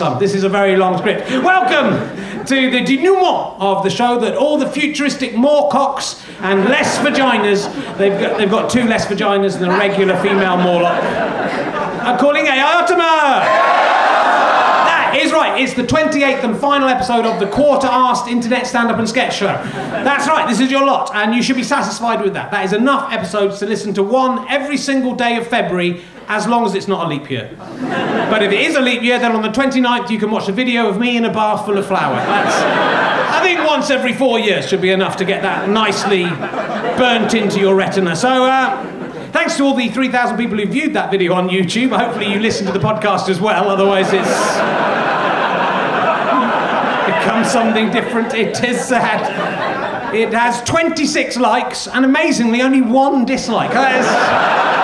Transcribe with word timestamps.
some. 0.00 0.18
This 0.18 0.34
is 0.34 0.44
a 0.44 0.48
very 0.48 0.76
long 0.76 0.96
script. 0.96 1.28
Welcome 1.28 1.92
to 2.46 2.70
the 2.70 2.80
denouement 2.80 3.60
of 3.60 3.84
the 3.84 3.90
show 3.90 4.18
that 4.20 4.34
all 4.34 4.56
the 4.56 4.66
futuristic 4.66 5.34
more 5.34 5.70
cocks 5.70 6.24
and 6.40 6.64
less 6.64 6.96
vaginas. 7.00 7.68
They've 7.98 8.18
got, 8.18 8.38
they've 8.38 8.50
got 8.50 8.70
two 8.70 8.84
less 8.84 9.04
vaginas 9.04 9.58
than 9.58 9.68
a 9.68 9.76
regular 9.76 10.16
female 10.22 10.56
Morlock. 10.56 10.98
I'm 12.02 12.18
calling 12.18 12.46
Aotama. 12.46 13.44
That 14.88 15.20
is 15.22 15.32
right. 15.32 15.60
It's 15.60 15.74
the 15.74 15.82
28th 15.82 16.44
and 16.44 16.56
final 16.58 16.88
episode 16.88 17.26
of 17.26 17.38
the 17.38 17.48
quarter-arsed 17.48 18.26
internet 18.26 18.66
stand-up 18.66 18.98
and 18.98 19.06
sketch 19.06 19.36
show. 19.36 19.48
That's 19.48 20.26
right. 20.26 20.48
This 20.48 20.60
is 20.60 20.70
your 20.70 20.86
lot, 20.86 21.14
and 21.14 21.34
you 21.34 21.42
should 21.42 21.56
be 21.56 21.62
satisfied 21.62 22.22
with 22.22 22.32
that. 22.32 22.50
That 22.52 22.64
is 22.64 22.72
enough 22.72 23.12
episodes 23.12 23.58
to 23.58 23.66
listen 23.66 23.92
to 23.94 24.02
one 24.02 24.48
every 24.48 24.78
single 24.78 25.14
day 25.14 25.36
of 25.36 25.46
February, 25.46 26.02
as 26.28 26.46
long 26.46 26.64
as 26.64 26.74
it's 26.74 26.88
not 26.88 27.04
a 27.04 27.08
leap 27.10 27.28
year. 27.30 27.54
But 27.80 28.42
if 28.42 28.52
it 28.52 28.60
is 28.60 28.76
a 28.76 28.80
leap 28.80 29.02
year, 29.02 29.18
then 29.18 29.32
on 29.32 29.42
the 29.42 29.48
29th 29.48 30.10
you 30.10 30.18
can 30.18 30.30
watch 30.30 30.48
a 30.48 30.52
video 30.52 30.88
of 30.88 30.98
me 30.98 31.16
in 31.16 31.24
a 31.24 31.32
bath 31.32 31.64
full 31.64 31.78
of 31.78 31.86
flour. 31.86 32.14
That's, 32.16 32.54
I 33.34 33.42
think 33.42 33.66
once 33.66 33.90
every 33.90 34.12
four 34.12 34.38
years 34.38 34.68
should 34.68 34.80
be 34.82 34.90
enough 34.90 35.16
to 35.16 35.24
get 35.24 35.42
that 35.42 35.68
nicely 35.68 36.24
burnt 36.24 37.34
into 37.34 37.58
your 37.60 37.74
retina. 37.74 38.14
So. 38.16 38.44
Uh, 38.44 38.96
Thanks 39.32 39.56
to 39.58 39.62
all 39.62 39.74
the 39.76 39.88
3,000 39.88 40.36
people 40.36 40.58
who 40.58 40.66
viewed 40.66 40.92
that 40.94 41.08
video 41.12 41.34
on 41.34 41.48
YouTube. 41.48 41.96
Hopefully, 41.96 42.32
you 42.32 42.40
listened 42.40 42.66
to 42.66 42.72
the 42.76 42.80
podcast 42.84 43.28
as 43.28 43.40
well, 43.40 43.68
otherwise, 43.70 44.12
it's 44.12 44.26
become 47.06 47.44
something 47.44 47.90
different. 47.92 48.34
It 48.34 48.62
is 48.64 48.84
sad. 48.84 50.12
It 50.12 50.32
has 50.32 50.60
26 50.62 51.36
likes 51.36 51.86
and 51.86 52.04
amazingly 52.04 52.60
only 52.60 52.82
one 52.82 53.24
dislike. 53.24 53.70
That 53.72 54.00
is- 54.00 54.79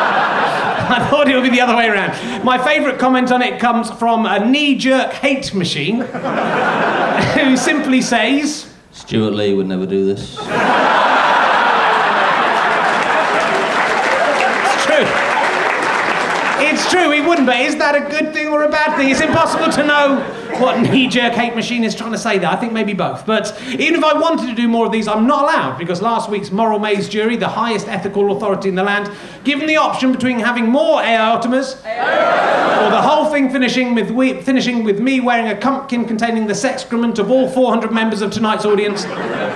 I 0.97 1.11
thought 1.11 1.29
it 1.29 1.35
would 1.35 1.43
be 1.43 1.51
the 1.51 1.61
other 1.61 1.77
way 1.77 1.89
around. 1.89 2.43
My 2.43 2.57
favourite 2.57 2.99
comment 2.99 3.31
on 3.31 3.43
it 3.43 3.61
comes 3.61 3.91
from 3.91 4.25
a 4.25 4.43
knee 4.43 4.77
jerk 4.77 5.13
hate 5.13 5.53
machine 5.53 6.01
who 6.01 7.57
simply 7.59 8.01
says, 8.01 8.73
Stewart 8.93 9.35
Lee 9.35 9.53
would 9.53 9.67
never 9.67 9.85
do 9.85 10.07
this. 10.07 10.39
It's 10.39 10.47
true. 14.87 15.05
It's 16.65 16.91
true, 16.91 17.11
he 17.11 17.21
wouldn't, 17.21 17.47
but 17.47 17.57
is 17.57 17.77
that 17.77 17.95
a 17.95 18.01
good 18.11 18.33
thing 18.33 18.49
or 18.49 18.63
a 18.63 18.71
bad 18.71 18.97
thing? 18.97 19.11
It's 19.11 19.21
impossible 19.21 19.71
to 19.73 19.87
know 19.87 20.46
what 20.61 20.81
knee 20.81 21.09
jerk 21.09 21.33
hate 21.33 21.55
machine 21.55 21.85
is 21.85 21.95
trying 21.95 22.13
to 22.13 22.19
say 22.19 22.39
there. 22.39 22.51
I 22.51 22.57
think 22.57 22.73
maybe 22.73 22.93
both. 22.93 23.27
But 23.27 23.59
even 23.71 23.95
if 23.95 24.05
I 24.05 24.19
wanted 24.19 24.47
to 24.47 24.55
do 24.55 24.69
more 24.69 24.87
of 24.87 24.93
these, 24.93 25.09
I'm 25.09 25.27
not 25.27 25.43
allowed 25.43 25.79
because 25.79 26.03
last 26.03 26.31
week's 26.31 26.51
Moral 26.51 26.79
Maze 26.79 27.09
jury, 27.09 27.37
the 27.37 27.49
highest 27.49 27.89
ethical 27.89 28.37
authority 28.37 28.69
in 28.69 28.75
the 28.75 28.83
land, 28.83 29.11
given 29.45 29.67
the 29.67 29.77
option 29.77 30.13
between 30.13 30.39
having 30.39 30.67
more 30.67 31.03
AI 31.03 31.31
aortomas 31.31 31.75
or 31.77 32.91
the 32.91 33.03
whole 33.03 33.31
thing 33.31 33.51
finishing 33.51 33.95
with, 33.95 34.11
we, 34.11 34.41
finishing 34.43 34.85
with 34.85 35.01
me 35.01 35.21
wearing 35.21 35.51
a 35.51 35.57
pumpkin 35.57 36.05
containing 36.05 36.47
the 36.47 36.67
excrement 36.67 37.19
of 37.19 37.31
all 37.31 37.49
400 37.49 37.93
members 37.93 38.23
of 38.23 38.31
tonight's 38.31 38.65
audience, 38.65 39.05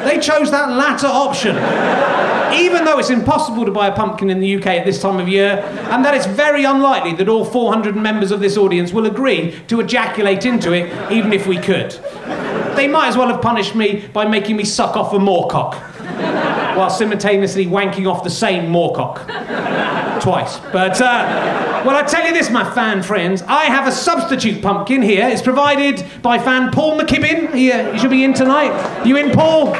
they 0.04 0.18
chose 0.20 0.50
that 0.50 0.70
latter 0.70 1.06
option 1.06 1.56
even 2.54 2.84
though 2.84 2.98
it's 2.98 3.10
impossible 3.10 3.64
to 3.64 3.70
buy 3.70 3.88
a 3.88 3.94
pumpkin 3.94 4.30
in 4.30 4.40
the 4.40 4.56
UK 4.56 4.66
at 4.66 4.84
this 4.84 5.00
time 5.00 5.18
of 5.18 5.28
year, 5.28 5.58
and 5.90 6.04
that 6.04 6.14
it's 6.14 6.26
very 6.26 6.64
unlikely 6.64 7.12
that 7.14 7.28
all 7.28 7.44
400 7.44 7.96
members 7.96 8.30
of 8.30 8.40
this 8.40 8.56
audience 8.56 8.92
will 8.92 9.06
agree 9.06 9.58
to 9.68 9.80
ejaculate 9.80 10.44
into 10.44 10.72
it, 10.72 10.89
even 11.10 11.32
if 11.32 11.46
we 11.46 11.58
could. 11.58 11.92
They 12.76 12.88
might 12.88 13.08
as 13.08 13.16
well 13.16 13.28
have 13.28 13.42
punished 13.42 13.74
me 13.74 14.06
by 14.12 14.26
making 14.26 14.56
me 14.56 14.64
suck 14.64 14.96
off 14.96 15.12
a 15.12 15.18
moorcock, 15.18 15.74
while 16.76 16.90
simultaneously 16.90 17.66
wanking 17.66 18.10
off 18.10 18.22
the 18.24 18.30
same 18.30 18.72
moorcock. 18.72 19.26
Twice. 20.20 20.58
But, 20.72 21.00
uh, 21.00 21.82
well, 21.84 21.96
I 21.96 22.02
tell 22.02 22.26
you 22.26 22.32
this, 22.34 22.50
my 22.50 22.68
fan 22.74 23.02
friends, 23.02 23.42
I 23.42 23.64
have 23.64 23.88
a 23.88 23.92
substitute 23.92 24.60
pumpkin 24.62 25.00
here. 25.00 25.26
It's 25.26 25.40
provided 25.42 26.04
by 26.22 26.38
fan 26.38 26.70
Paul 26.70 26.98
McKibben. 26.98 27.54
He, 27.54 27.72
uh, 27.72 27.92
he 27.92 27.98
should 27.98 28.10
be 28.10 28.22
in 28.22 28.34
tonight. 28.34 29.06
You 29.06 29.16
in, 29.16 29.30
Paul? 29.30 29.74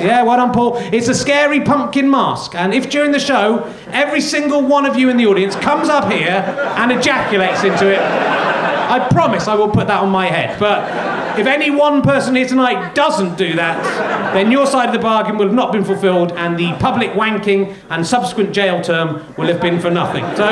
Yeah, 0.00 0.22
well 0.22 0.36
done, 0.36 0.52
Paul. 0.52 0.76
It's 0.92 1.08
a 1.08 1.14
scary 1.14 1.60
pumpkin 1.60 2.10
mask, 2.10 2.54
and 2.54 2.74
if 2.74 2.90
during 2.90 3.12
the 3.12 3.20
show 3.20 3.72
every 3.88 4.20
single 4.20 4.62
one 4.62 4.86
of 4.86 4.96
you 4.96 5.08
in 5.10 5.16
the 5.16 5.26
audience 5.26 5.54
comes 5.56 5.88
up 5.88 6.10
here 6.10 6.44
and 6.76 6.90
ejaculates 6.90 7.62
into 7.62 7.92
it, 7.92 8.00
I 8.00 9.08
promise 9.10 9.48
I 9.48 9.54
will 9.54 9.70
put 9.70 9.86
that 9.86 10.02
on 10.02 10.10
my 10.10 10.26
head. 10.26 10.58
But 10.58 11.38
if 11.38 11.46
any 11.46 11.70
one 11.70 12.02
person 12.02 12.34
here 12.34 12.46
tonight 12.46 12.94
doesn't 12.94 13.38
do 13.38 13.54
that, 13.54 14.34
then 14.34 14.50
your 14.50 14.66
side 14.66 14.88
of 14.88 14.92
the 14.92 14.98
bargain 14.98 15.38
will 15.38 15.46
have 15.46 15.54
not 15.54 15.72
been 15.72 15.84
fulfilled, 15.84 16.32
and 16.32 16.58
the 16.58 16.72
public 16.74 17.10
wanking 17.12 17.74
and 17.88 18.06
subsequent 18.06 18.52
jail 18.52 18.82
term 18.82 19.22
will 19.36 19.46
have 19.46 19.60
been 19.60 19.80
for 19.80 19.90
nothing. 19.90 20.24
So, 20.36 20.48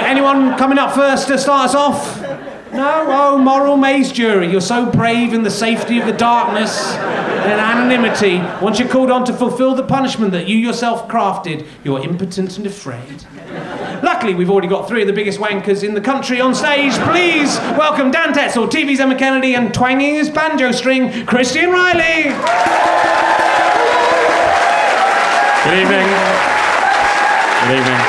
anyone 0.00 0.56
coming 0.56 0.78
up 0.78 0.94
first 0.94 1.28
to 1.28 1.38
start 1.38 1.70
us 1.70 1.74
off? 1.74 2.23
No? 2.74 3.04
Oh, 3.06 3.38
moral 3.38 3.76
maze 3.76 4.10
jury, 4.10 4.50
you're 4.50 4.60
so 4.60 4.90
brave 4.90 5.32
in 5.32 5.44
the 5.44 5.50
safety 5.50 6.00
of 6.00 6.06
the 6.06 6.12
darkness 6.12 6.92
and 6.94 7.60
anonymity. 7.60 8.38
Once 8.60 8.80
you're 8.80 8.88
called 8.88 9.12
on 9.12 9.24
to 9.26 9.32
fulfill 9.32 9.76
the 9.76 9.84
punishment 9.84 10.32
that 10.32 10.48
you 10.48 10.56
yourself 10.56 11.06
crafted, 11.06 11.68
you're 11.84 12.02
impotent 12.02 12.56
and 12.58 12.66
afraid. 12.66 13.24
Luckily, 14.02 14.34
we've 14.34 14.50
already 14.50 14.66
got 14.66 14.88
three 14.88 15.02
of 15.02 15.06
the 15.06 15.12
biggest 15.12 15.38
wankers 15.38 15.84
in 15.84 15.94
the 15.94 16.00
country 16.00 16.40
on 16.40 16.52
stage. 16.52 16.94
Please 17.10 17.58
welcome 17.78 18.10
Dan 18.10 18.32
Tetsell, 18.34 18.68
TV's 18.68 18.98
Emma 18.98 19.14
Kennedy, 19.16 19.54
and 19.54 19.72
twanging 19.72 20.14
his 20.14 20.28
banjo 20.28 20.72
string, 20.72 21.24
Christian 21.26 21.70
Reilly. 21.70 22.34
Good 25.62 25.78
evening. 25.78 26.08
Good 27.62 27.78
evening. 27.78 28.02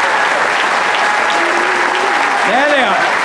There 2.49 2.69
they 2.69 2.81
are. 2.81 3.15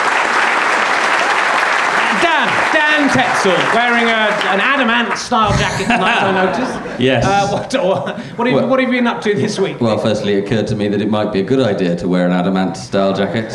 Dan, 2.72 3.08
Wearing 3.44 4.04
a, 4.04 4.28
an 4.52 4.60
Adam 4.60 4.90
Ant 4.90 5.16
style 5.18 5.50
jacket 5.58 5.84
tonight, 5.84 6.22
I 6.22 6.32
noticed. 6.44 7.00
Yes. 7.00 7.24
Uh, 7.24 7.48
what, 7.48 7.72
what, 7.74 8.46
have, 8.46 8.46
you- 8.46 8.54
Well- 8.56 8.68
what 8.68 8.80
have 8.80 8.88
you 8.88 8.94
been 8.98 9.06
up 9.06 9.22
to 9.22 9.34
this 9.34 9.58
week? 9.58 9.80
Well, 9.80 9.98
firstly, 9.98 10.34
it 10.34 10.44
occurred 10.46 10.66
to 10.68 10.76
me 10.76 10.88
that 10.88 11.00
it 11.00 11.08
might 11.08 11.32
be 11.32 11.40
a 11.40 11.44
good 11.44 11.60
idea 11.60 11.96
to 11.96 12.08
wear 12.08 12.26
an 12.26 12.32
Adam 12.32 12.56
Ant 12.56 12.76
style 12.76 13.14
jacket. 13.14 13.52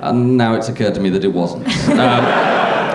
And 0.00 0.36
now 0.36 0.54
it's 0.54 0.68
occurred 0.68 0.94
to 0.94 1.00
me 1.00 1.10
that 1.10 1.24
it 1.24 1.32
wasn't. 1.32 1.66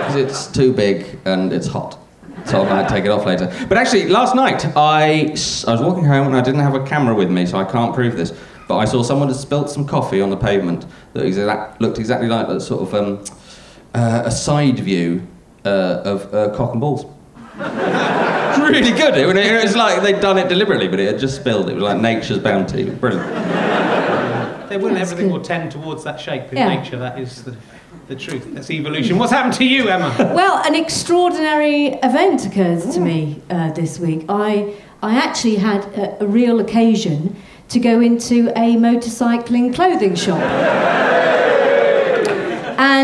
Because 0.06 0.16
it's 0.22 0.46
too 0.46 0.72
big 0.72 1.18
and 1.24 1.52
it's 1.52 1.66
hot. 1.66 1.98
So 2.44 2.62
I 2.64 2.68
might 2.82 2.88
take 2.88 3.04
it 3.04 3.08
off 3.10 3.26
later. 3.26 3.52
But 3.68 3.76
actually, 3.76 4.08
last 4.08 4.36
night, 4.36 4.64
I 4.76 5.30
was 5.32 5.64
walking 5.82 6.04
home 6.04 6.28
and 6.28 6.36
I 6.36 6.40
didn't 6.42 6.60
have 6.60 6.76
a 6.76 6.84
camera 6.86 7.12
with 7.12 7.28
me, 7.28 7.44
so 7.44 7.58
I 7.58 7.64
can't 7.64 7.92
prove 7.92 8.16
this. 8.16 8.32
But 8.68 8.76
I 8.76 8.84
saw 8.84 9.02
someone 9.02 9.26
had 9.26 9.36
spilt 9.36 9.68
some 9.68 9.84
coffee 9.84 10.20
on 10.20 10.30
the 10.30 10.36
pavement 10.36 10.86
that 11.14 11.24
exact, 11.26 11.80
looked 11.80 11.98
exactly 11.98 12.28
like 12.28 12.46
that 12.46 12.60
sort 12.60 12.82
of 12.82 12.94
um, 12.94 13.24
uh, 13.94 14.22
a 14.26 14.30
side 14.30 14.78
view 14.78 15.26
uh, 15.66 16.02
of 16.04 16.32
uh, 16.32 16.54
cock 16.56 16.72
and 16.72 16.80
balls. 16.80 17.04
really 17.58 18.92
good. 18.92 19.16
It, 19.16 19.36
it 19.36 19.62
was 19.62 19.76
like 19.76 20.02
they'd 20.02 20.20
done 20.20 20.38
it 20.38 20.48
deliberately, 20.48 20.88
but 20.88 21.00
it 21.00 21.06
had 21.12 21.18
just 21.20 21.36
spilled. 21.36 21.68
It 21.68 21.74
was 21.74 21.82
like 21.82 22.00
nature's 22.00 22.38
bounty. 22.38 22.88
Brilliant. 22.90 23.26
They 24.68 24.76
will, 24.78 24.92
That's 24.94 25.12
everything 25.12 25.28
good. 25.32 25.38
will 25.38 25.44
tend 25.44 25.70
towards 25.72 26.04
that 26.04 26.18
shape 26.20 26.50
in 26.52 26.58
Yeah. 26.58 26.68
nature. 26.68 26.98
That 26.98 27.18
is 27.18 27.42
the, 27.44 27.56
the 28.08 28.16
truth. 28.16 28.44
That's 28.52 28.70
evolution. 28.70 29.16
What's 29.18 29.32
happened 29.32 29.54
to 29.54 29.64
you, 29.64 29.88
Emma? 29.88 30.14
Well, 30.34 30.62
an 30.66 30.74
extraordinary 30.74 31.86
event 32.02 32.44
occurred 32.46 32.82
to 32.92 33.00
me 33.00 33.40
uh, 33.48 33.70
this 33.72 33.98
week. 34.00 34.24
I, 34.28 34.74
I 35.02 35.16
actually 35.16 35.56
had 35.56 35.84
a, 35.96 36.24
a 36.24 36.26
real 36.26 36.58
occasion 36.60 37.36
to 37.68 37.78
go 37.80 38.00
into 38.00 38.50
a 38.50 38.76
motorcycling 38.76 39.74
clothing 39.74 40.14
shop. 40.14 40.40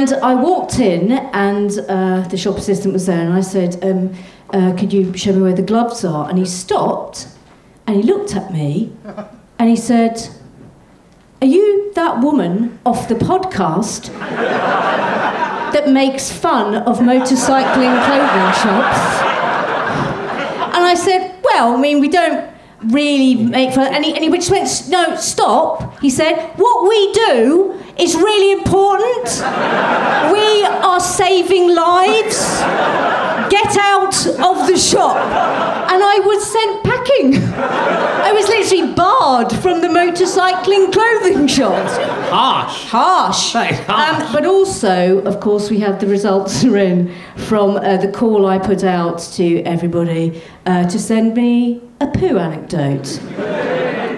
And 0.03 0.15
I 0.15 0.35
walked 0.35 0.81
in, 0.81 1.13
and 1.13 1.79
uh, 1.89 2.27
the 2.27 2.37
shop 2.37 2.57
assistant 2.57 2.93
was 2.93 3.07
there, 3.07 3.21
and 3.21 3.33
I 3.33 3.41
said, 3.41 3.79
um, 3.85 4.13
uh, 4.51 4.75
Could 4.77 4.93
you 4.93 5.17
show 5.17 5.33
me 5.33 5.43
where 5.43 5.55
the 5.55 5.63
gloves 5.63 6.05
are? 6.05 6.29
And 6.29 6.41
he 6.41 6.45
stopped 6.45 7.29
and 7.87 7.99
he 7.99 8.03
looked 8.03 8.35
at 8.35 8.53
me 8.53 8.93
and 9.61 9.71
he 9.71 9.77
said, 9.77 10.29
Are 11.41 11.47
you 11.47 11.93
that 11.95 12.21
woman 12.21 12.81
off 12.85 13.09
the 13.09 13.15
podcast 13.15 14.09
that 15.73 15.89
makes 15.89 16.33
fun 16.33 16.75
of 16.75 16.99
motorcycling 16.99 18.05
clothing 18.05 18.53
shops. 18.59 18.99
And 20.75 20.85
I 20.85 20.95
said, 20.97 21.33
Well, 21.45 21.77
I 21.77 21.81
mean, 21.81 22.01
we 22.01 22.09
don't 22.09 22.53
really 22.87 23.37
make 23.37 23.73
fun. 23.73 23.95
And 23.95 24.05
he, 24.05 24.17
and 24.17 24.25
he 24.25 24.31
just 24.33 24.51
went, 24.51 24.91
No, 24.91 25.15
stop. 25.15 26.01
He 26.01 26.11
said, 26.11 26.55
What 26.57 26.89
we 26.89 27.13
do 27.13 27.82
It's 27.99 28.15
really 28.15 28.53
important. 28.53 29.29
We 30.33 30.65
are 30.65 31.01
saving 31.01 31.75
lives. 31.75 32.39
Get 33.51 33.77
out 33.77 34.27
of 34.27 34.67
the 34.67 34.79
shop. 34.79 35.17
And 35.17 36.03
I 36.03 36.19
was 36.25 36.51
sent 36.51 36.85
packing. 36.85 37.43
I 37.55 38.33
was 38.33 38.49
literally 38.49 38.95
barred 38.95 39.53
from 39.53 39.83
the 39.83 39.89
motorcycling 39.89 40.91
clothing 40.91 41.47
shop. 41.47 41.87
Harsh. 42.31 42.85
Harsh. 42.87 43.53
Harsh. 43.53 43.89
Um, 43.89 44.33
but 44.33 44.47
also, 44.47 45.21
of 45.25 45.41
course, 45.41 45.71
we 45.71 45.81
have 45.81 46.01
the 46.01 46.07
results 46.07 46.65
are 46.65 46.79
in 46.79 47.15
from 47.37 47.77
uh, 47.77 47.99
the 47.99 48.11
call 48.11 48.47
I 48.47 48.59
put 48.59 48.85
out 48.85 49.19
to 49.37 49.63
everybody 49.65 50.41
uh, 50.67 50.89
to 50.89 50.99
send 50.99 51.35
me 51.35 51.81
a 52.01 52.07
poo 52.07 52.39
anecdote. 52.39 53.21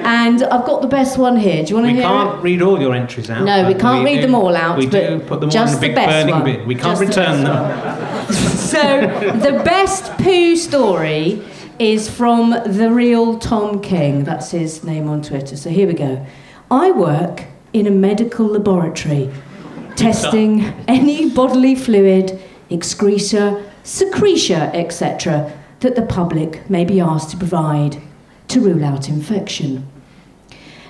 And 0.07 0.43
I've 0.43 0.67
got 0.67 0.83
the 0.83 0.89
best 0.89 1.17
one 1.17 1.37
here. 1.37 1.65
Do 1.65 1.71
you 1.71 1.75
want 1.77 1.87
to 1.87 1.93
We 1.93 1.99
hear 1.99 2.09
We 2.09 2.15
can't 2.15 2.39
it? 2.39 2.43
read 2.43 2.63
all 2.63 2.81
your 2.81 2.95
entries 2.95 3.31
out. 3.31 3.45
No, 3.45 3.67
we 3.67 3.75
can't 3.75 4.05
read 4.05 4.17
do- 4.17 4.23
them 4.23 4.35
all 4.35 4.55
out, 4.55 4.77
We 4.79 4.87
but 4.87 4.93
do 4.93 5.21
put 5.21 5.41
them 5.41 5.51
all 5.51 5.69
in 5.69 5.75
a 5.75 5.81
big 5.81 5.95
burning 5.95 6.35
one. 6.35 6.45
bin. 6.45 6.67
We 6.67 6.75
can't 6.75 6.99
Just 6.99 7.01
return 7.01 7.43
best 7.45 8.33
them. 8.33 8.35
So, 8.57 9.39
the 9.39 9.63
best 9.65 10.13
poo 10.19 10.57
story 10.57 11.43
is 11.79 12.09
from 12.11 12.51
the 12.67 12.91
real 12.93 13.39
Tom 13.39 13.81
King. 13.81 14.25
That's 14.25 14.51
his 14.51 14.85
name 14.85 15.09
on 15.09 15.23
Twitter. 15.23 15.57
So, 15.57 15.71
here 15.71 15.87
we 15.87 15.95
go. 15.95 16.25
I 16.71 16.91
work 16.91 17.45
in 17.73 17.87
a 17.87 17.91
medical 17.91 18.47
laboratory 18.47 19.31
testing 19.97 20.61
any 20.89 21.31
bodily 21.31 21.75
fluid, 21.75 22.39
excreta, 22.71 23.63
secretia, 23.85 24.71
etc., 24.75 25.51
that 25.85 25.97
the 25.97 26.03
public 26.03 26.69
may 26.71 26.83
be 26.83 26.99
asked 26.99 27.31
to 27.31 27.37
provide 27.37 28.01
to 28.49 28.59
rule 28.59 28.83
out 28.83 29.09
infection. 29.09 29.87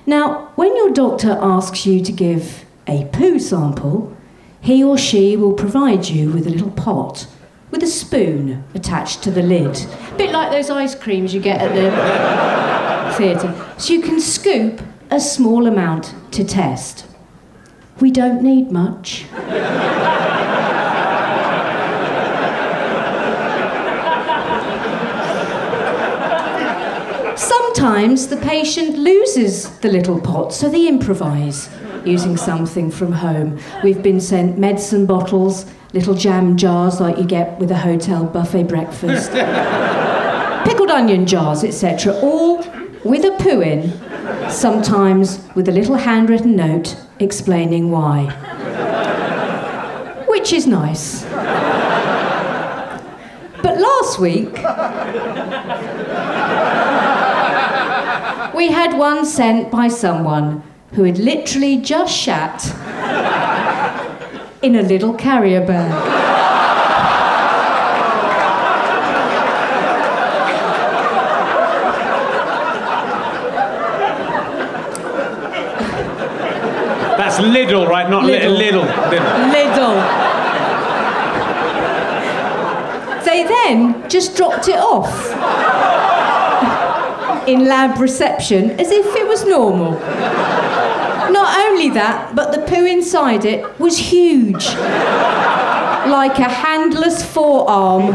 Now, 0.06 0.52
when 0.54 0.76
your 0.76 0.92
doctor 0.92 1.36
asks 1.40 1.84
you 1.84 2.00
to 2.00 2.12
give 2.12 2.64
a 2.86 3.04
poo 3.06 3.40
sample, 3.40 4.16
he 4.60 4.84
or 4.84 4.96
she 4.96 5.36
will 5.36 5.52
provide 5.52 6.08
you 6.08 6.30
with 6.30 6.46
a 6.46 6.50
little 6.50 6.70
pot 6.70 7.26
with 7.72 7.82
a 7.82 7.88
spoon 7.88 8.62
attached 8.72 9.20
to 9.24 9.32
the 9.32 9.42
lid. 9.42 9.84
A 10.12 10.14
bit 10.16 10.30
like 10.30 10.52
those 10.52 10.70
ice 10.70 10.94
creams 10.94 11.34
you 11.34 11.40
get 11.40 11.60
at 11.60 11.74
the 11.74 13.16
theatre. 13.18 13.52
So 13.78 13.94
you 13.94 14.00
can 14.00 14.20
scoop 14.20 14.80
a 15.10 15.18
small 15.18 15.66
amount 15.66 16.14
to 16.34 16.44
test. 16.44 17.04
We 17.98 18.12
don't 18.12 18.42
need 18.42 18.70
much. 18.70 19.24
Sometimes 27.84 28.28
the 28.28 28.38
patient 28.38 28.96
loses 28.96 29.68
the 29.80 29.90
little 29.90 30.18
pot, 30.18 30.54
so 30.54 30.70
they 30.70 30.88
improvise 30.88 31.68
using 32.06 32.34
something 32.34 32.90
from 32.90 33.12
home. 33.12 33.60
We've 33.82 34.02
been 34.02 34.22
sent 34.22 34.56
medicine 34.56 35.04
bottles, 35.04 35.66
little 35.92 36.14
jam 36.14 36.56
jars 36.56 36.98
like 36.98 37.18
you 37.18 37.24
get 37.24 37.58
with 37.58 37.70
a 37.70 37.76
hotel 37.76 38.24
buffet 38.24 38.62
breakfast, 38.68 39.32
pickled 40.64 40.88
onion 40.88 41.26
jars, 41.26 41.62
etc., 41.62 42.14
all 42.22 42.64
with 43.04 43.22
a 43.26 43.36
poo 43.38 43.60
in, 43.60 43.92
sometimes 44.50 45.46
with 45.54 45.68
a 45.68 45.72
little 45.72 45.96
handwritten 45.96 46.56
note 46.56 46.96
explaining 47.20 47.90
why. 47.90 48.30
Which 50.26 50.54
is 50.54 50.66
nice. 50.66 51.22
But 53.62 53.78
last 53.78 54.18
week, 54.18 54.54
we 58.54 58.70
had 58.70 58.96
one 58.96 59.26
sent 59.26 59.70
by 59.70 59.88
someone 59.88 60.62
who 60.92 61.02
had 61.04 61.18
literally 61.18 61.76
just 61.78 62.16
shat 62.16 62.64
in 64.62 64.76
a 64.76 64.82
little 64.82 65.14
carrier 65.14 65.66
bag. 65.66 65.90
That's 77.18 77.38
Lidl, 77.38 77.88
right? 77.88 78.08
Not 78.08 78.22
Lidl. 78.24 78.56
little. 78.56 78.84
Lidl. 78.84 79.10
Lidl. 79.10 79.52
Little. 79.52 80.24
They 83.24 83.42
then 83.42 84.08
just 84.08 84.36
dropped 84.36 84.68
it 84.68 84.78
off 84.78 85.10
in 87.46 87.66
lab 87.66 87.98
reception 87.98 88.70
as 88.72 88.90
if 88.90 89.14
it 89.16 89.26
was 89.26 89.44
normal. 89.44 89.92
Not 91.30 91.58
only 91.66 91.90
that, 91.90 92.34
but 92.34 92.52
the 92.52 92.62
poo 92.66 92.84
inside 92.84 93.44
it 93.44 93.78
was 93.78 93.98
huge. 93.98 94.66
Like 96.06 96.38
a 96.38 96.48
handless 96.48 97.24
forearm. 97.24 98.14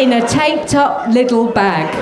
In 0.00 0.12
a 0.12 0.26
taped 0.26 0.74
up 0.74 1.08
little 1.08 1.50
bag. 1.50 1.94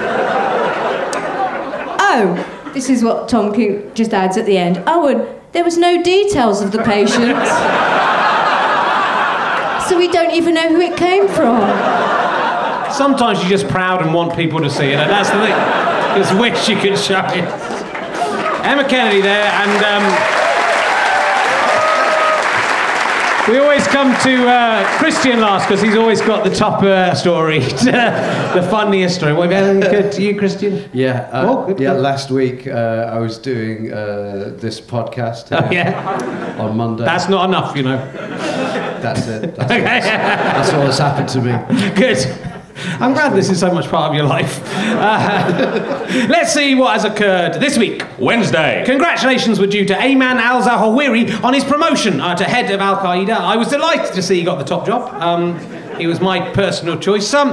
Oh, 2.00 2.71
this 2.73 2.88
is 2.88 3.03
what 3.05 3.29
Tom 3.29 3.53
King 3.53 3.91
just 3.94 4.14
adds 4.14 4.37
at 4.37 4.47
the 4.47 4.56
end. 4.56 4.82
Oh, 4.87 5.09
and 5.09 5.26
there 5.53 5.64
was 5.64 5.76
no 5.76 6.03
details 6.03 6.62
of 6.62 6.73
the 6.73 6.82
patient. 6.82 7.38
so 9.88 9.99
we 9.99 10.09
don't 10.09 10.32
even 10.32 10.55
know 10.55 10.69
who 10.69 10.81
it 10.81 10.97
came 10.97 11.29
from. 11.29 12.18
Sometimes 12.99 13.39
you're 13.41 13.49
just 13.50 13.69
proud 13.69 14.03
and 14.03 14.12
want 14.12 14.35
people 14.35 14.61
to 14.61 14.69
see 14.69 14.87
it. 14.91 14.99
and 14.99 15.09
That's 15.11 15.31
the 15.31 15.39
thing. 15.39 15.56
Just 16.21 16.35
wish 16.39 16.69
you 16.69 16.77
could 16.77 16.99
show 16.99 17.21
it. 17.27 17.45
Emma 18.67 18.87
Kennedy 18.89 19.21
there, 19.23 19.45
and 19.53 19.85
um, 19.85 20.05
we 23.49 23.59
always 23.59 23.87
come 23.87 24.11
to 24.25 24.47
uh, 24.47 24.85
Christian 24.99 25.40
last 25.40 25.67
because 25.69 25.81
he's 25.81 25.97
always 25.97 26.21
got 26.21 26.45
the 26.45 26.50
top 26.55 26.83
uh, 26.83 27.14
story, 27.14 27.61
the 27.61 28.67
funniest 28.71 29.14
story. 29.14 29.33
What 29.33 29.50
have 29.52 29.75
you 29.76 29.81
good 29.81 30.12
to 30.12 30.23
you, 30.23 30.37
Christian? 30.38 30.90
Yeah, 30.93 31.31
uh, 31.33 31.47
Oh, 31.49 31.67
good, 31.67 31.81
yeah. 31.81 31.95
good. 31.95 32.02
Last 32.02 32.31
week 32.31 32.67
uh, 32.67 33.11
I 33.11 33.19
was 33.21 33.38
doing 33.38 33.90
uh, 33.90 34.52
this 34.59 34.81
podcast 34.83 35.49
Oh, 35.52 35.71
yeah, 35.73 36.59
on 36.59 36.76
Monday. 36.76 37.05
that's 37.05 37.28
not 37.31 37.49
enough, 37.49 37.75
you 37.75 37.85
know. 37.85 37.97
That's 39.00 39.26
it. 39.28 39.55
That's, 39.57 39.71
Okay. 39.73 39.83
that's 40.00 40.73
all 40.75 40.81
that's 40.85 40.99
happened 40.99 41.28
to 41.31 41.40
me. 41.40 41.52
Good. 41.95 42.19
I'm 43.00 43.12
glad 43.12 43.35
this 43.35 43.50
is 43.50 43.58
so 43.61 43.73
much 43.73 43.88
part 43.88 44.11
of 44.11 44.14
your 44.14 44.26
life. 44.26 44.62
Uh, 44.75 46.06
let's 46.28 46.52
see 46.52 46.75
what 46.75 46.92
has 46.92 47.04
occurred 47.04 47.54
this 47.54 47.76
week. 47.76 48.04
Wednesday. 48.18 48.82
Congratulations 48.87 49.58
were 49.58 49.66
due 49.66 49.85
to 49.85 49.94
Ayman 49.94 50.37
al 50.37 50.62
Zawahiri 50.62 51.42
on 51.42 51.54
his 51.54 51.64
promotion 51.64 52.20
uh, 52.20 52.35
to 52.37 52.44
head 52.44 52.70
of 52.70 52.80
Al 52.80 52.97
Qaeda. 52.99 53.30
I 53.30 53.56
was 53.56 53.68
delighted 53.68 54.14
to 54.14 54.23
see 54.23 54.38
he 54.38 54.44
got 54.44 54.58
the 54.58 54.64
top 54.64 54.87
job. 54.87 55.12
Um, 55.20 55.58
he 55.99 56.07
was 56.07 56.21
my 56.21 56.50
personal 56.52 56.99
choice. 56.99 57.26
Some, 57.26 57.50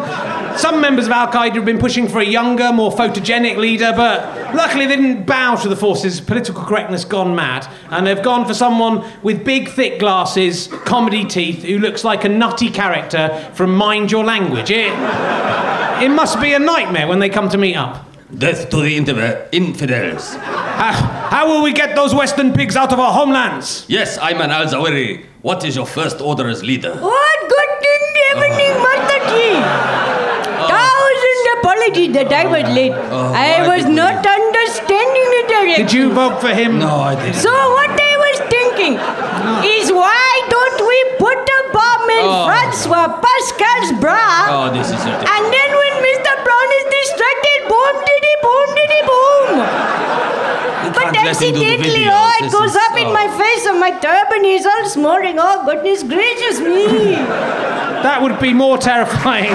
some 0.58 0.82
members 0.82 1.06
of 1.08 1.12
Al 1.12 1.28
Qaeda 1.28 1.56
have 1.56 1.66
been 1.66 1.80
pushing 1.80 2.08
for 2.08 2.20
a 2.20 2.26
younger, 2.26 2.72
more 2.72 2.92
photogenic 2.92 3.58
leader, 3.58 3.92
but 3.96 4.54
luckily 4.56 4.86
they 4.86 4.96
didn't 4.96 5.26
bow 5.26 5.56
to 5.56 5.70
the 5.70 5.76
forces. 5.76 6.22
Political 6.22 6.64
correctness 6.64 7.06
gone 7.06 7.36
mad, 7.36 7.68
and 7.90 8.08
they've 8.08 8.24
gone 8.24 8.46
for 8.46 8.54
someone 8.54 9.04
with 9.22 9.44
big, 9.44 9.70
thick 9.70 10.00
glasses, 10.00 10.68
comedy 10.86 11.26
teeth, 11.26 11.64
who 11.64 11.80
looks 11.80 12.04
like 12.04 12.24
a 12.24 12.30
nutty 12.30 12.70
character 12.70 13.52
from 13.54 13.76
Mind 13.76 14.12
Your 14.12 14.24
Language. 14.24 14.72
It, 14.72 14.94
it 16.04 16.10
must 16.10 16.40
be 16.42 16.54
a 16.54 16.60
nightmare 16.60 17.08
when 17.08 17.20
they 17.20 17.30
come 17.30 17.50
to 17.50 17.58
meet 17.58 17.76
up. 17.76 18.06
Death 18.36 18.70
to 18.72 18.82
the 18.82 18.98
inter- 18.98 19.48
infidels. 19.52 20.36
How, 20.36 20.92
how 21.30 21.48
will 21.48 21.64
we 21.64 21.72
get 21.74 21.96
those 21.96 22.14
Western 22.14 22.54
pigs 22.54 22.76
out 22.76 22.92
of 22.92 23.00
our 23.00 23.14
homelands? 23.14 23.86
Yes, 23.88 24.18
Ayman 24.18 24.50
al 24.50 24.66
Zawahiri. 24.66 25.26
What 25.42 25.64
is 25.64 25.76
your 25.76 25.86
first 25.86 26.20
order 26.22 26.50
as 26.50 26.64
leader? 26.64 26.96
What 26.96 27.50
good 27.50 27.75
evening, 28.44 28.74
Mataji? 28.84 29.50
Thousand 30.72 31.42
apologies 31.60 32.12
that 32.16 32.32
I 32.34 32.46
was 32.48 32.66
late. 32.76 32.92
Oh, 32.96 33.32
I 33.34 33.68
was 33.68 33.84
did 33.86 33.94
not 33.96 34.26
understanding 34.26 35.28
the 35.36 35.44
directions. 35.52 35.92
Did 35.92 35.98
you 35.98 36.12
vote 36.14 36.40
for 36.42 36.50
him? 36.54 36.80
No, 36.80 36.96
I 37.02 37.16
didn't. 37.16 37.40
So 37.40 37.52
what 37.52 37.92
I 37.92 38.14
was 38.26 38.38
thinking 38.52 38.94
is 39.68 39.92
why 39.92 40.30
don't 40.50 40.80
we 40.90 40.98
put 41.20 41.38
a 41.38 41.62
bomb 41.76 42.06
in 42.18 42.26
Oh. 42.26 42.48
Françoise 42.50 43.14
Pascal's 43.22 43.92
bra? 44.02 44.24
Oh, 44.50 44.68
this 44.74 44.88
is 44.90 45.02
it. 45.04 45.18
And 45.36 45.44
then 45.54 45.70
when 45.82 45.94
Mr. 46.08 46.32
Brown 46.46 46.70
is 46.80 46.86
distracted, 46.98 47.60
boom, 47.70 47.96
diddy, 48.10 48.36
boom, 48.42 48.68
diddy, 48.80 49.02
boom. 49.06 49.50
But 50.96 51.12
can't 51.14 51.28
let 51.28 51.42
him 51.42 51.54
do 51.54 51.60
the 51.60 51.66
accidentally, 51.66 52.06
video. 52.08 52.14
oh, 52.16 52.38
it 52.40 52.44
This 52.48 52.54
goes 52.54 52.72
is- 52.72 52.82
up 52.88 52.96
in 52.98 53.08
oh. 53.08 53.14
my 53.14 53.28
face 53.38 53.66
and 53.66 53.80
my 53.80 53.92
turban 54.00 54.46
is 54.46 54.66
all 54.66 54.86
smoldering. 54.90 55.38
Oh, 55.40 55.66
goodness 55.66 56.02
gracious 56.04 56.60
me. 56.62 57.16
That 58.04 58.22
would 58.22 58.40
be 58.40 58.54
more 58.54 58.78
terrifying. 58.78 59.52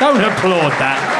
Don't 0.00 0.20
applaud 0.20 0.70
that. 0.80 1.14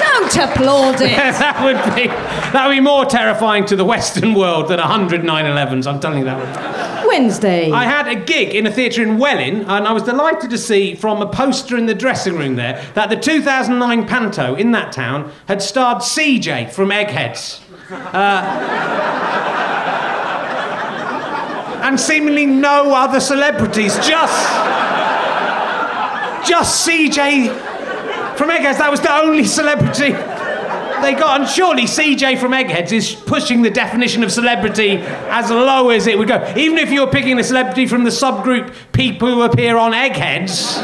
Don't 0.00 0.50
applaud 0.50 1.00
it. 1.00 1.16
that 1.16 1.62
would 1.64 1.94
be 1.94 2.08
that 2.52 2.66
would 2.66 2.74
be 2.74 2.80
more 2.80 3.04
terrifying 3.04 3.64
to 3.66 3.76
the 3.76 3.84
Western 3.84 4.34
world 4.34 4.68
than 4.68 4.78
100 4.78 5.22
9/11s. 5.22 5.86
I'm 5.86 6.00
telling 6.00 6.18
you 6.18 6.24
that. 6.24 6.38
One. 6.38 6.88
Wednesday. 7.08 7.70
I 7.72 7.84
had 7.84 8.06
a 8.06 8.14
gig 8.14 8.54
in 8.54 8.66
a 8.66 8.70
theatre 8.70 9.02
in 9.02 9.18
Welling, 9.18 9.62
and 9.62 9.88
I 9.88 9.92
was 9.92 10.02
delighted 10.04 10.50
to 10.50 10.58
see 10.58 10.94
from 10.94 11.22
a 11.22 11.26
poster 11.26 11.76
in 11.76 11.86
the 11.86 11.94
dressing 11.94 12.36
room 12.36 12.56
there 12.56 12.84
that 12.94 13.08
the 13.10 13.16
2009 13.16 14.06
panto 14.06 14.54
in 14.54 14.72
that 14.72 14.92
town 14.92 15.32
had 15.46 15.62
starred 15.62 15.98
CJ 15.98 16.70
from 16.70 16.92
Eggheads. 16.92 17.60
Uh, 17.90 18.42
and 21.82 21.98
seemingly 21.98 22.46
no 22.46 22.94
other 22.94 23.20
celebrities, 23.20 23.96
just. 24.06 24.77
Just 26.46 26.86
CJ 26.86 28.36
from 28.36 28.50
Eggheads. 28.50 28.78
That 28.78 28.90
was 28.90 29.00
the 29.00 29.14
only 29.14 29.44
celebrity 29.44 30.12
they 31.02 31.14
got. 31.14 31.40
And 31.40 31.48
surely 31.48 31.84
CJ 31.84 32.38
from 32.38 32.52
Eggheads 32.52 32.92
is 32.92 33.14
pushing 33.14 33.62
the 33.62 33.70
definition 33.70 34.22
of 34.22 34.32
celebrity 34.32 34.98
as 34.98 35.50
low 35.50 35.90
as 35.90 36.06
it 36.06 36.18
would 36.18 36.28
go. 36.28 36.52
Even 36.56 36.78
if 36.78 36.90
you 36.90 37.00
were 37.04 37.10
picking 37.10 37.38
a 37.38 37.44
celebrity 37.44 37.86
from 37.86 38.04
the 38.04 38.10
subgroup 38.10 38.74
people 38.92 39.28
who 39.28 39.42
appear 39.42 39.76
on 39.76 39.92
Eggheads. 39.94 40.82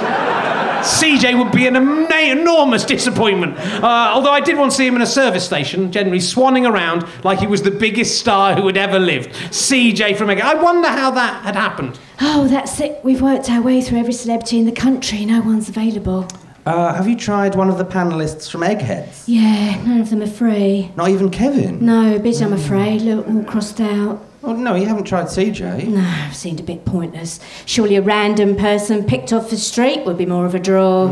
CJ 0.85 1.39
would 1.43 1.51
be 1.51 1.67
an 1.67 1.77
ama- 1.77 2.15
enormous 2.15 2.85
disappointment. 2.85 3.57
Uh, 3.59 4.13
although 4.15 4.31
I 4.33 4.41
did 4.41 4.59
want 4.59 4.73
to 4.73 4.77
see 4.77 4.87
him 4.87 4.97
in 4.97 5.03
a 5.03 5.07
service 5.07 5.45
station, 5.45 5.91
generally 5.91 6.19
swanning 6.19 6.71
around 6.71 7.07
like 7.25 7.39
he 7.39 7.47
was 7.47 7.63
the 7.63 7.71
biggest 7.71 8.19
star 8.19 8.55
who 8.55 8.67
had 8.67 8.77
ever 8.77 8.99
lived. 8.99 9.31
CJ 9.31 10.17
from 10.17 10.29
Eggheads. 10.29 10.47
I 10.47 10.55
wonder 10.63 10.89
how 10.89 11.11
that 11.13 11.43
had 11.43 11.57
happened. 11.57 11.99
oh, 12.21 12.47
that's 12.49 12.79
it. 12.81 13.01
We've 13.03 13.23
worked 13.23 13.51
our 13.51 13.63
way 13.63 13.81
through 13.81 13.99
every 13.99 14.13
celebrity 14.13 14.59
in 14.59 14.67
the 14.67 14.73
country. 14.73 15.25
No 15.25 15.41
one's 15.41 15.69
available. 15.71 16.29
Uh, 16.67 16.95
have 16.95 17.07
you 17.07 17.15
tried 17.15 17.55
one 17.55 17.69
of 17.69 17.77
the 17.77 17.85
panelists 17.85 18.51
from 18.51 18.63
Eggheads? 18.63 19.29
Yeah, 19.29 19.83
none 19.85 20.01
of 20.01 20.09
them 20.09 20.23
are 20.23 20.27
free. 20.27 20.91
Not 20.97 21.11
even 21.11 21.29
Kevin? 21.31 21.85
No, 21.85 22.17
a 22.17 22.19
bit, 22.19 22.41
I'm 22.41 22.55
afraid. 22.55 23.03
Look, 23.03 23.29
all 23.29 23.45
crossed 23.45 23.81
out. 23.83 24.25
Oh, 24.43 24.55
no, 24.55 24.75
you 24.75 24.87
haven't 24.87 25.05
tried 25.05 25.27
CJ. 25.27 25.89
No, 25.89 26.31
seemed 26.33 26.61
a 26.61 26.63
bit 26.63 26.87
pointless. 26.87 27.39
Surely 27.67 27.97
a 27.97 28.03
random 28.03 28.57
person 28.57 29.05
picked 29.05 29.31
off 29.33 29.51
the 29.51 29.59
street 29.59 30.07
would 30.07 30.17
be 30.17 30.25
more 30.27 30.47
of 30.47 30.55
a 30.55 30.59
draw. 30.59 31.07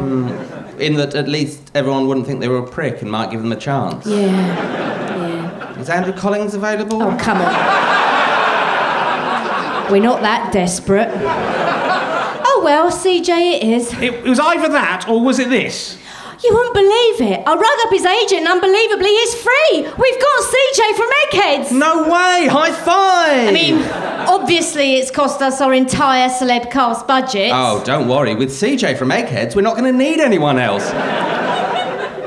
In 0.79 0.95
that 0.97 1.15
at 1.15 1.29
least 1.29 1.71
everyone 1.75 2.07
wouldn't 2.09 2.27
think 2.27 2.41
they 2.41 2.49
were 2.49 2.59
a 2.59 2.67
prick 2.67 3.03
and 3.03 3.11
might 3.11 3.31
give 3.31 3.43
them 3.43 3.53
a 3.53 3.57
chance. 3.57 4.07
Yeah, 4.07 4.17
yeah. 4.27 5.79
Is 5.79 5.91
Andrew 5.91 6.15
Collins 6.15 6.55
available? 6.55 7.03
Oh, 7.03 7.15
come 7.21 7.39
on. 7.39 7.53
We're 9.93 10.03
not 10.03 10.23
that 10.23 10.51
desperate. 10.53 11.11
Oh, 12.62 12.64
well, 12.64 12.92
CJ 12.92 13.54
it 13.57 13.64
is. 13.64 13.92
It, 13.95 14.14
it 14.14 14.23
was 14.23 14.38
either 14.38 14.69
that 14.69 15.09
or 15.09 15.21
was 15.21 15.40
it 15.40 15.50
this? 15.50 15.99
You 16.45 16.54
won't 16.54 16.73
believe 16.73 17.21
it. 17.33 17.42
I 17.45 17.54
rung 17.54 17.78
up 17.83 17.90
his 17.90 18.04
agent 18.04 18.42
and 18.42 18.49
unbelievably 18.50 19.09
he's 19.09 19.35
free. 19.35 19.78
We've 19.83 20.21
got 20.23 20.45
CJ 20.45 20.95
from 20.95 21.11
Eggheads. 21.25 21.73
No 21.73 22.04
way! 22.04 22.47
High 22.47 22.71
five! 22.71 23.49
I 23.49 23.50
mean, 23.50 23.83
obviously 24.28 24.95
it's 24.95 25.11
cost 25.11 25.42
us 25.42 25.61
our 25.61 25.75
entire 25.75 26.28
celeb 26.28 26.71
cast 26.71 27.09
budget. 27.09 27.50
Oh, 27.52 27.83
don't 27.85 28.07
worry. 28.07 28.37
With 28.37 28.50
CJ 28.50 28.97
from 28.97 29.11
Eggheads, 29.11 29.57
we're 29.57 29.62
not 29.62 29.76
going 29.76 29.90
to 29.92 29.99
need 29.99 30.21
anyone 30.21 30.61
else. 30.61 30.88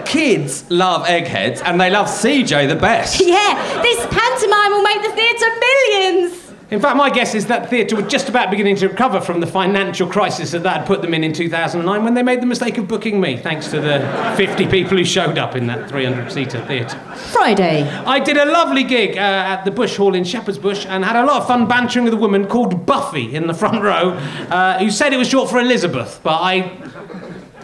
Kids 0.06 0.70
love 0.70 1.08
Eggheads 1.08 1.62
and 1.62 1.80
they 1.80 1.90
love 1.90 2.08
CJ 2.08 2.68
the 2.68 2.76
best. 2.76 3.22
Yeah, 3.26 3.82
this 3.82 4.06
pantomime 4.08 4.72
will 4.72 4.84
make 4.84 5.02
the 5.02 5.12
theatre 5.16 5.52
millions. 5.62 6.45
In 6.72 6.80
fact, 6.82 6.98
my 6.98 7.12
guess 7.12 7.36
is 7.36 7.46
that 7.46 7.64
the 7.64 7.68
theatre 7.68 7.96
were 7.96 8.02
just 8.02 8.28
about 8.28 8.50
beginning 8.50 8.76
to 8.78 8.90
recover 8.90 9.22
from 9.22 9.40
the 9.40 9.46
financial 9.46 10.08
crisis 10.08 10.50
that 10.52 10.64
that 10.64 10.78
had 10.78 10.88
put 10.88 11.04
them 11.04 11.14
in 11.14 11.24
in 11.24 11.32
2009 11.32 12.04
when 12.04 12.16
they 12.16 12.24
made 12.24 12.42
the 12.42 12.48
mistake 12.48 12.80
of 12.80 12.88
booking 12.88 13.22
me, 13.22 13.38
thanks 13.38 13.70
to 13.70 13.80
the 13.80 14.00
50 14.36 14.66
people 14.68 14.98
who 14.98 15.06
showed 15.06 15.38
up 15.38 15.56
in 15.56 15.68
that 15.68 15.88
300 15.88 16.32
seater 16.32 16.66
theatre. 16.66 16.98
Friday. 17.16 17.88
I 17.88 18.20
did 18.20 18.38
a 18.38 18.46
lovely 18.46 18.84
gig 18.84 19.16
uh, 19.16 19.20
at 19.20 19.64
the 19.64 19.70
Bush 19.70 19.96
Hall 19.96 20.16
in 20.16 20.24
Shepherd's 20.24 20.58
Bush 20.58 20.88
and 20.90 21.06
had 21.06 21.16
a 21.16 21.24
lot 21.24 21.42
of 21.42 21.48
fun 21.48 21.68
bantering 21.68 22.04
with 22.04 22.16
a 22.16 22.18
woman 22.18 22.48
called 22.48 22.88
Buffy 22.88 23.36
in 23.36 23.46
the 23.46 23.54
front 23.54 23.84
row 23.84 24.14
uh, 24.50 24.80
who 24.80 24.90
said 24.90 25.14
it 25.14 25.18
was 25.18 25.30
short 25.30 25.52
for 25.52 25.60
Elizabeth, 25.60 26.20
but 26.24 26.40
I, 26.42 26.76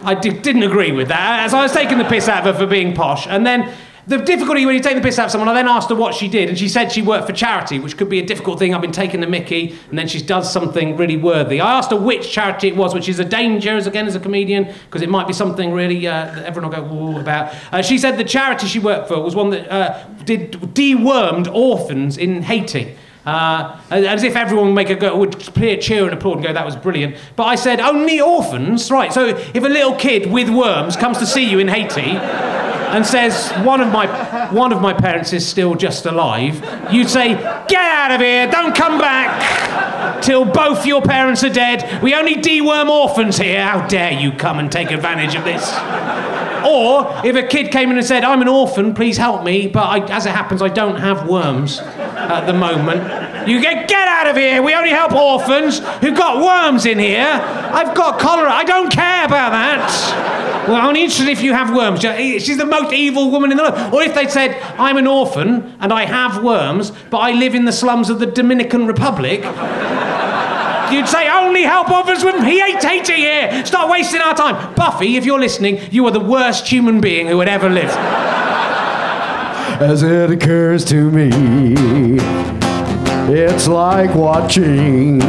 I 0.04 0.14
didn't 0.14 0.62
agree 0.62 0.92
with 0.92 1.08
that, 1.08 1.40
as 1.40 1.54
I 1.54 1.62
was 1.62 1.72
taking 1.72 1.98
the 1.98 2.04
piss 2.04 2.28
out 2.28 2.46
of 2.46 2.54
her 2.54 2.66
for 2.66 2.70
being 2.70 2.94
posh. 2.94 3.26
And 3.26 3.44
then 3.44 3.74
the 4.06 4.18
difficulty 4.18 4.66
when 4.66 4.74
you 4.74 4.80
take 4.80 4.96
the 4.96 5.00
piss 5.00 5.18
out 5.18 5.26
of 5.26 5.30
someone, 5.30 5.48
I 5.48 5.54
then 5.54 5.68
asked 5.68 5.88
her 5.90 5.94
what 5.94 6.14
she 6.14 6.28
did, 6.28 6.48
and 6.48 6.58
she 6.58 6.68
said 6.68 6.90
she 6.90 7.02
worked 7.02 7.26
for 7.26 7.32
charity, 7.32 7.78
which 7.78 7.96
could 7.96 8.08
be 8.08 8.18
a 8.18 8.26
difficult 8.26 8.58
thing. 8.58 8.74
I've 8.74 8.80
been 8.80 8.90
taking 8.90 9.20
the 9.20 9.26
mickey, 9.28 9.78
and 9.90 9.98
then 9.98 10.08
she 10.08 10.20
does 10.20 10.52
something 10.52 10.96
really 10.96 11.16
worthy. 11.16 11.60
I 11.60 11.78
asked 11.78 11.90
her 11.90 11.96
which 11.96 12.32
charity 12.32 12.68
it 12.68 12.76
was, 12.76 12.94
which 12.94 13.08
is 13.08 13.20
a 13.20 13.24
danger, 13.24 13.76
as 13.76 13.86
again 13.86 14.06
as 14.06 14.16
a 14.16 14.20
comedian, 14.20 14.64
because 14.86 15.02
it 15.02 15.08
might 15.08 15.28
be 15.28 15.32
something 15.32 15.72
really 15.72 16.06
uh, 16.06 16.26
that 16.26 16.44
everyone 16.44 16.70
will 16.70 16.88
go 16.88 16.94
ooh 16.94 17.20
about. 17.20 17.54
Uh, 17.72 17.82
she 17.82 17.96
said 17.96 18.16
the 18.18 18.24
charity 18.24 18.66
she 18.66 18.80
worked 18.80 19.06
for 19.06 19.20
was 19.20 19.36
one 19.36 19.50
that 19.50 19.70
uh, 19.70 20.04
did 20.24 20.52
dewormed 20.74 21.52
orphans 21.52 22.18
in 22.18 22.42
Haiti. 22.42 22.96
Uh, 23.24 23.78
as 23.90 24.24
if 24.24 24.34
everyone 24.34 24.66
would 24.66 24.74
make 24.74 24.90
a 24.90 24.96
go, 24.96 25.16
would 25.16 25.38
cheer 25.80 26.04
and 26.04 26.12
applaud 26.12 26.34
and 26.34 26.42
go, 26.44 26.52
that 26.52 26.66
was 26.66 26.74
brilliant. 26.74 27.16
But 27.36 27.44
I 27.44 27.54
said, 27.54 27.78
only 27.78 28.20
orphans? 28.20 28.90
Right, 28.90 29.12
so 29.12 29.26
if 29.28 29.56
a 29.56 29.68
little 29.68 29.94
kid 29.94 30.30
with 30.30 30.50
worms 30.50 30.96
comes 30.96 31.18
to 31.18 31.26
see 31.26 31.48
you 31.48 31.60
in 31.60 31.68
Haiti 31.68 32.00
and 32.00 33.06
says, 33.06 33.52
one 33.64 33.80
of 33.80 33.92
my, 33.92 34.06
one 34.52 34.72
of 34.72 34.82
my 34.82 34.92
parents 34.92 35.32
is 35.32 35.46
still 35.46 35.76
just 35.76 36.04
alive, 36.04 36.56
you'd 36.92 37.08
say, 37.08 37.34
get 37.68 37.74
out 37.74 38.10
of 38.10 38.20
here, 38.20 38.50
don't 38.50 38.74
come 38.74 38.98
back 38.98 40.22
till 40.22 40.44
both 40.44 40.84
your 40.84 41.00
parents 41.00 41.44
are 41.44 41.52
dead. 41.52 42.02
We 42.02 42.14
only 42.14 42.34
deworm 42.34 42.88
orphans 42.88 43.38
here. 43.38 43.64
How 43.64 43.86
dare 43.86 44.12
you 44.12 44.32
come 44.32 44.58
and 44.58 44.70
take 44.70 44.90
advantage 44.90 45.36
of 45.36 45.44
this? 45.44 45.72
Or 46.66 47.24
if 47.24 47.36
a 47.36 47.46
kid 47.46 47.70
came 47.72 47.90
in 47.90 47.98
and 47.98 48.06
said, 48.06 48.24
I'm 48.24 48.42
an 48.42 48.48
orphan, 48.48 48.94
please 48.94 49.16
help 49.16 49.44
me, 49.44 49.68
but 49.68 49.84
I, 49.84 49.98
as 50.14 50.26
it 50.26 50.30
happens, 50.30 50.60
I 50.60 50.68
don't 50.68 50.96
have 50.96 51.28
worms 51.28 51.80
at 52.30 52.46
the 52.46 52.52
moment. 52.52 53.48
You 53.48 53.60
get, 53.60 53.88
get 53.88 54.08
out 54.08 54.28
of 54.28 54.36
here! 54.36 54.62
We 54.62 54.74
only 54.74 54.90
help 54.90 55.12
orphans 55.12 55.78
who've 55.78 56.16
got 56.16 56.42
worms 56.42 56.86
in 56.86 56.98
here. 56.98 57.26
I've 57.26 57.94
got 57.94 58.20
cholera. 58.20 58.50
I 58.50 58.64
don't 58.64 58.90
care 58.90 59.24
about 59.24 59.50
that. 59.50 60.66
Well, 60.68 60.76
I'm 60.76 60.94
interested 60.94 61.28
if 61.28 61.42
you 61.42 61.52
have 61.52 61.74
worms. 61.74 62.00
She's 62.00 62.56
the 62.56 62.64
most 62.64 62.92
evil 62.92 63.30
woman 63.30 63.50
in 63.50 63.56
the 63.56 63.64
world. 63.64 63.94
Or 63.94 64.02
if 64.02 64.14
they'd 64.14 64.30
said, 64.30 64.60
I'm 64.78 64.96
an 64.96 65.08
orphan 65.08 65.76
and 65.80 65.92
I 65.92 66.04
have 66.04 66.42
worms, 66.42 66.92
but 67.10 67.18
I 67.18 67.32
live 67.32 67.54
in 67.54 67.64
the 67.64 67.72
slums 67.72 68.10
of 68.10 68.20
the 68.20 68.26
Dominican 68.26 68.86
Republic. 68.86 69.40
You'd 70.92 71.08
say 71.08 71.28
only 71.28 71.62
help 71.62 71.90
orphans 71.90 72.22
with 72.22 72.44
he 72.44 72.60
ain't 72.60 73.08
here. 73.08 73.64
Stop 73.64 73.90
wasting 73.90 74.20
our 74.20 74.34
time. 74.34 74.74
Buffy, 74.74 75.16
if 75.16 75.24
you're 75.24 75.40
listening, 75.40 75.80
you 75.90 76.04
are 76.06 76.10
the 76.10 76.20
worst 76.20 76.68
human 76.68 77.00
being 77.00 77.26
who 77.26 77.40
had 77.40 77.48
ever 77.48 77.68
lived. 77.68 77.96
As 79.82 80.04
it 80.04 80.30
occurs 80.30 80.84
to 80.86 81.10
me, 81.10 81.30
it's 83.34 83.66
like 83.66 84.14
watching 84.14 85.20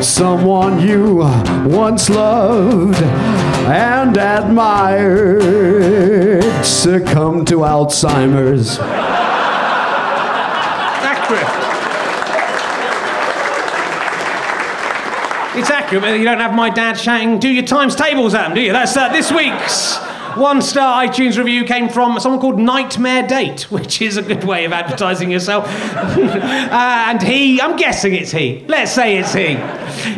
someone 0.00 0.78
you 0.78 1.16
once 1.66 2.08
loved 2.08 3.02
and 3.66 4.16
admired 4.16 5.24
succumb 6.64 7.44
to 7.46 7.56
Alzheimer's. 7.56 8.78
accurate. 11.02 11.42
It's 15.58 15.68
accurate, 15.68 16.02
but 16.02 16.12
you 16.12 16.24
don't 16.24 16.38
have 16.38 16.54
my 16.54 16.70
dad 16.70 16.92
shouting, 16.92 17.40
do 17.40 17.48
your 17.48 17.64
times 17.66 17.96
tables 17.96 18.34
at 18.34 18.46
him, 18.46 18.54
do 18.54 18.60
you? 18.60 18.72
That's 18.72 18.96
uh, 18.96 19.08
this 19.08 19.32
week's 19.32 20.09
one 20.36 20.62
star 20.62 21.04
iTunes 21.04 21.36
review 21.36 21.64
came 21.64 21.88
from 21.88 22.18
someone 22.20 22.40
called 22.40 22.58
Nightmare 22.58 23.26
Date, 23.26 23.70
which 23.70 24.00
is 24.00 24.16
a 24.16 24.22
good 24.22 24.44
way 24.44 24.64
of 24.64 24.72
advertising 24.72 25.30
yourself. 25.30 25.66
uh, 25.96 27.04
and 27.08 27.22
he, 27.22 27.60
I'm 27.60 27.76
guessing 27.76 28.14
it's 28.14 28.30
he. 28.30 28.64
Let's 28.68 28.92
say 28.92 29.18
it's 29.18 29.32
he. 29.32 29.56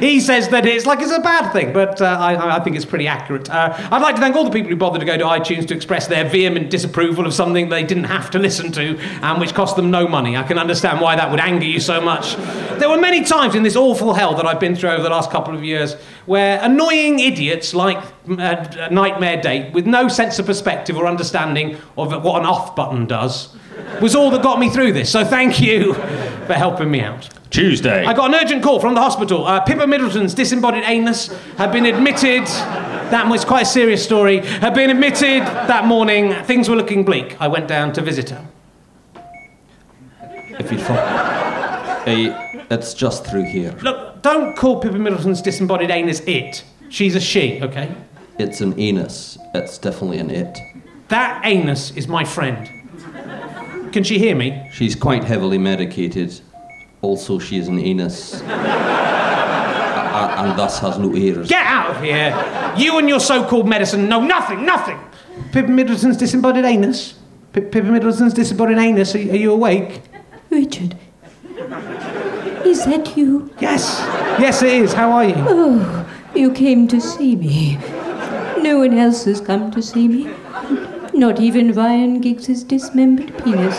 He 0.05 0.21
says 0.21 0.49
that 0.49 0.67
it's 0.67 0.87
like 0.87 1.01
it's 1.01 1.13
a 1.13 1.21
bad 1.21 1.53
thing, 1.53 1.73
but 1.73 2.01
uh, 2.01 2.05
I, 2.05 2.57
I 2.57 2.61
think 2.61 2.77
it's 2.77 2.85
pretty 2.85 3.07
accurate. 3.07 3.49
Uh, 3.51 3.75
I'd 3.91 4.03
like 4.03 4.15
to 4.17 4.21
thank 4.21 4.37
all 4.37 4.45
the 4.45 4.51
people 4.51 4.71
who 4.71 4.77
bothered 4.77 5.01
to 5.01 5.07
go 5.07 5.17
to 5.17 5.25
iTunes 5.25 5.67
to 5.69 5.75
express 5.75 6.07
their 6.07 6.29
vehement 6.29 6.71
disapproval 6.71 7.27
of 7.27 7.35
something 7.35 7.69
they 7.69 7.85
didn't 7.85 8.05
have 8.05 8.31
to 8.33 8.39
listen 8.39 8.73
to 8.73 8.99
and 9.23 9.41
which 9.41 9.55
cost 9.55 9.77
them 9.77 9.91
no 9.91 10.07
money. 10.07 10.37
I 10.37 10.43
can 10.43 10.59
understand 10.59 11.01
why 11.01 11.17
that 11.17 11.31
would 11.31 11.41
anger 11.41 11.67
you 11.67 11.81
so 11.81 12.01
much. 12.01 12.37
There 12.79 12.89
were 12.89 13.01
many 13.01 13.25
times 13.25 13.55
in 13.55 13.63
this 13.63 13.77
awful 13.77 14.15
hell 14.15 14.35
that 14.35 14.47
I've 14.47 14.61
been 14.61 14.77
through 14.77 14.91
over 14.91 15.03
the 15.03 15.11
last 15.11 15.31
couple 15.31 15.55
of 15.55 15.65
years 15.65 15.95
where 16.27 16.61
annoying 16.63 17.21
idiots 17.21 17.75
like 17.75 18.03
uh, 18.29 18.89
Nightmare 18.91 19.41
Date, 19.41 19.73
with 19.73 19.87
no 19.87 20.09
sense 20.09 20.39
of 20.39 20.47
perspective 20.47 20.97
or 20.97 21.07
understanding 21.07 21.77
of 21.97 22.23
what 22.23 22.41
an 22.41 22.47
off 22.47 22.77
button 22.77 23.07
does, 23.07 23.55
was 24.01 24.15
all 24.15 24.31
that 24.31 24.43
got 24.43 24.59
me 24.59 24.71
through 24.71 24.93
this. 24.93 25.11
So 25.11 25.25
thank 25.25 25.61
you 25.61 25.95
for 25.95 26.55
helping 26.55 26.91
me 26.91 27.01
out. 27.01 27.29
Tuesday. 27.51 28.07
I 28.07 28.15
got 28.15 28.33
an 28.33 28.35
urgent 28.35 28.63
call 28.63 28.81
from 28.81 28.95
the 28.95 29.03
hospital. 29.03 29.47
Uh, 29.47 29.61
Pippa 29.61 29.87
Middleton's 29.87 30.33
disembodied 30.33 30.85
anus 30.85 31.29
had 31.59 31.71
been 31.71 31.85
admitted. 31.85 32.47
That 32.47 33.29
was 33.29 33.45
quite 33.45 33.63
a 33.63 33.67
serious 33.67 34.03
story. 34.03 34.39
Had 34.39 34.75
been 34.75 34.89
admitted 34.89 35.43
that 35.43 35.85
morning. 35.85 36.33
Things 36.45 36.69
were 36.69 36.77
looking 36.77 37.05
bleak. 37.05 37.39
I 37.41 37.49
went 37.49 37.69
down 37.69 37.93
to 37.93 38.01
visit 38.01 38.31
her. 38.31 38.47
If 40.59 40.73
you'd 40.73 40.81
follow. 40.81 41.01
Hey, 42.05 42.65
it's 42.71 42.95
just 42.95 43.27
through 43.27 43.45
here. 43.45 43.77
Look, 43.83 44.23
don't 44.23 44.57
call 44.57 44.81
Pippa 44.81 44.99
Middleton's 44.99 45.43
disembodied 45.43 45.91
anus 45.91 46.21
it. 46.21 46.65
She's 46.89 47.15
a 47.15 47.21
she, 47.21 47.61
okay? 47.63 47.95
It's 48.43 48.61
an 48.61 48.79
anus. 48.79 49.39
It's 49.55 49.79
definitely 49.79 50.19
an 50.19 50.29
it. 50.31 50.59
That 51.09 51.41
anus 51.45 51.93
is 51.93 52.09
my 52.09 52.25
friend. 52.25 52.69
Can 53.93 54.03
she 54.03 54.19
hear 54.19 54.35
me? 54.35 54.69
She's 54.73 54.97
quite 54.97 55.23
heavily 55.23 55.59
medicated. 55.59 56.41
Also, 57.03 57.39
she 57.39 57.57
is 57.59 57.69
an 57.69 57.79
anus. 57.79 58.41
A- 58.41 58.45
a- 58.45 60.35
and 60.43 60.59
thus 60.59 60.81
has 60.81 60.99
no 60.99 61.15
ears. 61.15 61.49
Get 61.49 61.65
out 61.65 61.91
of 61.95 62.03
here! 62.03 62.35
You 62.77 62.99
and 62.99 63.09
your 63.09 63.21
so-called 63.21 63.69
medicine 63.69 64.09
know 64.09 64.21
nothing, 64.25 64.67
nothing! 64.67 64.99
Pippa 65.53 65.69
Middleton's 65.71 66.17
disembodied 66.17 66.65
anus? 66.65 67.15
P- 67.53 67.61
Pippa 67.61 67.87
Middleton's 67.93 68.35
disembodied 68.35 68.79
anus, 68.79 69.15
are, 69.15 69.19
are 69.19 69.37
you 69.37 69.53
awake? 69.53 70.03
Richard, 70.51 70.97
is 72.65 72.85
that 72.87 73.15
you? 73.17 73.55
Yes. 73.61 73.99
Yes, 74.41 74.63
it 74.63 74.73
is. 74.73 74.93
How 74.95 75.13
are 75.13 75.25
you? 75.27 75.35
Oh, 75.37 76.07
you 76.35 76.53
came 76.53 76.89
to 76.89 77.01
see 77.01 77.37
me. 77.37 77.79
No 78.61 78.79
one 78.79 78.95
else 78.99 79.25
has 79.25 79.41
come 79.41 79.71
to 79.71 79.83
see 79.83 80.09
me. 80.09 80.31
Not 81.15 81.41
even 81.41 81.73
Ryan 81.73 82.21
Giggs's 82.21 82.65
dismembered 82.65 83.37
penis. 83.43 83.77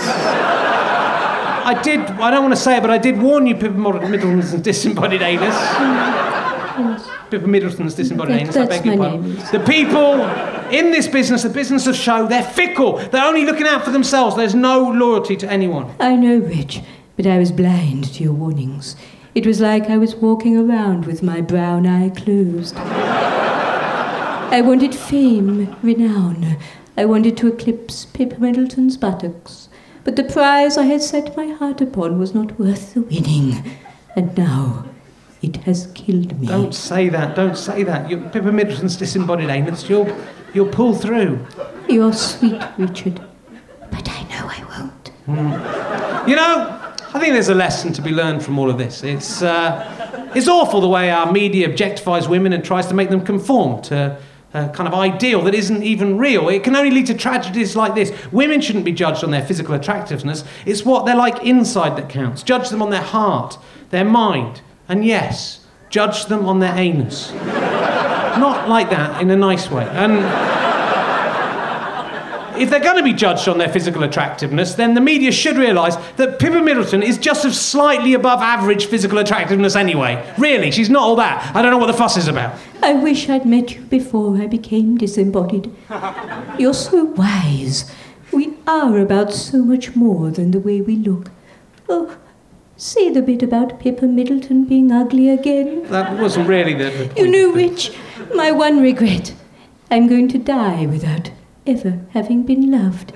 I 1.66 1.80
did, 1.82 2.00
I 2.02 2.30
don't 2.30 2.44
want 2.44 2.54
to 2.56 2.62
say 2.62 2.78
it, 2.78 2.82
but 2.82 2.90
I 2.90 2.98
did 2.98 3.22
warn 3.22 3.48
you, 3.48 3.56
Pippa 3.56 3.74
Middleton's 3.78 4.54
disembodied 4.54 5.22
anus. 5.22 5.56
Pippa 7.30 7.48
Middleton's 7.48 7.96
disembodied 7.96 8.36
That- 8.36 8.42
anus, 8.42 8.58
I 8.58 8.66
beg 8.66 8.86
your 8.86 8.98
pardon. 8.98 9.36
The 9.52 9.64
people 9.66 10.22
in 10.72 10.92
this 10.92 11.08
business, 11.08 11.44
the 11.44 11.50
business 11.50 11.88
of 11.88 11.96
show, 11.96 12.28
they're 12.28 12.44
fickle. 12.44 12.98
They're 12.98 13.26
only 13.26 13.46
looking 13.46 13.66
out 13.68 13.84
for 13.86 13.92
themselves. 13.92 14.36
There's 14.36 14.56
no 14.56 14.90
loyalty 14.92 15.36
to 15.38 15.52
anyone. 15.52 15.90
I 16.00 16.16
know, 16.16 16.38
Rich, 16.38 16.82
but 17.16 17.26
I 17.26 17.38
was 17.40 17.52
blind 17.52 18.14
to 18.16 18.24
your 18.24 18.34
warnings. 18.34 18.96
It 19.34 19.48
was 19.48 19.60
like 19.62 19.90
I 19.90 19.98
was 19.98 20.16
walking 20.16 20.58
around 20.58 21.06
with 21.06 21.24
my 21.24 21.42
brown 21.42 21.88
eye 21.88 22.10
closed. 22.10 22.76
I 24.54 24.62
wanted 24.62 24.94
fame, 24.94 25.76
renown. 25.82 26.58
I 26.96 27.06
wanted 27.06 27.36
to 27.38 27.48
eclipse 27.48 28.06
Pippa 28.06 28.40
Middleton's 28.40 28.98
buttocks. 28.98 29.68
But 30.04 30.16
the 30.16 30.24
prize 30.24 30.78
I 30.78 30.84
had 30.84 31.02
set 31.02 31.36
my 31.36 31.48
heart 31.48 31.82
upon 31.82 32.20
was 32.20 32.36
not 32.36 32.60
worth 32.60 32.94
the 32.94 33.02
winning. 33.02 33.64
And 34.16 34.38
now 34.38 34.86
it 35.42 35.56
has 35.66 35.88
killed 35.96 36.40
me. 36.40 36.46
Don't 36.46 36.76
say 36.76 37.10
that. 37.10 37.36
Don't 37.36 37.58
say 37.58 37.82
that. 37.82 38.08
You, 38.12 38.30
Pippa 38.32 38.52
Middleton's 38.52 38.96
disembodied 38.96 39.50
anus. 39.50 39.90
You'll, 39.90 40.16
you'll 40.54 40.70
pull 40.70 40.94
through. 40.94 41.44
You're 41.90 42.14
sweet, 42.14 42.62
Richard. 42.78 43.20
But 43.90 44.08
I 44.08 44.22
know 44.26 44.52
I 44.52 44.64
won't. 44.70 46.30
You 46.30 46.36
know, 46.36 46.80
I 47.16 47.20
think 47.20 47.34
there's 47.34 47.50
a 47.50 47.56
lesson 47.56 47.92
to 47.94 48.04
be 48.04 48.12
learned 48.12 48.46
from 48.46 48.60
all 48.60 48.70
of 48.70 48.78
this. 48.78 49.04
It's, 49.04 49.42
uh, 49.42 50.30
it's 50.36 50.48
awful 50.48 50.80
the 50.80 50.90
way 50.90 51.10
our 51.10 51.32
media 51.32 51.68
objectifies 51.68 52.30
women 52.30 52.54
and 52.54 52.64
tries 52.64 52.86
to 52.86 52.94
make 52.94 53.10
them 53.10 53.26
conform 53.26 53.82
to 53.84 54.22
kind 54.54 54.88
of 54.88 54.94
ideal 54.94 55.42
that 55.42 55.56
isn't 55.56 55.82
even 55.84 56.18
real. 56.18 56.48
It 56.50 56.64
can 56.64 56.76
only 56.76 56.92
lead 56.92 57.08
to 57.08 57.16
tragedies 57.16 57.76
like 57.76 57.96
this. 57.96 58.14
Women 58.32 58.62
shouldn't 58.62 58.86
be 58.86 58.92
judged 58.92 59.24
on 59.24 59.32
their 59.32 59.44
physical 59.44 59.74
attractiveness. 59.74 60.44
It's 60.66 60.86
what 60.86 61.06
they're 61.06 61.16
like 61.16 61.44
inside 61.44 61.98
that 61.98 62.10
counts. 62.10 62.44
Judge 62.44 62.70
them 62.70 62.82
on 62.82 62.92
their 62.92 63.02
heart, 63.02 63.58
their 63.90 64.06
mind, 64.06 64.62
and 64.88 65.04
yes, 65.04 65.66
judge 65.90 66.28
them 66.28 66.46
on 66.46 66.60
their 66.60 66.76
anus. 66.76 67.34
Not 67.34 68.70
like 68.70 68.90
that, 68.90 69.22
in 69.22 69.30
a 69.32 69.36
nice 69.36 69.70
way. 69.70 69.86
And 69.90 70.14
if 72.64 72.70
they're 72.70 72.80
going 72.80 72.96
to 72.96 73.04
be 73.04 73.14
judged 73.14 73.50
on 73.50 73.58
their 73.58 73.68
physical 73.68 74.04
attractiveness, 74.04 74.76
then 74.76 74.94
the 74.94 75.02
media 75.02 75.34
should 75.34 75.58
realise 75.58 75.98
that 76.16 76.40
Pippa 76.40 76.62
Middleton 76.62 77.04
is 77.04 77.18
just 77.18 77.44
of 77.44 77.54
slightly 77.54 78.14
above 78.14 78.40
average 78.42 78.86
physical 78.86 79.18
attractiveness 79.18 79.76
anyway. 79.76 80.34
Really, 80.38 80.72
she's 80.72 80.90
not 80.90 81.04
all 81.04 81.18
that. 81.18 81.54
I 81.54 81.62
don't 81.62 81.72
know 81.72 81.78
what 81.78 81.88
the 81.88 81.94
fuss 81.94 82.16
is 82.16 82.30
about. 82.30 82.58
I 82.82 82.94
wish 82.94 83.28
I'd 83.30 83.46
met 83.46 83.76
you 83.76 83.82
before 83.82 84.38
I 84.38 84.48
became 84.48 84.98
disembodied. 84.98 85.76
You're 86.58 86.74
so 86.74 87.04
wise. 87.04 87.92
We 88.32 88.54
are 88.66 88.98
about 88.98 89.34
so 89.34 89.58
much 89.58 89.94
more 89.94 90.32
than 90.32 90.52
the 90.52 90.60
way 90.60 90.80
we 90.80 90.96
look. 90.96 91.32
Oh, 91.90 92.18
say 92.78 93.10
the 93.12 93.22
bit 93.22 93.44
about 93.44 93.80
Pippa 93.80 94.06
Middleton 94.06 94.64
being 94.64 94.90
ugly 94.90 95.30
again. 95.30 95.84
That 95.90 96.18
wasn't 96.18 96.48
really 96.48 96.74
the. 96.74 97.12
You 97.18 97.30
know, 97.30 97.52
Rich, 97.52 97.92
my 98.34 98.52
one 98.52 98.82
regret. 98.82 99.34
I'm 99.92 100.08
going 100.08 100.30
to 100.30 100.38
die 100.38 100.86
without 100.86 101.30
ever 101.66 102.00
having 102.12 102.44
been 102.44 102.72
loved. 102.72 103.14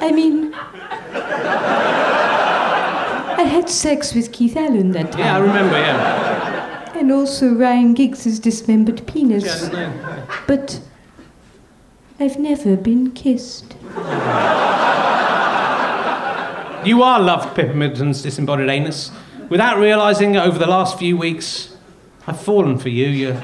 I 0.00 0.12
mean, 0.12 0.54
I 3.36 3.42
had 3.42 3.68
sex 3.68 4.14
with 4.14 4.32
Keith 4.32 4.56
Allen 4.56 4.92
that 4.92 5.12
time. 5.12 5.20
Yeah, 5.20 5.36
I 5.36 5.38
remember, 5.38 5.78
yeah. 5.78 6.27
And 7.08 7.16
also 7.16 7.54
Ryan 7.54 7.94
Giggs's 7.94 8.38
dismembered 8.38 9.06
penis. 9.06 9.70
But 10.46 10.78
I've 12.20 12.38
never 12.38 12.76
been 12.76 13.12
kissed. 13.12 13.72
You 16.84 17.02
are 17.02 17.18
loved, 17.18 17.56
Pippa 17.56 17.72
Middleton's 17.72 18.20
disembodied 18.20 18.68
anus. 18.68 19.10
Without 19.48 19.78
realising 19.78 20.34
it 20.34 20.40
over 20.40 20.58
the 20.58 20.66
last 20.66 20.98
few 20.98 21.16
weeks, 21.16 21.74
I've 22.26 22.38
fallen 22.38 22.78
for 22.78 22.90
you. 22.90 23.06
You're, 23.06 23.42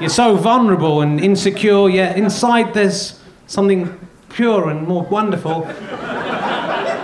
you're 0.00 0.08
so 0.08 0.36
vulnerable 0.36 1.00
and 1.00 1.18
insecure, 1.18 1.88
yet 1.88 2.16
inside 2.16 2.72
there's 2.72 3.20
something 3.48 3.98
pure 4.28 4.70
and 4.70 4.86
more 4.86 5.02
wonderful. 5.02 5.62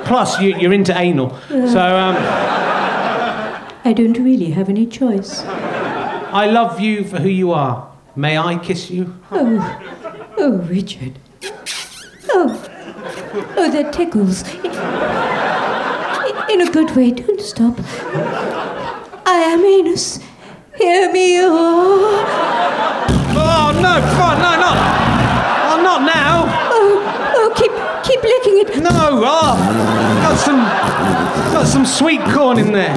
Plus, 0.05 0.41
you, 0.41 0.57
you're 0.59 0.73
into 0.73 0.97
anal. 0.97 1.37
So, 1.49 1.81
um, 1.81 2.15
I 3.85 3.93
don't 3.93 4.17
really 4.17 4.53
have 4.53 4.69
any 4.69 4.87
choice. 4.87 5.43
I 6.33 6.47
love 6.47 6.81
you 6.81 7.05
for 7.05 7.19
who 7.19 7.29
you 7.29 7.53
are. 7.53 7.93
May 8.17 8.39
I 8.39 8.57
kiss 8.57 8.91
you? 8.91 9.15
Oh, 9.31 10.35
oh, 10.39 10.57
Richard. 10.61 11.19
Oh, 12.31 12.69
oh, 13.59 13.71
that 13.71 13.93
tickles. 13.93 14.43
In 16.51 16.63
a 16.63 16.73
good 16.73 16.97
way, 16.97 17.11
don't 17.11 17.39
stop. 17.39 17.79
I 19.27 19.45
am 19.53 19.63
anus. 19.63 20.21
Hear 20.79 21.13
me, 21.13 21.39
oh. 21.41 22.25
Oh, 23.37 23.73
no, 23.75 24.01
God, 24.17 24.39
no, 24.39 24.53
not. 24.59 24.79
Oh, 25.69 25.83
not 25.83 26.01
now. 26.01 26.45
Oh, 26.73 27.03
oh, 27.37 27.53
keep, 27.55 27.73
keep 28.05 28.23
licking 28.23 28.59
it. 28.59 28.83
No, 28.83 29.21
oh, 29.23 29.57
got 30.23 30.39
some, 30.39 30.65
got 31.53 31.67
some 31.67 31.85
sweet 31.85 32.23
corn 32.33 32.59
in 32.59 32.73
there. 32.73 32.97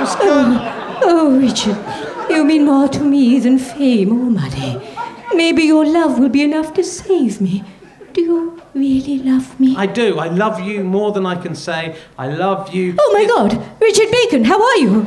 That's, 0.00 0.14
that's. 0.14 1.02
Oh, 1.02 1.38
Richard, 1.38 1.76
you 2.30 2.44
mean 2.44 2.64
more 2.64 2.88
to 2.88 3.00
me 3.04 3.38
than 3.38 3.58
fame 3.58 4.12
or 4.12 4.30
money. 4.30 4.80
Maybe 5.34 5.64
your 5.64 5.84
love 5.84 6.18
will 6.18 6.30
be 6.30 6.42
enough 6.42 6.72
to 6.74 6.84
save 6.84 7.40
me. 7.40 7.62
Do 8.14 8.22
you 8.22 8.62
really 8.74 9.18
love 9.18 9.60
me? 9.60 9.76
I 9.76 9.84
do. 9.86 10.18
I 10.18 10.28
love 10.28 10.60
you 10.60 10.84
more 10.84 11.12
than 11.12 11.26
I 11.26 11.34
can 11.36 11.54
say. 11.54 11.96
I 12.18 12.28
love 12.28 12.74
you. 12.74 12.94
Oh 12.98 13.12
my 13.12 13.26
God, 13.26 13.52
Richard 13.80 14.10
Bacon, 14.10 14.44
how 14.44 14.62
are 14.62 14.76
you? 14.78 15.06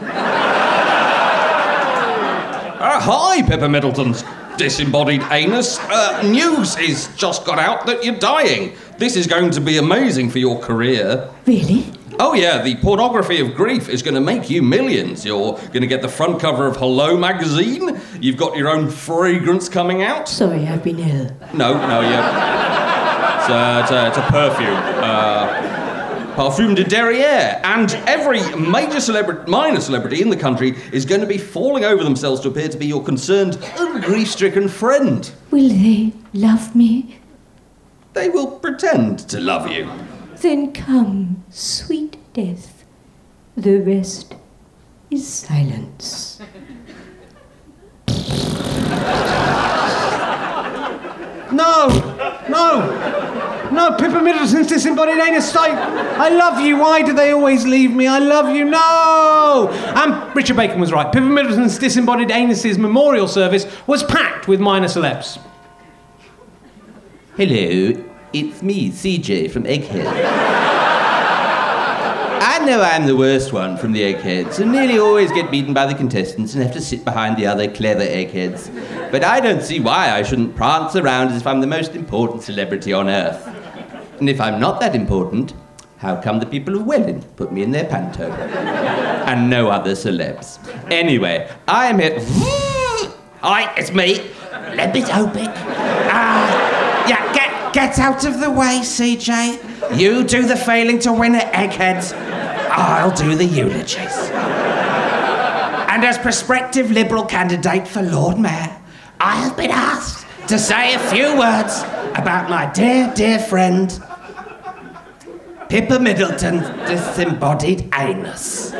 Uh, 2.79 2.99
hi, 2.99 3.41
Pippa 3.41 3.67
Middleton's 3.67 4.23
disembodied 4.57 5.23
anus. 5.31 5.79
Uh, 5.79 6.21
news 6.23 6.77
is 6.77 7.09
just 7.15 7.45
got 7.45 7.57
out 7.57 7.87
that 7.87 8.03
you're 8.05 8.19
dying. 8.19 8.75
This 8.99 9.15
is 9.15 9.25
going 9.25 9.49
to 9.51 9.61
be 9.61 9.77
amazing 9.77 10.29
for 10.29 10.37
your 10.37 10.59
career. 10.59 11.29
Really? 11.47 11.85
Oh, 12.19 12.33
yeah, 12.33 12.61
the 12.61 12.75
pornography 12.75 13.39
of 13.39 13.55
grief 13.55 13.89
is 13.89 14.03
going 14.03 14.13
to 14.15 14.21
make 14.21 14.49
you 14.49 14.61
millions. 14.61 15.25
You're 15.25 15.53
going 15.57 15.81
to 15.81 15.87
get 15.87 16.01
the 16.01 16.09
front 16.09 16.39
cover 16.39 16.67
of 16.67 16.77
Hello 16.77 17.17
magazine. 17.17 17.99
You've 18.21 18.37
got 18.37 18.55
your 18.55 18.69
own 18.69 18.89
fragrance 18.89 19.67
coming 19.67 20.03
out. 20.03 20.29
Sorry, 20.29 20.67
I've 20.67 20.83
been 20.83 20.99
ill. 20.99 21.35
No, 21.53 21.73
no, 21.73 22.01
yeah. 22.01 23.39
It's 23.39 23.49
a, 23.49 23.81
it's 23.81 23.91
a, 23.91 24.07
it's 24.07 24.17
a 24.17 24.31
perfume. 24.31 25.03
Uh, 25.03 25.73
Parfum 26.35 26.75
de 26.75 26.83
Derriere. 26.83 27.59
And 27.63 27.93
every 28.07 28.41
major 28.55 28.99
celebrity, 28.99 29.49
minor 29.49 29.79
celebrity 29.81 30.21
in 30.21 30.29
the 30.29 30.37
country 30.37 30.75
is 30.91 31.05
going 31.05 31.21
to 31.21 31.27
be 31.27 31.37
falling 31.37 31.83
over 31.83 32.03
themselves 32.03 32.41
to 32.41 32.49
appear 32.49 32.69
to 32.69 32.77
be 32.77 32.87
your 32.87 33.03
concerned 33.03 33.57
and 33.79 34.03
grief 34.03 34.29
stricken 34.31 34.67
friend. 34.67 35.31
Will 35.51 35.69
they 35.69 36.13
love 36.33 36.75
me? 36.75 37.19
They 38.13 38.29
will 38.29 38.59
pretend 38.59 39.19
to 39.29 39.39
love 39.39 39.67
you. 39.69 39.89
Then 40.43 40.73
come, 40.73 41.41
sweet 41.49 42.17
death. 42.33 42.83
The 43.55 43.79
rest 43.79 44.35
is 45.09 45.25
silence. 45.25 46.41
No, 51.49 51.87
no, 52.49 53.69
no. 53.71 53.95
Pippa 53.97 54.21
Middleton's 54.21 54.67
disembodied 54.67 55.17
anus. 55.17 55.55
I, 55.55 55.69
I 56.17 56.27
love 56.27 56.59
you. 56.59 56.75
Why 56.75 57.03
do 57.03 57.13
they 57.13 57.31
always 57.31 57.65
leave 57.65 57.91
me? 57.91 58.07
I 58.07 58.19
love 58.19 58.53
you. 58.53 58.65
No. 58.65 59.69
And 59.95 60.35
Richard 60.35 60.57
Bacon 60.57 60.81
was 60.81 60.91
right. 60.91 61.09
Pippa 61.09 61.25
Middleton's 61.25 61.77
disembodied 61.79 62.31
anus's 62.31 62.77
memorial 62.77 63.29
service 63.29 63.65
was 63.87 64.03
packed 64.03 64.49
with 64.49 64.59
minor 64.59 64.87
celebs. 64.89 65.39
Hello, 67.37 68.12
it's 68.33 68.61
me, 68.63 68.89
CJ 68.89 69.51
from 69.51 69.63
Egghead. 69.63 70.05
I 72.45 72.65
know 72.65 72.81
I'm 72.81 73.05
the 73.05 73.15
worst 73.15 73.53
one 73.53 73.77
from 73.77 73.93
the 73.93 74.03
eggheads 74.03 74.59
and 74.59 74.71
nearly 74.71 74.97
always 74.97 75.31
get 75.31 75.49
beaten 75.51 75.73
by 75.73 75.85
the 75.85 75.93
contestants 75.93 76.53
and 76.53 76.63
have 76.63 76.73
to 76.73 76.81
sit 76.81 77.05
behind 77.05 77.37
the 77.37 77.45
other 77.45 77.69
clever 77.71 78.01
eggheads. 78.01 78.69
But 79.11 79.23
I 79.23 79.39
don't 79.39 79.61
see 79.61 79.79
why 79.79 80.11
I 80.11 80.23
shouldn't 80.23 80.55
prance 80.55 80.95
around 80.95 81.29
as 81.29 81.41
if 81.41 81.47
I'm 81.47 81.61
the 81.61 81.67
most 81.67 81.95
important 81.95 82.43
celebrity 82.43 82.91
on 82.91 83.07
earth. 83.09 83.47
And 84.19 84.29
if 84.29 84.41
I'm 84.41 84.59
not 84.59 84.79
that 84.81 84.95
important, 84.95 85.53
how 85.97 86.19
come 86.19 86.39
the 86.39 86.45
people 86.45 86.75
of 86.75 86.85
Welling 86.85 87.21
put 87.37 87.51
me 87.51 87.63
in 87.63 87.71
their 87.71 87.85
panto? 87.85 88.31
and 88.31 89.49
no 89.49 89.69
other 89.69 89.91
celebs. 89.91 90.59
Anyway, 90.91 91.49
I 91.67 91.87
am 91.87 91.99
here. 91.99 92.19
Hi, 93.41 93.73
it's 93.77 93.91
me, 93.91 94.19
Lembit 94.75 95.05
Opik. 95.05 95.62
Get 97.73 97.97
out 97.97 98.23
of 98.23 98.39
the 98.39 98.51
way, 98.51 98.81
CJ. 98.83 99.97
You 99.99 100.23
do 100.23 100.45
the 100.45 100.55
failing 100.55 100.99
to 100.99 101.11
win 101.11 101.33
at 101.33 101.51
Eggheads. 101.55 102.13
I'll 102.13 103.15
do 103.15 103.35
the 103.35 103.45
eulogies. 103.45 104.15
and 105.89 106.05
as 106.05 106.19
prospective 106.19 106.91
Liberal 106.91 107.25
candidate 107.25 107.87
for 107.87 108.03
Lord 108.03 108.37
Mayor, 108.37 108.79
I 109.19 109.37
have 109.37 109.57
been 109.57 109.71
asked 109.71 110.27
to 110.49 110.59
say 110.59 110.93
a 110.93 110.99
few 110.99 111.35
words 111.37 111.81
about 112.15 112.47
my 112.47 112.71
dear, 112.73 113.11
dear 113.15 113.39
friend, 113.39 113.89
Pippa 115.67 115.99
Middleton's 115.99 116.67
disembodied 116.87 117.89
anus. 117.95 118.71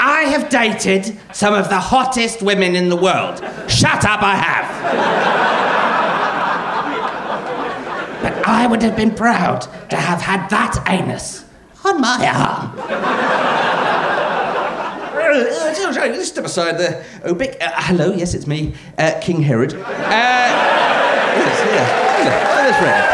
I 0.00 0.22
have 0.32 0.48
dated 0.48 1.20
some 1.34 1.52
of 1.52 1.68
the 1.68 1.78
hottest 1.78 2.40
women 2.40 2.76
in 2.76 2.88
the 2.88 2.96
world. 2.96 3.44
Shut 3.68 4.06
up, 4.06 4.22
I 4.22 4.36
have. 4.36 5.61
But 8.42 8.48
I 8.48 8.66
would 8.66 8.82
have 8.82 8.96
been 8.96 9.14
proud 9.14 9.60
to 9.90 9.96
have 9.96 10.20
had 10.20 10.48
that 10.48 10.82
anus 10.88 11.44
on 11.84 12.00
my 12.00 12.26
arm. 12.26 12.76
Uh, 15.14 16.22
Step 16.24 16.44
aside 16.44 16.76
there, 16.76 17.04
Opik. 17.24 17.56
Uh, 17.62 17.70
hello, 17.74 18.12
yes, 18.12 18.34
it's 18.34 18.48
me, 18.48 18.74
uh, 18.98 19.12
King 19.20 19.42
Herod. 19.42 19.74
Uh, 19.74 19.78
yes, 19.78 21.60
yeah, 21.66 22.24
yeah, 22.24 22.40
that's 22.54 22.82
right. 22.82 23.06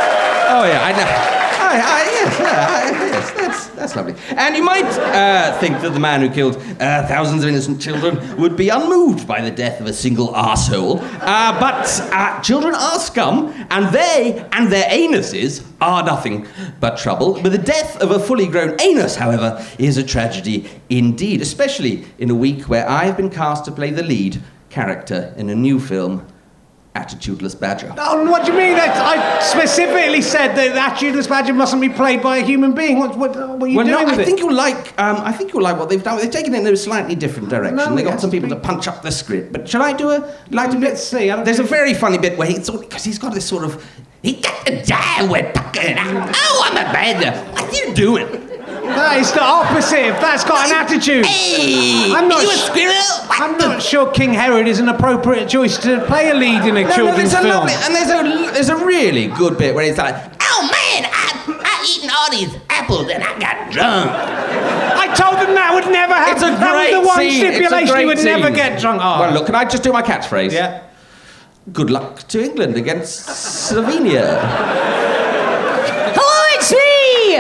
Oh, 0.51 0.65
yeah, 0.65 0.83
I 0.83 0.93
know. 0.93 1.38
Yes, 1.77 2.39
yes, 2.39 3.31
that's, 3.33 3.67
that's 3.69 3.97
lovely. 3.97 4.15
And 4.31 4.57
you 4.57 4.63
might 4.63 4.85
uh, 4.85 5.59
think 5.61 5.81
that 5.81 5.93
the 5.93 6.01
man 6.01 6.21
who 6.21 6.31
killed 6.31 6.57
uh, 6.81 7.07
thousands 7.07 7.43
of 7.43 7.51
innocent 7.51 7.81
children 7.81 8.37
would 8.37 8.57
be 8.57 8.69
unmoved 8.69 9.27
by 9.27 9.41
the 9.41 9.51
death 9.51 9.81
of 9.81 9.87
a 9.87 9.93
single 9.93 10.29
arsehole. 10.29 11.01
Uh, 11.21 11.59
but 11.61 12.01
uh, 12.13 12.41
children 12.41 12.75
are 12.75 12.99
scum, 12.99 13.53
and 13.71 13.93
they 13.93 14.47
and 14.53 14.73
their 14.73 14.89
anuses 14.91 15.65
are 15.81 16.03
nothing 16.03 16.47
but 16.81 16.99
trouble. 16.99 17.41
But 17.43 17.53
the 17.53 17.59
death 17.59 18.01
of 18.01 18.11
a 18.11 18.19
fully 18.19 18.47
grown 18.47 18.81
anus, 18.81 19.17
however, 19.17 19.65
is 19.79 19.97
a 19.97 20.03
tragedy 20.03 20.69
indeed, 20.89 21.41
especially 21.41 22.05
in 22.19 22.31
a 22.31 22.35
week 22.35 22.63
where 22.63 22.89
I 22.89 23.05
have 23.05 23.17
been 23.17 23.31
cast 23.31 23.65
to 23.67 23.73
play 23.73 23.91
the 23.91 24.03
lead 24.03 24.41
character 24.71 25.35
in 25.37 25.49
a 25.51 25.55
new 25.55 25.81
film, 25.81 26.27
Attitudeless 26.99 27.59
Badger. 27.59 27.95
Oh, 27.97 28.29
what 28.31 28.45
do 28.45 28.53
you 28.53 28.59
mean? 28.59 28.75
I, 28.75 28.89
I 28.89 29.43
specifically 29.43 30.21
said 30.21 30.57
that 30.57 30.75
that 30.75 30.99
Judas 30.99 31.29
Badger 31.29 31.55
mustn't 31.55 31.81
be 31.81 31.89
played 31.89 32.23
by 32.23 32.39
a 32.39 32.45
human 32.45 32.75
being. 32.75 32.99
What, 32.99 33.17
what, 33.17 33.37
what 33.37 33.63
are 33.63 33.67
you 33.69 33.77
well, 33.77 33.87
doing 33.87 34.07
no, 34.09 34.23
I 34.23 34.25
think 34.25 34.41
you'll 34.41 34.55
like. 34.55 34.99
Um, 34.99 35.17
I 35.19 35.33
think 35.33 35.53
you'll 35.53 35.63
like 35.63 35.79
what 35.79 35.89
they've 35.89 36.03
done. 36.03 36.19
They've 36.19 36.31
taken 36.31 36.55
it 36.55 36.67
in 36.67 36.67
a 36.67 36.77
slightly 36.77 37.15
different 37.15 37.51
direction. 37.51 37.77
No, 37.77 37.95
they 37.95 38.03
got 38.03 38.21
some 38.21 38.31
people 38.31 38.49
to 38.49 38.57
punch 38.57 38.89
up 38.89 39.03
the 39.03 39.13
script. 39.13 39.53
But 39.53 39.69
shall 39.69 39.83
I 39.83 39.93
do 39.93 40.11
a 40.11 40.35
like 40.51 40.71
to 40.73 40.79
Let's 40.79 41.03
see, 41.03 41.29
There's 41.29 41.59
a 41.59 41.65
very 41.65 41.93
funny 41.93 42.19
bit 42.19 42.39
where 42.39 42.49
he's 42.49 42.71
because 42.71 43.05
he's 43.05 43.19
got 43.19 43.35
this 43.35 43.47
sort 43.47 43.65
of. 43.65 43.85
He 44.23 44.41
got 44.41 44.67
the 44.67 44.83
jam 44.83 45.29
with. 45.29 45.53
Oh, 45.57 46.63
I'm 46.65 46.77
a 46.77 46.93
badger. 46.93 47.39
What 47.53 47.73
are 47.73 47.77
you 47.77 47.95
doing? 47.95 48.48
That 48.99 49.19
is 49.19 49.31
the 49.33 49.43
opposite. 49.43 50.19
That's 50.21 50.43
got 50.45 50.67
an 50.69 50.75
attitude. 50.75 51.25
Hey, 51.25 52.11
I'm 52.13 52.27
not 52.29 52.43
you 52.43 52.51
a 52.51 52.55
squirrel? 52.55 52.93
What 53.29 53.41
I'm 53.41 53.59
the- 53.59 53.69
not 53.79 53.83
sure 53.83 54.11
King 54.11 54.33
Herod 54.35 54.67
is 54.67 54.81
an 54.81 54.89
appropriate 54.89 55.49
choice 55.49 55.79
to 55.79 56.01
play 56.07 56.31
a 56.31 56.35
lead 56.35 56.65
in 56.67 56.77
a 56.77 56.83
No, 56.83 56.89
no, 56.89 56.95
children's 56.97 57.33
a 57.33 57.39
film. 57.43 57.49
lovely, 57.49 57.75
and 57.75 57.95
there's 57.95 58.11
a 58.11 58.53
there's 58.53 58.69
a 58.71 58.77
really 58.77 59.29
good 59.29 59.57
bit 59.57 59.75
where 59.75 59.85
he's 59.85 59.99
like, 59.99 60.15
"Oh 60.43 60.61
man, 60.73 61.07
I 61.13 61.25
I 61.63 61.85
eaten 61.87 62.11
all 62.11 62.31
these 62.31 62.53
apples 62.71 63.09
and 63.11 63.23
I 63.23 63.39
got 63.39 63.71
drunk." 63.71 64.11
I 64.11 65.07
told 65.15 65.37
them 65.41 65.55
that 65.55 65.71
would 65.75 65.87
never 65.93 66.13
happen. 66.15 66.35
It's 66.35 66.43
a 66.43 66.51
that 66.59 66.75
was 66.75 66.91
the 67.01 67.07
one 67.07 67.19
scene. 67.19 67.47
It's 67.47 67.57
stipulation. 67.57 67.87
great 67.95 68.01
you 68.03 68.07
would 68.09 68.25
never 68.25 68.51
get 68.51 68.81
drunk. 68.81 69.01
Oh. 69.03 69.21
Well, 69.21 69.33
look, 69.33 69.47
can 69.47 69.55
I 69.55 69.65
just 69.65 69.83
do 69.85 69.93
my 69.93 70.03
catchphrase? 70.03 70.53
Yeah. 70.53 70.83
Good 71.73 71.91
luck 71.91 72.27
to 72.29 72.43
England 72.43 72.77
against 72.77 73.29
Slovenia. 73.29 74.27
Hello, 76.17 76.41
it's 76.57 76.73
me, 76.73 77.37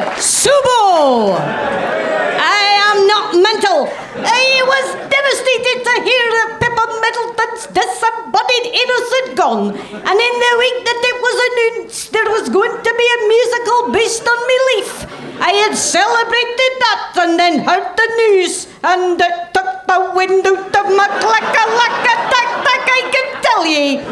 I 0.98 2.66
am 2.90 3.06
not 3.06 3.30
mental. 3.38 3.86
I 4.18 4.42
was 4.66 4.86
devastated 5.06 5.86
to 5.86 5.94
hear 6.02 6.24
that 6.34 6.58
Pippa 6.58 6.84
Middleton's 6.98 7.70
disembodied 7.70 8.66
had 8.74 9.36
gone, 9.36 9.78
and 9.78 10.18
in 10.18 10.34
the 10.42 10.54
week 10.58 10.78
that 10.82 11.00
it 11.06 11.16
was 11.22 11.36
announced 11.46 12.10
there 12.10 12.30
was 12.34 12.48
going 12.48 12.74
to 12.82 12.92
be 12.98 13.06
a 13.14 13.20
musical 13.30 13.92
based 13.92 14.26
on 14.26 14.38
my 14.42 14.58
life, 14.74 15.06
I 15.40 15.52
had 15.62 15.78
celebrated 15.78 16.72
that 16.82 17.14
and 17.22 17.38
then 17.38 17.60
heard 17.60 17.94
the 17.94 18.08
news, 18.18 18.66
and 18.82 19.20
it 19.20 19.54
took 19.54 19.86
the 19.86 20.10
wind 20.18 20.46
out 20.46 20.66
of 20.66 20.86
my 20.98 21.08
clacka 21.22 21.64
lacka 21.78 22.14
tack 22.26 22.50
tack, 22.66 22.84
I 22.90 23.02
can 23.14 23.28
tell 23.42 23.62
ye. 23.64 24.02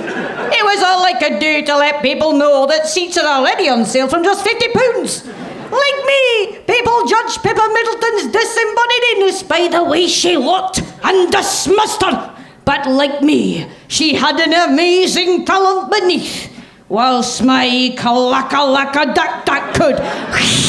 It 0.55 0.65
was 0.65 0.83
all 0.87 1.03
I 1.03 1.15
could 1.19 1.41
do 1.41 1.67
to 1.67 1.77
let 1.77 2.01
people 2.01 2.33
know 2.33 2.67
that 2.67 2.87
seats 2.87 3.19
are 3.19 3.27
already 3.27 3.69
on 3.69 3.85
sale 3.85 4.07
from 4.07 4.23
just 4.23 4.45
fifty 4.45 4.69
pounds. 4.71 5.25
Like 5.71 5.99
me, 6.07 6.59
people 6.67 7.07
judge 7.07 7.43
Pippa 7.43 7.67
Middleton's 7.73 8.35
disembodiedness 8.35 9.49
by 9.49 9.69
the 9.69 9.85
way 9.85 10.07
she 10.07 10.37
looked 10.37 10.83
and 11.05 11.31
dismissed 11.31 12.03
her. 12.03 12.35
But 12.65 12.87
like 12.87 13.23
me, 13.23 13.67
she 13.89 14.15
had 14.15 14.39
an 14.41 14.53
amazing 14.71 15.45
talent 15.45 15.91
beneath. 15.91 16.53
Whilst 16.89 17.43
my 17.43 17.95
kalaka 17.97 18.63
laka 18.75 19.15
duck 19.15 19.45
duck 19.45 19.75
could. 19.75 19.99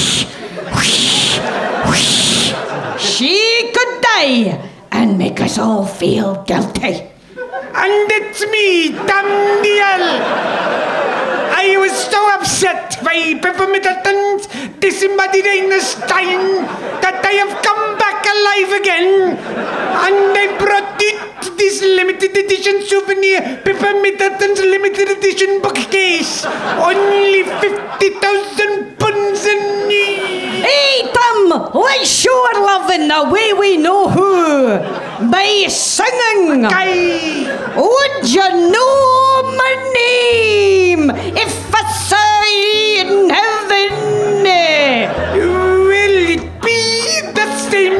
She 3.00 3.72
could 3.74 4.02
die 4.02 4.70
and 4.92 5.18
make 5.18 5.42
us 5.42 5.58
all 5.58 5.86
feel 5.86 6.44
guilty. 6.44 7.08
And 7.74 8.12
it's 8.12 8.42
me, 8.48 8.92
Damdiel. 9.08 10.04
I 11.58 11.76
was 11.78 11.92
so 11.92 12.22
upset 12.34 12.98
by 13.04 13.34
Pippa 13.42 13.68
Middleton's 13.68 14.48
disembodied 14.80 15.46
dying 16.08 16.64
that 17.02 17.22
I 17.26 17.34
have 17.42 17.54
come 17.66 17.98
back 17.98 18.22
alive 18.24 18.72
again. 18.82 19.38
And 20.06 20.38
I 20.38 20.56
brought 20.58 21.02
it 21.02 21.58
this 21.58 21.82
limited 21.82 22.38
edition 22.38 22.82
souvenir, 22.84 23.62
Pippa 23.66 24.00
Middleton's 24.02 24.60
limited 24.60 25.10
edition 25.18 25.62
bookcase. 25.62 26.46
Only 26.78 27.44
50,000 27.44 28.98
pounds 28.98 29.46
a 29.46 29.88
knee. 29.88 30.62
Hey, 30.62 31.12
Tom, 31.14 31.72
let's 31.74 32.10
show 32.10 32.38
our 32.54 32.66
love 32.66 32.92
in 32.92 33.08
the 33.08 33.30
way 33.34 33.54
we 33.54 33.78
know 33.78 34.10
who. 34.10 35.07
By 35.20 35.66
singing. 35.68 36.64
Aye. 36.66 37.50
Would 37.76 38.30
you 38.30 38.48
know 38.70 39.42
my 39.58 39.74
name 39.98 41.10
if 41.10 41.74
I 41.74 41.84
saw 42.08 42.42
you 42.46 43.02
in 43.02 43.30
heaven? 43.32 43.90
Will 45.34 46.18
it 46.38 46.46
be 46.62 46.82
the 47.34 47.48
same 47.58 47.98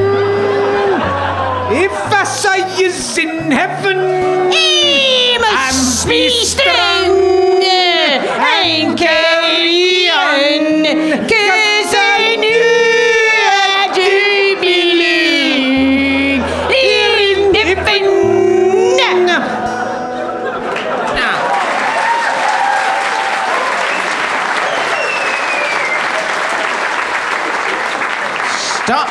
if 1.74 1.98
I 2.14 2.22
saw 2.22 2.54
you 2.78 2.88
in 3.18 3.50
heaven? 3.50 3.98
I'm 3.98 5.42
a 5.42 5.50
I'm 5.50 6.08
be 6.08 6.30
strong 6.30 7.10
and 7.64 8.96
carry 8.96 9.27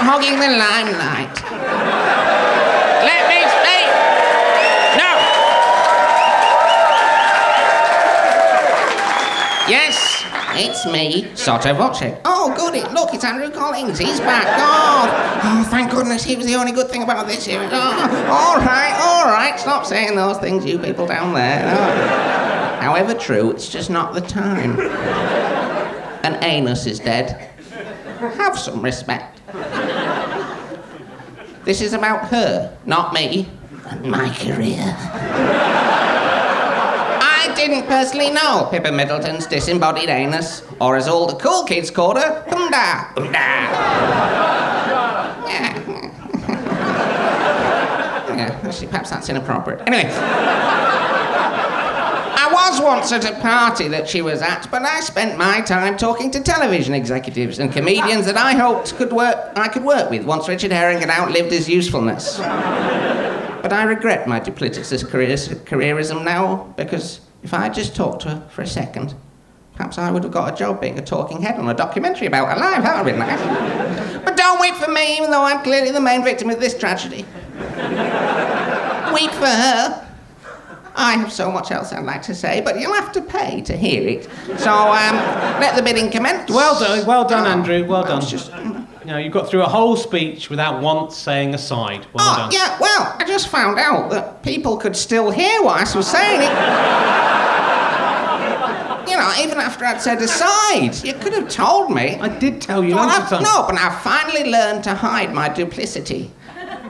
hogging 0.07 0.39
the 0.39 0.47
limelight. 0.47 1.35
Let 3.03 3.27
me 3.27 3.43
speak. 3.43 3.87
No. 4.95 5.11
Yes, 9.67 10.23
it's 10.55 10.85
me, 10.85 11.27
Sotto 11.35 11.73
Voce. 11.73 12.17
Oh, 12.23 12.53
goody. 12.55 12.83
Look, 12.93 13.13
it's 13.13 13.25
Andrew 13.25 13.51
Collins. 13.51 13.99
He's 13.99 14.21
back. 14.21 14.47
Oh, 14.57 15.41
oh, 15.43 15.67
thank 15.69 15.91
goodness 15.91 16.23
he 16.23 16.37
was 16.37 16.45
the 16.45 16.55
only 16.55 16.71
good 16.71 16.87
thing 16.87 17.03
about 17.03 17.27
this 17.27 17.43
series. 17.43 17.69
Oh, 17.73 18.27
all 18.29 18.59
right, 18.65 18.97
all 19.01 19.25
right. 19.25 19.59
Stop 19.59 19.85
saying 19.85 20.15
those 20.15 20.37
things, 20.37 20.63
you 20.63 20.79
people 20.79 21.05
down 21.05 21.33
there. 21.33 21.65
Oh. 21.75 22.79
However 22.79 23.13
true, 23.13 23.51
it's 23.51 23.67
just 23.67 23.89
not 23.89 24.13
the 24.13 24.21
time. 24.21 24.79
An 26.23 26.41
anus 26.45 26.85
is 26.85 26.99
dead. 26.99 27.51
Have 28.19 28.57
some 28.57 28.81
respect. 28.81 29.41
This 31.67 31.81
is 31.81 31.91
about 31.91 32.29
her, 32.29 32.77
not 32.85 33.13
me, 33.13 33.49
and 33.87 34.09
my 34.09 34.33
career. 34.33 34.95
I 37.19 37.51
didn't 37.57 37.87
personally 37.87 38.29
know 38.29 38.69
Pippa 38.71 38.89
Middleton's 38.89 39.45
disembodied 39.47 40.07
anus, 40.07 40.63
or 40.79 40.95
as 40.95 41.09
all 41.09 41.27
the 41.27 41.35
cool 41.35 41.65
kids 41.65 41.91
called 41.91 42.15
her, 42.15 42.45
Humda, 42.47 43.13
Humda. 43.15 43.33
Yeah. 45.45 45.75
yeah, 48.37 48.61
actually, 48.63 48.87
perhaps 48.87 49.09
that's 49.09 49.27
inappropriate. 49.27 49.81
Anyway. 49.87 50.86
I 52.47 52.53
was 52.53 52.79
once 52.81 53.11
at 53.11 53.25
a 53.25 53.33
party 53.41 53.89
that 53.89 54.07
she 54.07 54.21
was 54.21 54.41
at, 54.41 54.71
but 54.71 54.83
I 54.83 55.01
spent 55.01 55.37
my 55.37 55.59
time 55.61 55.97
talking 55.97 56.31
to 56.31 56.41
television 56.41 56.93
executives 56.93 57.59
and 57.59 57.73
comedians 57.73 58.25
that 58.25 58.37
I 58.37 58.53
hoped 58.53 58.95
could 58.95 59.11
work, 59.11 59.51
I 59.57 59.67
could 59.67 59.83
work 59.83 60.09
with 60.09 60.23
once 60.23 60.47
Richard 60.47 60.71
Herring 60.71 60.99
had 60.99 61.09
outlived 61.09 61.51
his 61.51 61.67
usefulness. 61.67 62.37
But 62.37 63.73
I 63.73 63.83
regret 63.83 64.29
my 64.29 64.39
duplicitous 64.39 65.03
careerism 65.03 66.23
now, 66.23 66.73
because 66.77 67.19
if 67.43 67.53
I 67.53 67.63
had 67.63 67.73
just 67.73 67.97
talked 67.97 68.21
to 68.21 68.29
her 68.29 68.49
for 68.49 68.61
a 68.61 68.67
second, 68.67 69.13
perhaps 69.75 69.97
I 69.97 70.09
would 70.09 70.23
have 70.23 70.31
got 70.31 70.53
a 70.53 70.55
job 70.55 70.79
being 70.79 70.97
a 70.97 71.01
talking 71.01 71.41
head 71.41 71.59
on 71.59 71.67
a 71.67 71.73
documentary 71.73 72.27
about 72.27 72.47
her 72.47 72.59
life. 72.59 72.81
That 72.81 73.03
would 73.03 73.13
have 73.13 73.19
been 73.19 74.07
nice. 74.07 74.23
But 74.23 74.37
don't 74.37 74.61
weep 74.61 74.75
for 74.75 74.89
me, 74.89 75.17
even 75.17 75.31
though 75.31 75.43
I'm 75.43 75.63
clearly 75.63 75.91
the 75.91 75.99
main 75.99 76.23
victim 76.23 76.49
of 76.49 76.61
this 76.61 76.77
tragedy. 76.77 77.25
weep 79.13 79.31
for 79.31 79.47
her. 79.47 80.06
I 80.97 81.13
have 81.13 81.31
so 81.31 81.51
much 81.51 81.69
else 81.71 81.93
I'd 81.93 82.03
like 82.05 82.23
to 82.23 82.33
say, 82.35 82.59
but 82.61 82.79
you'll 82.79 82.93
have 82.95 83.11
to 83.13 83.21
pay 83.21 83.61
to 83.61 83.77
hear 83.77 84.07
it. 84.07 84.23
So, 84.59 84.71
um, 84.71 85.15
let 85.61 85.75
the 85.75 85.83
bidding 85.83 86.09
commence. 86.09 86.49
Well 86.49 86.79
done, 86.79 87.05
well 87.05 87.23
done, 87.27 87.45
Oh, 87.45 87.49
Andrew. 87.51 87.85
Well 87.85 88.03
done. 88.03 88.21
just- 88.21 88.51
You 89.05 89.13
know, 89.13 89.17
you 89.19 89.29
got 89.29 89.47
through 89.47 89.61
a 89.61 89.69
whole 89.69 89.95
speech 89.95 90.49
without 90.49 90.81
once 90.81 91.15
saying 91.15 91.53
a 91.53 91.57
side. 91.57 92.05
Well 92.13 92.25
oh, 92.27 92.37
done. 92.37 92.51
yeah, 92.51 92.77
well, 92.79 93.15
I 93.19 93.23
just 93.25 93.47
found 93.47 93.79
out 93.79 94.09
that 94.09 94.41
people 94.43 94.75
could 94.75 94.97
still 94.97 95.29
hear 95.31 95.61
what 95.63 95.77
I 95.77 95.97
was 95.97 96.07
saying. 96.07 96.41
It, 96.41 96.51
you 99.09 99.15
know, 99.15 99.31
even 99.39 99.59
after 99.59 99.85
I'd 99.85 100.01
said 100.01 100.21
aside, 100.21 100.95
you 101.05 101.13
could 101.13 101.31
have 101.33 101.47
told 101.47 101.91
me. 101.91 102.15
I 102.19 102.27
did 102.27 102.59
tell 102.59 102.83
you 102.83 102.95
Well, 102.95 103.07
I've- 103.09 103.43
no, 103.43 103.65
but 103.69 103.77
I've 103.77 104.01
finally 104.01 104.49
learned 104.51 104.83
to 104.85 104.95
hide 104.95 105.33
my 105.33 105.47
duplicity. 105.47 106.31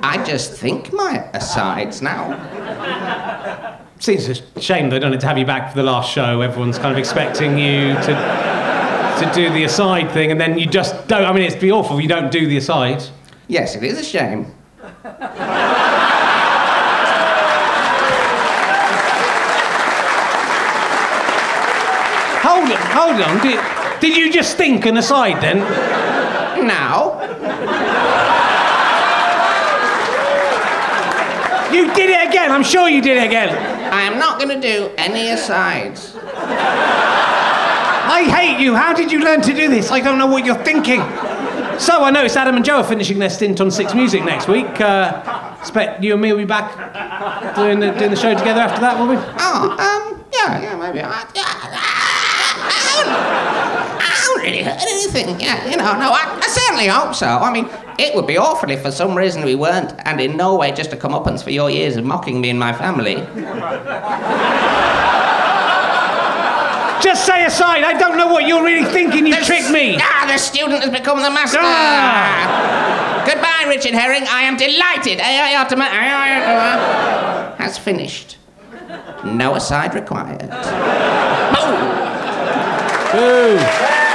I 0.01 0.23
just 0.23 0.53
think 0.53 0.91
my 0.93 1.23
asides 1.33 2.01
now. 2.01 3.77
Seems 3.99 4.29
a 4.29 4.61
shame 4.61 4.89
they 4.89 4.99
don't 4.99 5.11
need 5.11 5.21
to 5.21 5.27
have 5.27 5.37
you 5.37 5.45
back 5.45 5.71
for 5.71 5.77
the 5.77 5.83
last 5.83 6.11
show. 6.11 6.41
Everyone's 6.41 6.77
kind 6.77 6.91
of 6.91 6.97
expecting 6.97 7.57
you 7.57 7.93
to 7.95 8.47
to 9.19 9.31
do 9.33 9.49
the 9.51 9.63
aside 9.63 10.11
thing, 10.11 10.31
and 10.31 10.39
then 10.39 10.59
you 10.59 10.67
just 10.67 11.07
don't. 11.07 11.25
I 11.25 11.33
mean, 11.33 11.43
it'd 11.43 11.59
be 11.59 11.71
awful 11.71 11.97
if 11.97 12.03
you 12.03 12.09
don't 12.09 12.31
do 12.31 12.47
the 12.47 12.57
aside. 12.57 13.03
Yes, 13.47 13.75
it 13.75 13.83
is 13.83 13.99
a 13.99 14.03
shame. 14.03 14.45
Hold 22.43 22.71
on, 22.71 22.77
hold 22.91 23.21
on. 23.21 23.41
Did, 23.41 23.59
did 23.99 24.15
you 24.15 24.31
just 24.31 24.57
think 24.57 24.85
an 24.85 24.97
aside 24.97 25.41
then? 25.41 25.57
Now, 26.67 27.17
You 31.73 31.93
did 31.93 32.09
it 32.09 32.27
again. 32.29 32.51
I'm 32.51 32.63
sure 32.63 32.87
you 32.89 33.01
did 33.01 33.17
it 33.17 33.25
again. 33.25 33.49
I 33.93 34.01
am 34.01 34.17
not 34.17 34.39
going 34.39 34.59
to 34.59 34.61
do 34.61 34.89
any 34.97 35.29
asides. 35.29 36.15
I 38.09 38.23
hate 38.23 38.59
you. 38.63 38.73
How 38.75 38.93
did 38.93 39.11
you 39.11 39.19
learn 39.19 39.41
to 39.41 39.53
do 39.53 39.67
this? 39.67 39.91
I 39.91 39.99
don't 39.99 40.17
know 40.17 40.27
what 40.27 40.45
you're 40.45 40.63
thinking. 40.63 41.01
So 41.77 42.03
I 42.03 42.09
noticed 42.09 42.37
Adam 42.37 42.55
and 42.55 42.65
Joe 42.65 42.77
are 42.77 42.83
finishing 42.83 43.19
their 43.19 43.29
stint 43.29 43.61
on 43.61 43.69
Six 43.69 43.93
Music 43.93 44.23
next 44.23 44.47
week. 44.47 44.79
Uh, 44.81 45.55
expect 45.59 46.03
you 46.03 46.13
and 46.13 46.21
me 46.21 46.31
will 46.31 46.39
be 46.39 46.45
back 46.45 46.73
doing 47.55 47.79
the, 47.79 47.91
doing 47.91 48.09
the 48.09 48.15
show 48.15 48.33
together 48.33 48.61
after 48.61 48.81
that, 48.81 48.97
will 48.97 49.07
we? 49.07 49.15
Oh, 49.17 49.69
um, 49.77 50.25
yeah, 50.33 50.61
yeah, 50.61 50.75
maybe. 50.75 51.01
I, 51.01 51.29
yeah, 51.35 51.43
I, 51.43 51.67
haven't, 52.81 53.13
I 54.01 54.09
haven't 54.09 54.41
really 54.41 54.63
heard 54.63 54.79
anything. 54.81 55.39
Yeah, 55.39 55.69
you 55.69 55.77
know, 55.77 55.93
no, 55.99 56.11
I, 56.11 56.39
I 56.41 56.47
certainly 56.47 56.87
hope 56.87 57.13
so. 57.13 57.27
I 57.27 57.51
mean, 57.51 57.69
it 57.97 58.15
would 58.15 58.27
be 58.27 58.37
awful 58.37 58.69
if 58.71 58.81
for 58.81 58.91
some 58.91 59.15
reason 59.15 59.43
we 59.43 59.55
weren't, 59.55 59.93
and 60.05 60.19
in 60.21 60.37
no 60.37 60.55
way 60.55 60.71
just 60.71 60.93
a 60.93 60.95
comeuppance 60.95 61.43
for 61.43 61.49
your 61.51 61.69
years 61.69 61.97
of 61.97 62.05
mocking 62.05 62.39
me 62.41 62.49
and 62.49 62.59
my 62.59 62.73
family. 62.73 63.15
Just 67.01 67.25
say 67.25 67.45
aside. 67.45 67.83
I 67.83 67.97
don't 67.97 68.17
know 68.17 68.27
what 68.27 68.47
you're 68.47 68.63
really 68.63 68.85
thinking. 68.91 69.25
You 69.27 69.35
The 69.35 69.45
tricked 69.45 69.71
me. 69.71 69.97
Ah, 70.01 70.25
the 70.27 70.37
student 70.37 70.83
has 70.83 70.91
become 70.91 71.21
the 71.21 71.29
master. 71.29 71.59
Ah. 71.61 73.23
Goodbye, 73.25 73.65
Richard 73.67 73.93
Herring. 73.93 74.23
I 74.27 74.41
am 74.43 74.57
delighted. 74.57 75.19
AI 75.19 75.55
AI 75.91 77.55
has 77.57 77.77
finished. 77.77 78.37
No 79.23 79.55
aside 79.55 79.93
required. 79.93 80.49
Boo. 83.11 84.06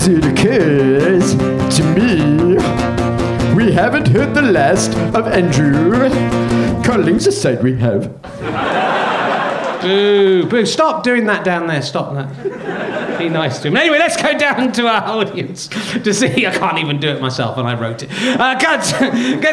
As 0.00 0.08
it 0.08 0.24
occurs 0.24 1.34
to 1.76 1.84
me, 1.94 2.54
we 3.54 3.70
haven't 3.70 4.08
heard 4.08 4.32
the 4.32 4.40
last 4.40 4.94
of 5.14 5.26
Andrew. 5.26 6.08
Collins 6.82 7.26
aside, 7.26 7.62
we 7.62 7.76
have. 7.76 8.10
Boo. 9.82 10.46
Boo. 10.46 10.64
Stop 10.64 11.02
doing 11.04 11.26
that 11.26 11.44
down 11.44 11.66
there. 11.66 11.82
Stop 11.82 12.14
that. 12.14 13.18
Be 13.18 13.28
nice 13.28 13.58
to 13.58 13.68
him. 13.68 13.76
Anyway, 13.76 13.98
let's 13.98 14.16
go 14.16 14.38
down 14.38 14.72
to 14.72 14.86
our 14.86 15.02
audience 15.02 15.68
to 15.68 16.14
see. 16.14 16.46
I 16.46 16.50
can't 16.50 16.78
even 16.78 16.98
do 16.98 17.10
it 17.10 17.20
myself, 17.20 17.58
and 17.58 17.68
I 17.68 17.78
wrote 17.78 18.02
it. 18.02 18.10
Uh, 18.10 18.58
let's, 18.58 18.92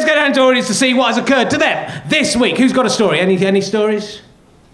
go 0.06 0.16
down 0.16 0.32
to 0.32 0.40
audience 0.40 0.68
to 0.68 0.74
see 0.74 0.94
what 0.94 1.14
has 1.14 1.18
occurred 1.18 1.50
to 1.50 1.58
them 1.58 2.04
this 2.08 2.38
week. 2.38 2.58
Who's 2.58 2.72
got 2.72 2.86
a 2.86 2.90
story? 2.90 3.20
Any 3.20 3.38
any 3.46 3.60
stories? 3.60 4.22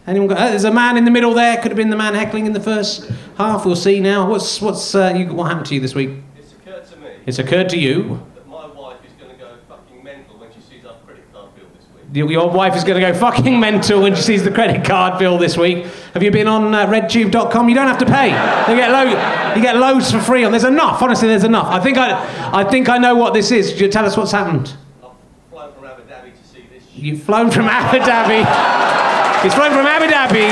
Anyone 0.06 0.28
got? 0.28 0.38
Uh, 0.38 0.50
there's 0.50 0.66
a 0.66 0.72
man 0.72 0.98
in 0.98 1.06
the 1.06 1.12
middle 1.12 1.34
there. 1.34 1.56
Could 1.58 1.72
have 1.72 1.78
been 1.78 1.90
the 1.90 1.96
man 1.96 2.14
heckling 2.14 2.46
in 2.46 2.52
the 2.54 2.60
first 2.60 3.10
half. 3.38 3.66
We'll 3.66 3.76
see 3.76 4.00
now. 4.00 4.30
What's 4.30 4.62
what's 4.62 4.94
uh, 4.96 5.14
you, 5.16 5.34
what 5.34 5.46
happened 5.46 5.68
to 5.68 5.76
you 5.76 5.80
this 5.80 5.96
week? 5.96 6.10
It's 6.38 6.52
occurred 6.52 6.86
to 6.88 6.98
me 6.98 7.08
It's 7.26 7.40
occurred 7.40 7.70
to 7.70 7.78
you. 7.80 8.22
that 8.36 8.46
my 8.48 8.68
wife 8.68 8.98
is 9.06 9.14
going 9.14 9.32
to 9.32 9.38
go 9.38 9.56
fucking 9.70 10.04
mental 10.04 10.38
when 10.40 10.52
she 10.52 10.60
sees 10.60 10.84
our 10.86 10.96
credit 11.06 11.24
card 11.32 11.56
bill 11.56 11.66
this 11.74 11.86
week. 11.96 12.30
Your, 12.32 12.50
wife 12.50 12.76
is 12.76 12.84
going 12.84 13.00
to 13.02 13.12
go 13.12 13.18
fucking 13.18 13.58
mental 13.58 14.02
when 14.02 14.14
she 14.16 14.22
sees 14.24 14.44
the 14.44 14.52
credit 14.52 14.84
card 14.86 15.20
bill 15.20 15.38
this 15.38 15.56
week. 15.58 15.86
Have 16.14 16.22
you 16.22 16.32
been 16.32 16.50
on 16.50 16.76
uh, 16.76 16.86
RedTube.com? 16.86 17.70
You 17.70 17.76
don't 17.76 17.88
have 17.88 18.00
to 18.00 18.06
pay. 18.06 18.28
You 18.72 18.78
get 18.78 18.92
lo- 18.92 19.54
You 19.56 19.62
get 19.62 19.78
loads 19.78 20.12
for 20.12 20.20
free 20.20 20.44
on. 20.44 20.52
There's 20.52 20.66
enough. 20.66 21.02
Honestly, 21.02 21.30
there's 21.30 21.46
enough. 21.46 21.68
I 21.68 21.80
think 21.80 21.98
I, 21.98 22.52
I 22.52 22.70
think 22.70 22.90
I 22.90 22.98
know 22.98 23.16
what 23.16 23.34
this 23.34 23.52
is. 23.52 23.80
You 23.80 23.88
tell 23.88 24.06
us 24.06 24.18
what's 24.18 24.34
happened? 24.34 24.76
I've 25.02 25.14
flown 25.50 25.72
from 25.74 25.86
Abu 25.86 26.02
Dhabi 26.04 26.38
to 26.38 26.46
see 26.48 26.68
this 26.74 26.84
shit. 26.84 26.94
You've 27.04 27.24
flown 27.24 27.52
from 27.52 27.68
Abu 27.70 28.00
Dhabi. 28.00 29.03
He's 29.44 29.54
flown 29.54 29.72
from 29.72 29.86
Abu 29.86 30.06
Dhabi 30.06 30.48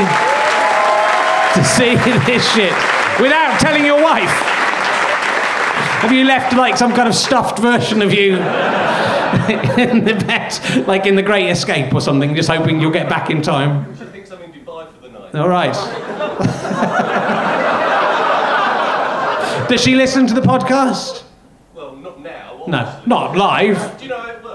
to 1.56 1.64
see 1.64 1.96
this 2.26 2.46
shit 2.54 2.74
without 3.22 3.58
telling 3.60 3.86
your 3.86 4.04
wife. 4.04 4.30
Have 6.02 6.12
you 6.12 6.26
left 6.26 6.54
like 6.58 6.76
some 6.76 6.94
kind 6.94 7.08
of 7.08 7.16
stuffed 7.16 7.60
version 7.60 8.02
of 8.02 8.14
you 8.14 8.34
in 9.78 10.04
the 10.04 10.22
bed, 10.28 10.88
like 10.88 11.06
in 11.06 11.16
The 11.16 11.22
Great 11.22 11.50
Escape 11.50 11.94
or 11.94 12.02
something, 12.02 12.36
just 12.36 12.50
hoping 12.50 12.82
you'll 12.82 12.92
get 12.92 13.08
back 13.08 13.30
in 13.30 13.42
time? 13.42 13.96
Thinks 13.96 14.30
I'm 14.32 14.42
in 14.42 14.52
Dubai 14.52 14.92
for 14.92 15.02
the 15.02 15.10
night. 15.10 15.36
All 15.36 15.48
right. 15.48 15.74
Does 19.70 19.82
she 19.82 19.96
listen 19.96 20.28
to 20.28 20.34
the 20.34 20.42
podcast? 20.42 21.24
Well, 21.74 21.96
not 21.96 22.20
now. 22.20 22.64
No, 22.68 23.02
not 23.06 23.38
live. 23.38 23.98
Do 23.98 24.04
you 24.04 24.10
know 24.10 24.20
how 24.20 24.32
it 24.32 24.44
works? 24.44 24.51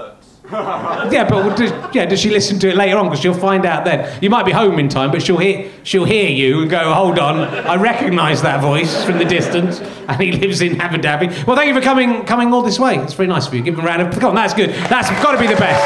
Yeah, 1.11 1.27
but 1.29 1.55
does, 1.57 1.71
yeah, 1.93 2.05
does 2.05 2.19
she 2.19 2.29
listen 2.29 2.57
to 2.59 2.69
it 2.69 2.75
later 2.75 2.97
on? 2.97 3.05
Because 3.05 3.19
she'll 3.19 3.33
find 3.33 3.65
out 3.65 3.83
then. 3.85 4.17
You 4.21 4.29
might 4.29 4.45
be 4.45 4.51
home 4.51 4.79
in 4.79 4.87
time, 4.89 5.11
but 5.11 5.21
she'll 5.21 5.37
hear 5.37 5.69
she'll 5.83 6.05
hear 6.05 6.29
you 6.29 6.61
and 6.61 6.69
go, 6.69 6.93
"Hold 6.93 7.19
on, 7.19 7.39
I 7.39 7.75
recognise 7.75 8.41
that 8.43 8.61
voice 8.61 9.03
from 9.03 9.17
the 9.17 9.25
distance." 9.25 9.79
And 10.07 10.21
he 10.21 10.31
lives 10.31 10.61
in 10.61 10.79
Abu 10.79 10.97
Dhabi. 10.99 11.45
Well, 11.45 11.57
thank 11.57 11.67
you 11.67 11.73
for 11.73 11.81
coming 11.81 12.23
coming 12.23 12.53
all 12.53 12.61
this 12.61 12.79
way. 12.79 12.95
It's 12.97 13.13
very 13.13 13.27
nice 13.27 13.45
of 13.47 13.53
you. 13.53 13.61
Give 13.61 13.73
him 13.73 13.81
a 13.81 13.87
round 13.87 14.01
of 14.03 14.17
come 14.19 14.29
on. 14.29 14.35
That's 14.35 14.53
good. 14.53 14.69
That's 14.89 15.09
got 15.21 15.33
to 15.33 15.37
be 15.39 15.47
the 15.47 15.59
best. 15.59 15.83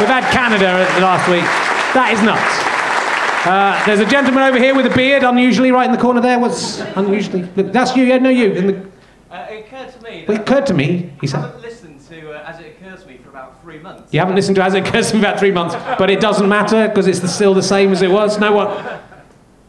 We've 0.00 0.08
had 0.08 0.24
Canada 0.32 0.88
last 1.02 1.28
week. 1.28 1.44
That 1.92 2.12
is 2.14 2.22
nuts. 2.22 3.46
Uh, 3.46 3.84
there's 3.86 4.00
a 4.00 4.06
gentleman 4.06 4.42
over 4.42 4.58
here 4.58 4.74
with 4.74 4.86
a 4.86 4.94
beard, 4.96 5.22
unusually 5.22 5.70
right 5.70 5.84
in 5.86 5.92
the 5.92 6.00
corner 6.00 6.20
there. 6.22 6.38
What's 6.38 6.80
unusually? 6.96 7.42
Look, 7.56 7.72
that's 7.72 7.94
you. 7.94 8.04
Yeah, 8.04 8.18
no, 8.18 8.30
you. 8.30 8.52
In 8.52 8.66
the, 8.68 8.88
Uh, 9.30 9.46
it 9.50 9.66
occurred 9.66 9.92
to 9.92 10.02
me 10.02 10.24
well, 10.26 10.36
it 10.36 10.40
occurred 10.40 10.66
to 10.66 10.74
me. 10.74 11.12
He 11.20 11.26
I 11.28 11.30
said. 11.30 11.40
haven't 11.40 11.60
listened 11.60 12.00
to 12.08 12.32
uh, 12.32 12.48
As 12.50 12.58
It 12.60 12.76
Occurs 12.80 13.02
to 13.02 13.08
Me 13.08 13.18
for 13.18 13.28
about 13.28 13.57
three 13.68 13.80
months. 13.80 14.14
You 14.14 14.20
haven't 14.20 14.34
listened 14.34 14.56
to 14.56 14.62
As 14.62 14.72
It 14.72 14.86
to 14.86 15.14
Me 15.14 15.20
about 15.20 15.38
three 15.38 15.50
months, 15.50 15.74
but 15.98 16.08
it 16.08 16.20
doesn't 16.20 16.48
matter 16.48 16.88
because 16.88 17.06
it's 17.06 17.20
the, 17.20 17.28
still 17.28 17.52
the 17.52 17.62
same 17.62 17.92
as 17.92 18.00
it 18.00 18.10
was. 18.10 18.38
No 18.38 18.52
what? 18.52 19.02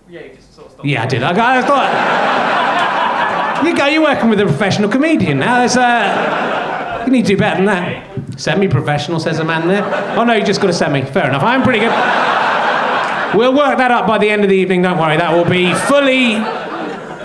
Yeah, 0.08 0.22
you 0.22 0.36
just 0.36 0.56
sort 0.56 0.68
of 0.68 0.72
stopped. 0.72 0.88
Yeah, 0.88 1.04
I 1.04 1.06
did. 1.06 1.22
I, 1.22 1.58
I 1.58 1.62
thought. 1.62 3.66
You 3.66 3.76
go. 3.76 3.88
You're 3.88 4.02
working 4.02 4.30
with 4.30 4.40
a 4.40 4.46
professional 4.46 4.90
comedian 4.90 5.40
now. 5.40 5.60
There's 5.60 5.76
a. 5.76 5.82
Uh, 5.82 7.04
you 7.08 7.12
need 7.12 7.24
to 7.24 7.34
do 7.34 7.38
better 7.38 7.58
than 7.58 7.66
that. 7.66 8.40
Semi-professional, 8.40 9.20
says 9.20 9.40
a 9.40 9.44
man 9.44 9.68
there. 9.68 9.84
Oh 10.18 10.24
no, 10.24 10.32
you 10.32 10.46
just 10.46 10.62
got 10.62 10.70
a 10.70 10.74
semi. 10.74 11.02
Fair 11.02 11.28
enough. 11.28 11.44
I'm 11.44 11.62
pretty 11.62 11.80
good. 11.80 11.92
We'll 13.38 13.54
work 13.54 13.78
that 13.80 13.92
up 13.92 14.08
by 14.08 14.18
the 14.18 14.30
end 14.30 14.44
of 14.44 14.50
the 14.50 14.56
evening. 14.56 14.82
Don't 14.82 14.98
worry. 14.98 15.18
That 15.18 15.34
will 15.34 15.44
be 15.44 15.74
fully, 15.74 16.36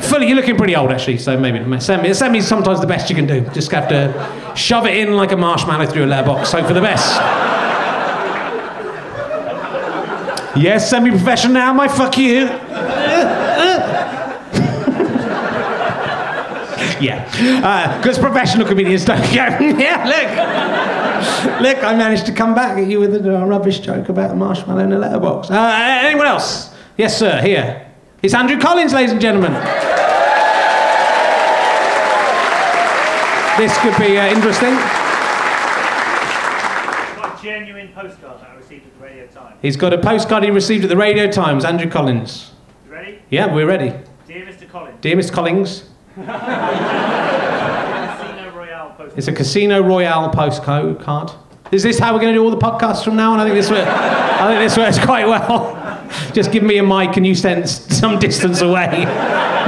fully. 0.09 0.27
You're 0.27 0.37
looking 0.37 0.57
pretty 0.57 0.77
old 0.77 0.91
actually, 0.91 1.19
so 1.19 1.39
maybe 1.39 1.59
semi. 1.81 2.13
Semi 2.13 2.39
is 2.39 2.47
sometimes 2.47 2.81
the 2.81 2.87
best 2.87 3.11
you 3.11 3.17
can 3.17 3.27
do. 3.27 3.41
Just 3.51 3.71
have 3.73 3.89
to 3.89 4.57
shove 4.57 4.87
it 4.87 4.97
in 4.97 5.17
like 5.17 5.33
a 5.33 5.37
marshmallow 5.37 5.87
through 5.87 6.05
a 6.05 6.07
letterbox. 6.07 6.53
Hope 6.53 6.67
for 6.67 6.75
the 6.75 6.81
best. 6.81 7.21
Yes, 10.57 10.89
semi-professional 10.89 11.53
now. 11.53 11.73
My 11.73 11.89
fuck 11.89 12.17
you. 12.17 12.49
yeah, 17.01 17.99
because 17.99 18.19
professional 18.19 18.67
comedians 18.67 19.05
don't. 19.05 19.19
Yeah, 19.33 19.61
yeah, 19.79 20.05
look, 20.05 21.61
look, 21.61 21.85
I 21.85 21.97
managed 21.97 22.27
to 22.27 22.33
come 22.33 22.55
back 22.55 22.79
at 22.79 22.87
you 22.87 23.01
with 23.01 23.15
a 23.15 23.47
rubbish 23.47 23.81
joke 23.81 24.09
about 24.09 24.31
a 24.31 24.35
marshmallow 24.35 24.85
in 24.85 24.93
a 24.93 24.99
letterbox. 24.99 25.51
Uh, 25.51 26.01
anyone 26.05 26.27
else? 26.27 26.73
Yes, 26.97 27.19
sir. 27.19 27.41
Here, 27.43 27.84
it's 28.25 28.33
Andrew 28.33 28.59
Collins, 28.59 28.95
ladies 28.95 29.13
and 29.13 29.21
gentlemen. 29.21 29.53
This 33.59 33.77
could 33.81 33.95
be 33.99 34.17
uh, 34.19 34.33
interesting. 34.33 34.73
Got 37.17 37.39
a 37.39 37.43
genuine 37.43 37.89
postcard 37.93 38.41
that 38.41 38.51
I 38.51 38.55
received 38.57 38.87
at 38.87 38.95
the 38.99 39.05
Radio 39.05 39.27
Times. 39.27 39.59
He's 39.61 39.77
got 39.77 39.93
a 39.93 39.99
postcard 39.99 40.43
he 40.43 40.51
received 40.51 40.85
at 40.85 40.89
the 40.89 40.97
Radio 40.97 41.31
Times. 41.31 41.67
Andrew 41.67 41.91
Collins. 41.91 42.53
You 42.87 42.93
ready? 42.93 43.19
Yeah, 43.29 43.55
we're 43.55 43.67
ready. 43.67 43.93
Dear 44.27 44.47
Mr. 44.47 44.67
Collins. 44.71 44.97
Dear 45.03 45.17
Mr. 45.17 45.33
Collins, 45.33 45.85
Casino 46.15 46.33
Royale 48.57 48.89
postcard. 48.97 49.19
it's 49.19 49.29
a 49.29 49.33
Casino 49.33 49.83
Royale 49.83 50.31
postcode 50.33 51.03
card. 51.03 51.31
Is 51.71 51.83
this 51.83 51.99
how 51.99 52.15
we're 52.15 52.21
going 52.21 52.33
to 52.33 52.39
do 52.39 52.45
all 52.45 52.51
the 52.51 52.57
podcasts 52.57 53.05
from 53.05 53.17
now 53.17 53.35
on? 53.35 53.41
I 53.41 53.45
think 53.45 53.55
this 53.55 53.71
works. 53.71 53.87
I 53.87 54.47
think 54.49 54.61
this 54.61 54.79
works 54.79 54.99
quite 54.99 55.27
well. 55.27 55.84
Just 56.33 56.53
give 56.53 56.63
me 56.63 56.79
a 56.79 56.83
mic 56.83 57.17
and 57.17 57.27
you 57.27 57.35
stand 57.35 57.69
some 58.01 58.19
distance 58.19 58.61
away, 58.61 58.89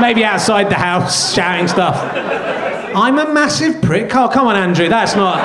maybe 0.00 0.24
outside 0.24 0.68
the 0.70 0.74
house, 0.74 1.34
shouting 1.34 1.68
stuff. 1.68 1.96
I'm 2.94 3.18
a 3.18 3.32
massive 3.32 3.82
prick. 3.82 4.14
Oh, 4.14 4.28
come 4.28 4.46
on, 4.46 4.56
Andrew. 4.56 4.88
That's 4.88 5.14
not. 5.14 5.36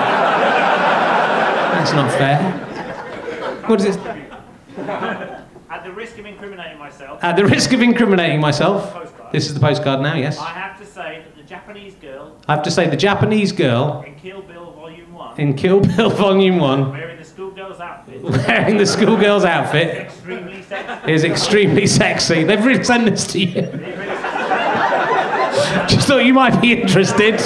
That's 1.74 1.94
not 1.94 2.12
fair. 2.12 2.42
What 3.68 3.82
is 3.82 3.96
it? 3.96 4.02
At 4.78 5.84
the 5.84 5.92
risk 5.92 6.18
of 6.18 6.26
incriminating 6.26 6.78
myself, 6.78 7.24
At 7.24 7.36
the 7.36 7.46
risk 7.46 7.74
of 7.74 7.82
incriminating 7.82 8.40
myself, 8.40 9.32
this 9.32 9.48
is 9.48 9.54
the 9.54 9.60
postcard 9.60 10.02
now. 10.02 10.16
Yes. 10.16 10.38
I 10.38 10.50
have 10.50 10.78
to 10.80 10.86
say 10.86 11.24
that 11.24 11.36
the 11.36 11.44
Japanese 11.44 11.96
girl 11.96 12.38
I 12.48 12.56
have 12.56 12.64
to 12.64 12.72
say 12.72 12.90
the 12.90 12.98
Japanese 12.98 13.52
girl 13.52 14.04
in 14.06 14.16
Kill 14.16 14.42
Bill 14.42 14.72
Volume 14.72 15.14
1, 15.14 15.40
in 15.40 15.54
Kill 15.56 15.80
Bill 15.80 16.10
Volume 16.26 16.60
One, 16.60 16.92
wearing 16.92 17.18
the 17.18 17.24
schoolgirl's 17.24 17.80
outfit, 17.80 18.22
wearing 18.22 18.78
the 18.78 18.86
schoolgirl's 18.86 19.46
outfit, 19.46 19.98
extremely. 19.98 20.61
Is 21.08 21.24
extremely 21.24 21.88
sexy. 21.88 22.44
They've 22.44 22.64
really 22.64 22.84
sent 22.84 23.06
this 23.06 23.28
to 23.28 23.40
you. 23.40 23.62
Just 25.88 26.08
thought 26.08 26.26
you 26.26 26.34
might 26.34 26.62
be 26.62 26.74
interested. 26.82 27.40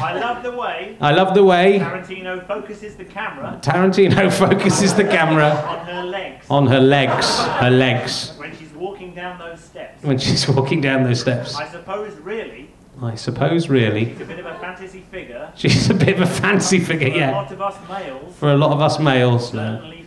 I 0.00 0.18
love 0.20 0.42
the 0.42 0.52
way 0.52 0.96
I 1.00 1.12
love 1.12 1.34
the 1.34 1.44
way 1.44 1.78
Tarantino 1.78 2.44
focuses 2.46 2.96
the 2.96 3.04
camera 3.04 3.60
Tarantino 3.62 4.32
focuses 4.38 4.92
the 4.94 5.04
camera 5.04 5.50
on 5.50 5.86
her 5.86 6.02
legs 6.02 6.46
on 6.50 6.66
her 6.66 6.80
legs, 6.80 7.38
her 7.60 7.70
legs, 7.70 8.32
when 8.38 8.56
she's 8.56 8.72
walking 8.72 9.14
down 9.14 9.38
those 9.38 9.60
steps. 9.60 10.02
when 10.02 10.18
she's 10.18 10.48
walking 10.48 10.80
down 10.80 11.04
those 11.04 11.20
steps. 11.20 11.54
I 11.54 11.68
suppose, 11.68 12.14
really, 12.16 12.70
I 13.02 13.14
suppose, 13.14 13.68
really, 13.68 14.06
she's 14.06 14.20
a 14.20 14.24
bit 14.24 14.38
of 14.40 14.46
a 14.46 14.58
fantasy 14.58 15.00
figure. 15.00 15.52
she's 15.54 15.90
a 15.90 15.94
bit 15.94 16.16
of 16.16 16.20
a 16.22 16.26
fancy 16.26 16.80
figure, 16.80 17.08
yeah. 17.08 17.30
For 17.30 17.32
a 17.32 17.36
lot 17.36 17.52
of 17.52 17.60
us 17.60 17.88
males, 17.88 18.36
For 18.36 18.50
a 18.50 18.56
lot 18.56 18.72
of 18.72 18.80
us 18.80 18.98
males, 18.98 19.50
certainly. 19.50 19.97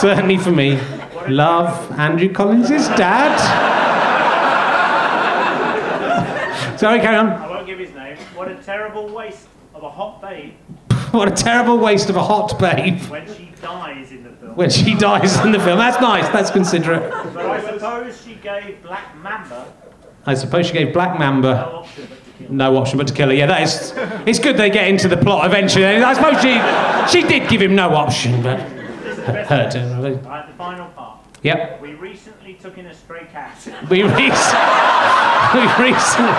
Certainly 0.00 0.36
for 0.38 0.50
me. 0.50 0.80
Love 1.28 1.92
Andrew 1.98 2.32
Collins' 2.32 2.88
dad. 2.96 3.36
Sorry, 6.78 7.00
carry 7.00 7.16
on. 7.16 7.26
I 7.28 7.48
won't 7.48 7.66
give 7.66 7.78
his 7.78 7.92
name. 7.92 8.16
What 8.36 8.48
a 8.48 8.54
terrible 8.56 9.08
waste 9.08 9.48
of 9.74 9.82
a 9.82 9.90
hot 9.90 10.22
babe 10.22 10.54
What 11.10 11.28
a 11.28 11.34
terrible 11.34 11.78
waste 11.78 12.08
of 12.08 12.16
a 12.16 12.22
hot 12.22 12.58
babe 12.58 13.00
when 13.02 13.26
she 13.34 13.52
dies 13.60 14.12
in 14.12 14.22
the 14.22 14.30
film. 14.30 14.54
when 14.56 14.70
she 14.70 14.94
dies 14.94 15.44
in 15.44 15.52
the 15.52 15.58
film. 15.58 15.78
That's 15.78 16.00
nice, 16.00 16.28
that's 16.28 16.50
considerate. 16.50 17.10
But 17.34 17.46
I 17.46 17.60
suppose 17.60 18.22
she 18.24 18.34
gave 18.36 18.82
Black 18.82 19.16
Mamba 19.16 19.72
I 20.26 20.34
suppose 20.34 20.66
she 20.66 20.74
gave 20.74 20.92
Black 20.92 21.18
Mamba 21.18 21.84
option 22.46 22.46
but 22.46 22.46
to 22.46 22.46
kill. 22.46 22.52
no 22.54 22.76
option 22.76 22.98
but 22.98 23.08
to 23.08 23.14
kill 23.14 23.28
her. 23.28 23.34
Yeah, 23.34 23.46
that 23.46 23.62
is. 23.62 23.92
It's 24.26 24.38
good 24.38 24.56
they 24.56 24.70
get 24.70 24.88
into 24.88 25.08
the 25.08 25.16
plot 25.16 25.46
eventually. 25.46 25.84
I 25.84 26.12
suppose 26.14 26.40
she 26.42 27.20
she 27.20 27.26
did 27.26 27.48
give 27.48 27.60
him 27.62 27.74
no 27.74 27.94
option, 27.94 28.42
but 28.42 28.58
hurt 28.60 29.74
her. 29.74 29.96
really. 30.00 30.16
Right, 30.16 30.46
the 30.46 30.54
final 30.54 30.88
part. 30.90 31.18
Yep. 31.42 31.80
We 31.80 31.94
recently 31.94 32.54
took 32.54 32.78
in 32.78 32.86
a 32.86 32.94
stray 32.94 33.26
cat. 33.32 33.56
We, 33.88 34.02
rec- 34.02 34.18
we 35.54 35.84
recently 35.84 36.32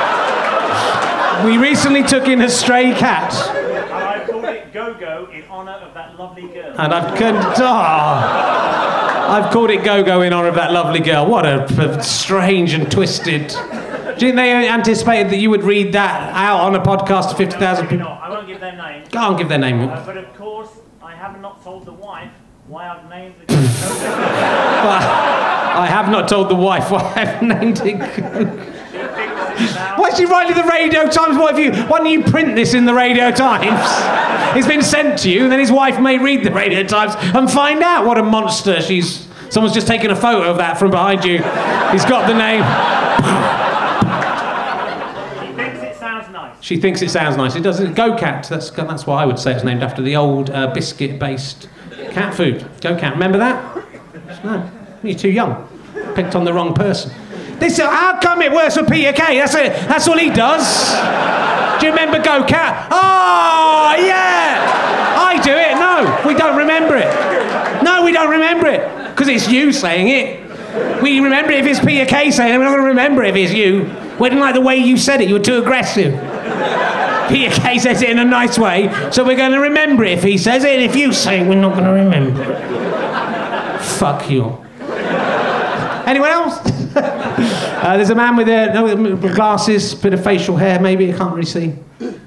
we 1.46 1.58
recently 1.58 2.04
took 2.04 2.28
in 2.28 2.42
a 2.42 2.50
stray 2.50 2.94
cat, 2.94 3.34
and 3.56 3.94
I 3.94 4.26
called 4.26 4.44
it 4.46 4.74
Go-Go 4.74 5.30
in 5.32 5.44
honour 5.44 5.72
of 5.72 5.94
that 5.94 6.20
lovely 6.20 6.48
girl. 6.50 6.76
and 6.78 6.94
I've 6.94 7.18
con- 7.18 7.36
oh, 7.38 9.30
I've 9.32 9.52
called 9.54 9.70
it 9.70 9.86
Go 9.86 10.04
Go 10.04 10.22
in 10.22 10.34
honor 10.34 10.50
of 10.50 10.56
that 10.56 10.74
lovely 10.74 11.00
girl. 11.00 11.26
What 11.28 11.46
a, 11.46 11.64
a 11.98 12.04
strange 12.04 12.74
and 12.74 12.92
twisted. 12.92 13.52
Do 14.20 14.26
you 14.26 14.34
think 14.34 14.36
they 14.36 14.68
anticipated 14.70 15.32
that 15.32 15.38
you 15.38 15.50
would 15.50 15.64
read 15.64 15.94
that 15.94 16.34
out 16.36 16.60
on 16.60 16.76
a 16.76 16.80
podcast 16.82 17.30
to 17.30 17.36
fifty 17.36 17.58
thousand 17.58 17.86
Maybe 17.86 17.98
people? 17.98 18.10
not. 18.10 18.22
I 18.22 18.30
won't 18.30 18.48
give 18.48 18.60
their 18.60 18.76
name. 18.76 19.06
Go 19.12 19.20
on, 19.20 19.38
give 19.38 19.48
their 19.48 19.58
name. 19.58 19.82
Uh, 19.82 20.06
but 20.06 20.18
of 20.18 20.34
course, 20.36 20.70
I 21.02 21.16
have 21.16 21.40
not 21.40 21.64
told 21.64 21.86
the 21.86 21.94
wife 21.94 22.32
why 22.68 22.90
I've 22.90 23.10
named 23.10 23.36
the 23.40 23.46
But 23.48 23.56
I 25.80 25.88
have 25.90 26.10
not 26.10 26.28
told 26.28 26.50
the 26.50 26.56
wife 26.56 26.92
why 26.92 27.14
I've 27.16 27.42
named 27.42 27.80
it. 27.84 27.98
Why 29.98 30.10
is 30.10 30.18
she 30.18 30.26
writing 30.26 30.56
the 30.56 30.64
Radio 30.70 31.08
Times? 31.10 31.38
What 31.38 31.56
have 31.56 31.60
you? 31.60 31.72
Why 31.86 32.00
don't 32.00 32.08
you 32.08 32.24
print 32.24 32.56
this 32.56 32.74
in 32.74 32.86
the 32.86 32.94
Radio 32.94 33.32
Times? 33.32 33.80
It's 34.58 34.68
been 34.68 34.82
sent 34.82 35.20
to 35.20 35.30
you, 35.32 35.44
and 35.44 35.52
then 35.52 35.60
his 35.60 35.72
wife 35.72 36.00
may 36.00 36.18
read 36.18 36.44
the 36.44 36.52
Radio 36.52 36.84
Times 36.84 37.14
and 37.18 37.50
find 37.50 37.82
out 37.84 38.06
what 38.06 38.18
a 38.18 38.24
monster 38.24 38.82
she's. 38.82 39.28
Someone's 39.50 39.74
just 39.74 39.88
taken 39.88 40.12
a 40.12 40.16
photo 40.16 40.50
of 40.52 40.58
that 40.58 40.78
from 40.78 40.92
behind 40.92 41.24
you. 41.24 41.38
He's 41.92 42.06
got 42.06 42.28
the 42.28 42.36
name. 42.36 42.64
She 45.42 45.54
thinks 45.56 45.82
it 45.82 45.96
sounds 45.98 46.30
nice. 46.32 46.59
She 46.70 46.78
thinks 46.78 47.02
it 47.02 47.10
sounds 47.10 47.36
nice. 47.36 47.56
It 47.56 47.64
doesn't. 47.64 47.96
Go 47.96 48.16
Cat. 48.16 48.46
That's 48.48 48.70
that's 48.70 49.08
why 49.08 49.24
I 49.24 49.26
would 49.26 49.40
say 49.40 49.56
it's 49.56 49.64
named 49.64 49.82
after 49.82 50.04
the 50.04 50.16
old 50.16 50.52
uh, 50.52 50.72
biscuit-based 50.72 51.68
cat 52.12 52.32
food. 52.36 52.64
Go 52.80 52.96
Cat. 52.96 53.14
Remember 53.14 53.40
that? 53.40 54.44
No, 54.44 54.70
you're 55.02 55.18
too 55.18 55.32
young. 55.32 55.68
Picked 56.14 56.36
on 56.36 56.46
the 56.46 56.54
wrong 56.54 56.76
person. 56.76 57.12
This. 57.58 57.80
How 57.80 58.20
come 58.20 58.44
it 58.44 58.52
works 58.52 58.78
for 58.78 58.86
Peter 58.86 59.14
Kay? 59.14 59.40
That's 59.40 59.56
it. 59.56 59.74
That's 59.88 60.08
all 60.08 60.20
he 60.20 60.30
does. 60.30 60.92
Do 61.80 61.88
you 61.88 61.92
remember 61.92 62.20
Go 62.22 62.44
Cat? 62.44 62.88
Oh 62.92 63.96
yeah. 63.98 65.18
I 65.18 65.42
do 65.42 65.52
it. 65.52 65.74
No, 65.74 66.28
we 66.28 66.36
don't 66.36 66.56
remember 66.56 66.98
it. 66.98 67.84
No, 67.84 68.06
we 68.06 68.12
don't 68.12 68.30
remember 68.30 68.68
it 68.68 69.10
because 69.10 69.28
it's 69.28 69.50
you 69.50 69.74
saying 69.74 70.10
it. 70.10 71.02
We 71.02 71.20
remember 71.20 71.52
it 71.52 71.62
if 71.62 71.66
it's 71.66 71.84
Peter 71.84 72.06
Kay 72.06 72.30
saying 72.30 72.54
it. 72.54 72.58
We're 72.60 72.66
not 72.66 72.74
going 72.74 72.84
to 72.84 72.88
remember 72.90 73.24
it 73.24 73.36
if 73.36 73.36
it's 73.38 73.54
you. 73.54 73.92
We 74.20 74.30
didn't 74.30 74.42
like 74.42 74.54
the 74.54 74.62
way 74.62 74.78
you 74.78 74.98
said 74.98 75.20
it. 75.20 75.30
You 75.30 75.34
were 75.34 75.40
too 75.40 75.58
aggressive. 75.58 76.14
Peter 77.30 77.56
Kay 77.62 77.78
says 77.78 78.02
it 78.02 78.10
in 78.10 78.20
a 78.20 78.26
nice 78.26 78.58
way, 78.58 78.90
so 79.12 79.24
we're 79.24 79.38
going 79.38 79.52
to 79.52 79.60
remember 79.60 80.04
it 80.04 80.18
if 80.18 80.24
he 80.24 80.38
says 80.38 80.64
it. 80.64 80.80
And 80.80 80.84
if 80.84 80.96
you 80.96 81.14
say 81.14 81.42
it, 81.42 81.48
we're 81.48 81.56
not 81.56 81.74
going 81.74 81.86
to 81.86 81.92
remember 81.92 82.44
it. 82.44 83.82
Fuck 83.82 84.30
you. 84.30 84.58
Anyone 86.10 86.30
else? 86.30 86.58
uh, 86.96 87.96
there's 87.96 88.10
a 88.10 88.16
man 88.16 88.36
with, 88.36 88.48
uh, 88.48 88.74
no, 88.74 89.16
glasses, 89.16 89.94
bit 89.94 90.14
of 90.14 90.24
facial 90.24 90.58
hair, 90.58 90.80
maybe. 90.80 91.14
I 91.14 91.18
can't 91.18 91.34
really 91.34 91.46
see. 91.46 91.76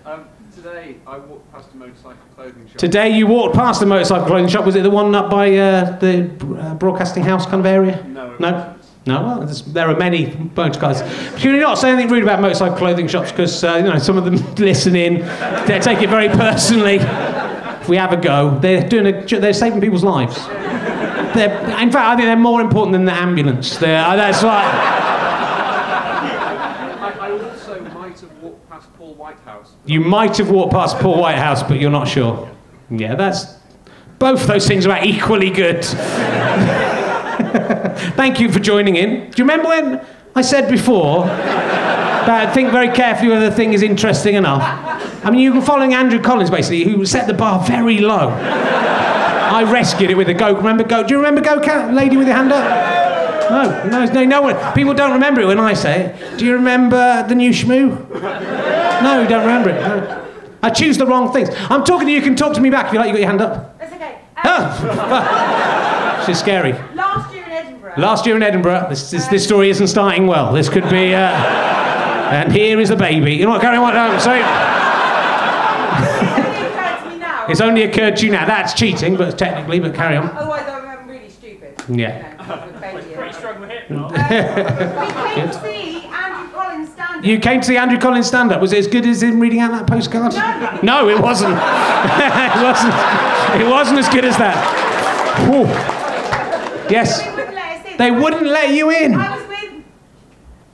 Um, 0.05 0.26
today, 0.55 0.96
I 1.05 1.18
walked 1.18 1.50
past 1.53 1.68
a 1.74 1.76
motorcycle 1.76 2.16
clothing 2.36 2.68
shop. 2.68 2.76
Today 2.76 3.11
you 3.11 3.26
walked 3.26 3.57
past 3.57 3.80
the 3.80 3.86
motorcycle 3.86 4.26
clothing 4.26 4.48
shop. 4.48 4.64
Was 4.64 4.76
it 4.76 4.82
the 4.82 4.90
one 4.90 5.12
up 5.16 5.30
by 5.30 5.57
uh, 5.57 5.98
the 5.98 6.30
uh, 6.61 6.74
broadcasting 6.74 7.24
house 7.24 7.44
kind 7.44 7.59
of 7.59 7.66
area? 7.66 8.05
No. 8.05 8.36
No. 8.38 8.76
No, 9.05 9.20
well, 9.20 9.46
there 9.46 9.88
are 9.88 9.96
many 9.96 10.32
motorcycles. 10.55 11.40
Should 11.40 11.53
we 11.53 11.59
not 11.59 11.76
say 11.76 11.90
anything 11.90 12.09
rude 12.09 12.22
about 12.22 12.40
motorcycle 12.40 12.76
clothing 12.76 13.09
shops? 13.09 13.32
Because 13.32 13.64
uh, 13.64 13.74
you 13.74 13.82
know 13.82 13.98
some 13.98 14.16
of 14.16 14.24
them 14.24 14.36
listen 14.57 14.94
in, 14.94 15.20
they 15.66 15.80
take 15.80 16.00
it 16.03 16.09
very 16.09 16.28
personally. 16.28 16.98
If 17.00 17.88
we 17.88 17.96
have 17.96 18.12
a 18.12 18.16
go, 18.16 18.57
they're 18.61 18.88
doing 18.88 19.07
a, 19.07 19.26
they're 19.40 19.53
saving 19.53 19.80
people's 19.80 20.05
lives. 20.05 20.36
They're, 21.34 21.50
in 21.80 21.90
fact, 21.90 21.96
I 21.96 22.14
think 22.14 22.26
they're 22.26 22.36
more 22.36 22.61
important 22.61 22.92
than 22.92 23.05
the 23.05 23.12
ambulance. 23.12 23.76
They're, 23.78 24.05
uh, 24.05 24.14
that's 24.14 24.44
right. 24.44 24.72
I, 27.00 27.16
I 27.20 27.30
also 27.32 27.80
might 27.80 28.20
have 28.20 28.42
walked 28.42 28.68
past 28.70 28.94
Paul 28.96 29.14
Whitehouse. 29.14 29.72
You 29.84 30.00
might 30.00 30.36
have 30.36 30.50
walked 30.50 30.72
past 30.74 30.98
Paul 30.98 31.18
Whitehouse, 31.18 31.64
but 31.64 31.80
you're 31.80 31.90
not 31.90 32.07
sure. 32.07 32.48
Yeah, 32.88 33.16
that's 33.16 33.57
both 34.20 34.46
those 34.46 34.68
things 34.68 34.86
are 34.86 35.05
equally 35.05 35.50
good. 35.50 35.84
Thank 38.16 38.40
you 38.40 38.51
for 38.51 38.61
joining 38.61 38.97
in. 38.97 39.30
Do 39.30 39.43
you 39.43 39.45
remember 39.45 39.68
when 39.68 40.07
I 40.34 40.43
said 40.43 40.70
before 40.70 41.24
that 41.26 42.55
think 42.55 42.70
very 42.70 42.88
carefully 42.90 43.30
whether 43.30 43.51
the 43.51 43.57
thing 43.57 43.72
is 43.72 43.82
interesting 43.82 44.34
enough? 44.34 44.62
I 45.24 45.30
mean, 45.30 45.40
you've 45.40 45.55
been 45.55 45.62
following 45.62 45.95
Andrew 45.95 46.20
Collins, 46.20 46.51
basically, 46.51 46.84
who 46.84 47.05
set 47.07 47.26
the 47.26 47.34
bar 47.34 47.64
very 47.64 47.99
low. 47.99 48.28
I 48.28 49.64
rescued 49.64 50.11
it 50.11 50.14
with 50.14 50.28
a 50.28 50.34
go. 50.34 50.55
Remember 50.55 50.82
go? 50.82 51.03
Do 51.07 51.14
you 51.14 51.18
remember 51.18 51.40
go 51.40 51.61
cat 51.61 51.93
lady 51.93 52.16
with 52.16 52.26
your 52.26 52.36
hand 52.36 52.53
up? 52.53 53.03
No, 53.51 53.88
no, 53.88 54.05
no, 54.07 54.24
no 54.24 54.43
one. 54.43 54.72
People 54.72 54.95
don't 54.95 55.12
remember 55.12 55.43
it 55.43 55.47
when 55.47 55.61
I 55.61 55.74
say 55.74 56.07
it. 56.07 56.38
Do 56.38 56.47
you 56.47 56.55
remember 56.55 57.26
the 57.28 57.34
new 57.34 57.51
shmoo? 57.51 58.11
No, 59.03 59.20
you 59.20 59.28
don't 59.28 59.43
remember 59.43 59.70
it. 59.70 59.80
No. 59.80 60.28
I 60.62 60.70
choose 60.70 60.97
the 60.97 61.07
wrong 61.07 61.32
things. 61.32 61.51
I'm 61.68 61.84
talking 61.84 62.07
to 62.07 62.12
you. 62.12 62.18
You 62.18 62.22
can 62.22 62.36
talk 62.36 62.55
to 62.55 62.61
me 62.61 62.70
back 62.70 62.86
if 62.86 62.93
you 62.93 62.99
like. 62.99 63.09
You 63.09 63.14
got 63.14 63.20
your 63.20 63.28
hand 63.28 63.40
up. 63.43 63.78
That's 63.78 63.93
okay. 63.93 64.20
Ah, 64.36 66.22
she's 66.26 66.38
scary. 66.38 66.72
Last 66.95 66.95
year 66.95 67.01
in 67.01 67.01
Edinburgh. 67.03 67.32
Last 67.99 68.26
year 68.26 68.36
in 68.36 68.43
Edinburgh, 68.43 68.86
this, 68.88 69.11
this, 69.11 69.26
this 69.26 69.45
story 69.45 69.68
isn't 69.68 69.88
starting 69.88 70.26
well. 70.26 70.53
This 70.53 70.68
could 70.68 70.88
be. 70.88 71.14
Uh, 71.14 71.28
and 72.32 72.51
here 72.51 72.80
is 72.80 72.88
a 72.90 72.97
baby. 72.97 73.34
You 73.34 73.45
know 73.45 73.51
what? 73.51 73.61
Carry 73.61 73.76
on. 73.76 73.93
No, 73.93 74.18
sorry. 74.18 74.43
It's 77.51 77.61
only 77.61 77.82
occurred 77.82 78.16
to 78.16 78.26
you 78.26 78.32
now. 78.32 78.47
That's 78.47 78.72
cheating, 78.72 79.16
but 79.16 79.36
technically, 79.36 79.78
but 79.80 79.95
carry 79.95 80.16
on. 80.16 80.30
Otherwise, 80.30 80.66
I'm 80.66 81.09
really 81.09 81.28
stupid. 81.28 81.74
Yeah. 81.88 82.34
Pretty 83.14 83.32
strong 83.34 83.61
with 83.61 83.68
hip. 83.68 83.90
We 83.90 83.97
came 85.34 85.49
to 85.49 85.61
see 85.61 86.07
Andrew 86.07 86.53
Collins 86.53 86.93
stand 86.93 87.18
up. 87.18 87.24
You 87.24 87.38
came 87.40 87.61
to 87.61 87.66
see 87.66 87.76
Andrew 87.76 87.99
Collins 87.99 88.26
stand 88.26 88.53
up. 88.53 88.61
Was 88.62 88.72
it 88.72 88.78
as 88.78 88.86
good 88.86 89.05
as 89.05 89.22
him 89.22 89.38
reading 89.38 89.61
out 89.61 89.72
that 89.72 89.86
postcard? 89.86 90.32
No, 90.82 91.11
it 91.11 91.20
wasn't. 91.20 91.53
it 91.59 92.62
wasn't. 92.62 92.95
It 93.61 93.68
wasn't 93.68 93.99
as 93.99 94.09
good 94.09 94.24
as 94.24 94.38
that. 94.38 94.57
Whew. 95.51 95.66
Yes. 96.90 97.32
They 98.03 98.11
wouldn't 98.11 98.46
let 98.48 98.74
you 98.74 98.90
in. 98.90 99.14
I 99.14 99.36
was 99.36 99.46
with 99.46 99.84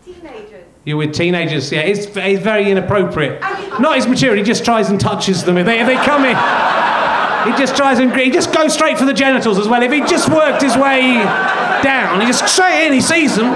teenagers. 0.02 0.64
You're 0.86 0.96
with 0.96 1.12
teenagers, 1.12 1.70
yeah. 1.70 1.80
It's, 1.80 2.06
it's 2.06 2.42
very 2.42 2.70
inappropriate. 2.70 3.42
Not 3.78 3.96
his 3.96 4.06
mature, 4.06 4.34
he 4.34 4.42
just 4.42 4.64
tries 4.64 4.88
and 4.88 4.98
touches 4.98 5.44
them. 5.44 5.58
If 5.58 5.66
they, 5.66 5.78
if 5.78 5.86
they 5.86 5.96
come 5.96 6.24
in, 6.24 6.34
he 7.44 7.58
just 7.58 7.76
tries 7.76 7.98
and 7.98 8.10
he 8.16 8.30
just 8.30 8.50
goes 8.54 8.72
straight 8.72 8.96
for 8.96 9.04
the 9.04 9.12
genitals 9.12 9.58
as 9.58 9.68
well. 9.68 9.82
If 9.82 9.92
he 9.92 10.00
just 10.00 10.30
worked 10.30 10.62
his 10.62 10.74
way 10.74 11.16
down, 11.82 12.22
he 12.22 12.26
just 12.28 12.50
straight 12.50 12.86
in, 12.86 12.94
he 12.94 13.02
sees 13.02 13.36
them. 13.36 13.50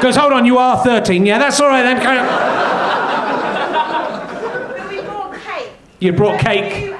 Goes, 0.00 0.16
hold 0.16 0.32
on, 0.32 0.46
you 0.46 0.56
are 0.56 0.82
13. 0.82 1.26
Yeah, 1.26 1.36
that's 1.36 1.60
all 1.60 1.68
right 1.68 1.82
then. 1.82 1.98
On. 1.98 2.50
You 6.00 6.14
brought 6.14 6.40
cake. 6.40 6.86
You 6.86 6.94
and 6.94 6.99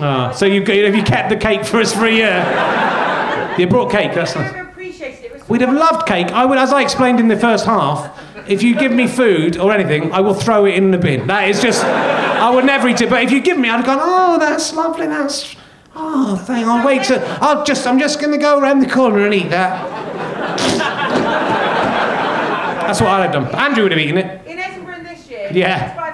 get 0.00 0.38
to 0.38 0.46
give 0.48 0.52
it 0.52 0.66
to 0.66 0.66
you. 0.66 0.66
Ah, 0.66 0.66
so 0.66 0.74
you, 0.76 0.84
have 0.84 0.94
you 0.94 1.02
kept 1.02 1.28
the 1.28 1.36
cake 1.36 1.64
for 1.64 1.80
us 1.80 1.92
for 1.94 2.06
a 2.06 2.12
year? 2.12 3.56
You 3.58 3.66
brought 3.66 3.90
cake, 3.90 4.14
that's 4.14 4.34
nice. 4.34 4.54
appreciated 4.54 5.24
it. 5.24 5.26
It 5.26 5.32
was 5.34 5.48
We'd 5.48 5.60
have 5.60 5.72
loved 5.74 6.06
cake. 6.06 6.28
I 6.28 6.44
would, 6.44 6.58
as 6.58 6.72
I 6.72 6.82
explained 6.82 7.20
in 7.20 7.28
the 7.28 7.36
first 7.38 7.66
half, 7.66 8.18
if 8.48 8.62
you 8.62 8.74
give 8.74 8.92
me 8.92 9.06
food 9.06 9.56
or 9.58 9.72
anything, 9.72 10.12
I 10.12 10.20
will 10.20 10.34
throw 10.34 10.64
it 10.64 10.74
in 10.74 10.90
the 10.90 10.98
bin. 10.98 11.26
That 11.26 11.48
is 11.48 11.60
just, 11.60 11.84
I 11.84 12.50
would 12.54 12.64
never 12.64 12.88
eat 12.88 13.00
it. 13.00 13.10
But 13.10 13.22
if 13.22 13.30
you 13.30 13.40
give 13.40 13.58
me, 13.58 13.68
I'd 13.68 13.76
have 13.76 13.86
gone, 13.86 13.98
oh, 14.00 14.38
that's 14.38 14.72
lovely. 14.74 15.06
That's, 15.06 15.54
oh, 15.94 16.36
thank. 16.36 16.66
I'll 16.66 16.84
wait 16.86 17.04
to. 17.04 17.20
I'll 17.40 17.64
just, 17.64 17.86
I'm 17.86 17.98
just 17.98 18.18
going 18.20 18.32
to 18.32 18.38
go 18.38 18.58
around 18.58 18.80
the 18.80 18.88
corner 18.88 19.24
and 19.24 19.34
eat 19.34 19.50
that. 19.50 19.88
That's 22.90 23.00
what 23.00 23.10
I'd 23.10 23.32
have 23.32 23.32
done. 23.32 23.54
Andrew 23.54 23.84
would 23.84 23.92
have 23.92 24.00
eaten 24.00 24.18
it. 24.18 24.44
in 24.48 24.58
Edinburgh 24.58 25.04
this 25.04 25.30
year. 25.30 25.48
Yeah. 25.52 26.09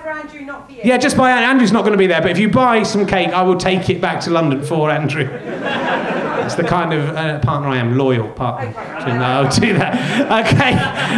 Yeah, 0.86 0.98
just 0.98 1.16
buy. 1.16 1.32
Andrew's 1.32 1.72
not 1.72 1.80
going 1.80 1.94
to 1.94 1.98
be 1.98 2.06
there, 2.06 2.22
but 2.22 2.30
if 2.30 2.38
you 2.38 2.48
buy 2.48 2.84
some 2.84 3.06
cake, 3.08 3.30
I 3.30 3.42
will 3.42 3.56
take 3.56 3.90
it 3.90 4.00
back 4.00 4.20
to 4.20 4.30
London 4.30 4.62
for 4.62 4.88
Andrew. 4.88 5.24
That's 5.26 6.54
the 6.54 6.62
kind 6.62 6.92
of 6.92 7.08
uh, 7.08 7.40
partner 7.40 7.70
I 7.70 7.78
am, 7.78 7.98
loyal 7.98 8.28
partner. 8.28 8.72
So 9.00 9.06
no, 9.08 9.24
I'll 9.24 9.50
do 9.50 9.72
that. 9.72 10.46
Okay. 10.46 10.74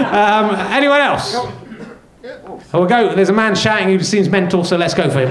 Um, 0.07 0.55
anyone 0.73 1.01
else? 1.03 1.35
Oh, 1.35 2.61
we'll 2.73 2.87
go. 2.87 3.15
There's 3.15 3.29
a 3.29 3.35
man 3.35 3.55
shouting 3.55 3.89
who 3.89 4.03
seems 4.03 4.31
mental, 4.31 4.65
so 4.65 4.79
let's 4.79 4.95
go 4.95 5.11
for 5.11 5.21
him. 5.21 5.29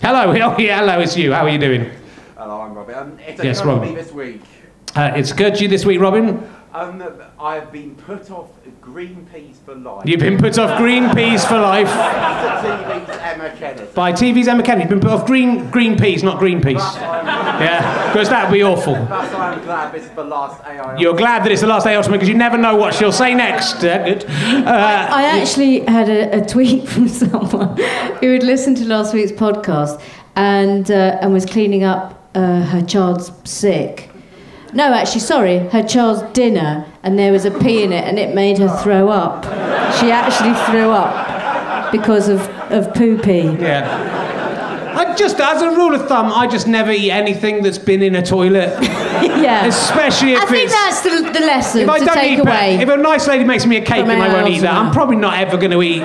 Hello. 0.00 0.32
Oh, 0.40 0.56
yeah, 0.56 0.78
hello. 0.78 1.00
It's 1.00 1.16
you. 1.16 1.32
How 1.32 1.42
are 1.46 1.48
you 1.48 1.58
doing? 1.58 1.90
Hello, 2.36 2.60
I'm 2.60 2.74
Robin. 2.74 2.94
Um, 2.94 3.18
it's 3.26 3.42
Yes, 3.42 3.58
occurred 3.58 3.74
to 3.74 3.78
Robin. 3.80 3.94
this 3.96 4.12
week. 4.12 4.40
Uh, 4.94 5.12
it's 5.16 5.32
good 5.32 5.56
to 5.56 5.62
you 5.62 5.68
this 5.68 5.84
week, 5.84 6.00
Robin. 6.00 6.48
Um, 6.74 7.02
I've 7.40 7.72
been 7.72 7.94
put 7.94 8.30
off 8.30 8.50
green 8.80 9.26
peas 9.32 9.58
for 9.64 9.74
life. 9.74 10.06
You've 10.06 10.20
been 10.20 10.38
put 10.38 10.58
off 10.58 10.76
green 10.78 11.08
peas 11.14 11.44
for 11.44 11.58
life 11.58 11.88
TV's 11.88 13.18
Emma 13.20 13.56
Kennedy. 13.56 13.90
by 13.94 14.12
TV's 14.12 14.48
Emma 14.48 14.62
Kennedy. 14.62 14.82
You've 14.82 15.00
been 15.00 15.08
put 15.08 15.18
off 15.18 15.26
green 15.26 15.70
green 15.70 15.96
peas, 15.98 16.22
not 16.22 16.38
green 16.38 16.60
peas. 16.60 16.76
Yeah, 16.78 18.08
because 18.12 18.28
that 18.28 18.48
would 18.48 18.54
be 18.54 18.62
awful. 18.62 18.94
That's 18.94 19.34
why 19.34 19.52
I'm 19.52 19.62
glad 19.64 19.92
this 19.94 20.04
is 20.04 20.10
the 20.10 20.24
last 20.24 20.62
AI. 20.64 20.96
You're 20.98 21.16
glad 21.16 21.44
that 21.44 21.52
it's 21.52 21.62
the 21.62 21.66
last 21.66 21.86
AI 21.86 21.94
ultimate 21.96 22.18
because 22.18 22.28
you 22.28 22.34
never 22.36 22.58
know 22.58 22.76
what 22.76 22.94
she'll 22.94 23.12
say 23.12 23.34
next. 23.34 23.82
Uh, 23.82 24.04
good. 24.04 24.24
Uh, 24.26 25.08
I 25.10 25.24
actually 25.40 25.80
had 25.80 26.08
a, 26.08 26.42
a 26.42 26.46
tweet 26.46 26.86
from 26.92 27.08
someone 27.08 27.76
who 28.20 28.32
had 28.32 28.42
listened 28.42 28.76
to 28.78 28.84
last 28.84 29.14
week's 29.14 29.32
podcast 29.32 30.02
and 30.36 30.90
uh, 30.90 31.18
and 31.22 31.32
was 31.32 31.46
cleaning 31.46 31.84
up 31.84 32.28
uh, 32.34 32.62
her 32.64 32.82
child's 32.82 33.32
sick. 33.44 34.07
No, 34.74 34.92
actually, 34.92 35.20
sorry, 35.20 35.58
her 35.70 35.82
child's 35.82 36.22
dinner, 36.32 36.84
and 37.02 37.18
there 37.18 37.32
was 37.32 37.44
a 37.44 37.50
pea 37.50 37.82
in 37.84 37.92
it, 37.92 38.04
and 38.04 38.18
it 38.18 38.34
made 38.34 38.58
her 38.58 38.68
throw 38.82 39.08
up. 39.08 39.44
She 39.98 40.10
actually 40.10 40.54
threw 40.70 40.90
up 40.90 41.90
because 41.90 42.28
of 42.28 42.40
of 42.70 42.92
poo 42.94 43.18
pee. 43.18 43.42
yeah. 43.42 44.16
I 44.94 45.14
just, 45.14 45.38
as 45.40 45.62
a 45.62 45.70
rule 45.70 45.94
of 45.94 46.08
thumb, 46.08 46.32
I 46.32 46.48
just 46.48 46.66
never 46.66 46.90
eat 46.90 47.12
anything 47.12 47.62
that's 47.62 47.78
been 47.78 48.02
in 48.02 48.16
a 48.16 48.22
toilet. 48.22 48.76
yeah. 48.82 49.64
Especially 49.66 50.32
if 50.32 50.42
I 50.42 50.46
think 50.46 50.70
that's 50.70 51.02
the, 51.02 51.30
the 51.38 51.46
lesson 51.46 51.82
if 51.82 51.88
I 51.88 51.98
to 52.00 52.04
don't 52.04 52.14
take 52.14 52.32
eat, 52.32 52.40
away. 52.40 52.78
if 52.80 52.88
a 52.88 52.96
nice 52.96 53.28
lady 53.28 53.44
makes 53.44 53.64
me 53.64 53.76
a 53.76 53.80
cake 53.80 54.04
and 54.04 54.10
I 54.22 54.32
won't 54.32 54.48
eat 54.48 54.60
that, 54.60 54.74
I'm 54.74 54.92
probably 54.92 55.16
not 55.16 55.38
ever 55.38 55.56
going 55.56 55.70
to 55.70 55.82
eat 55.82 56.02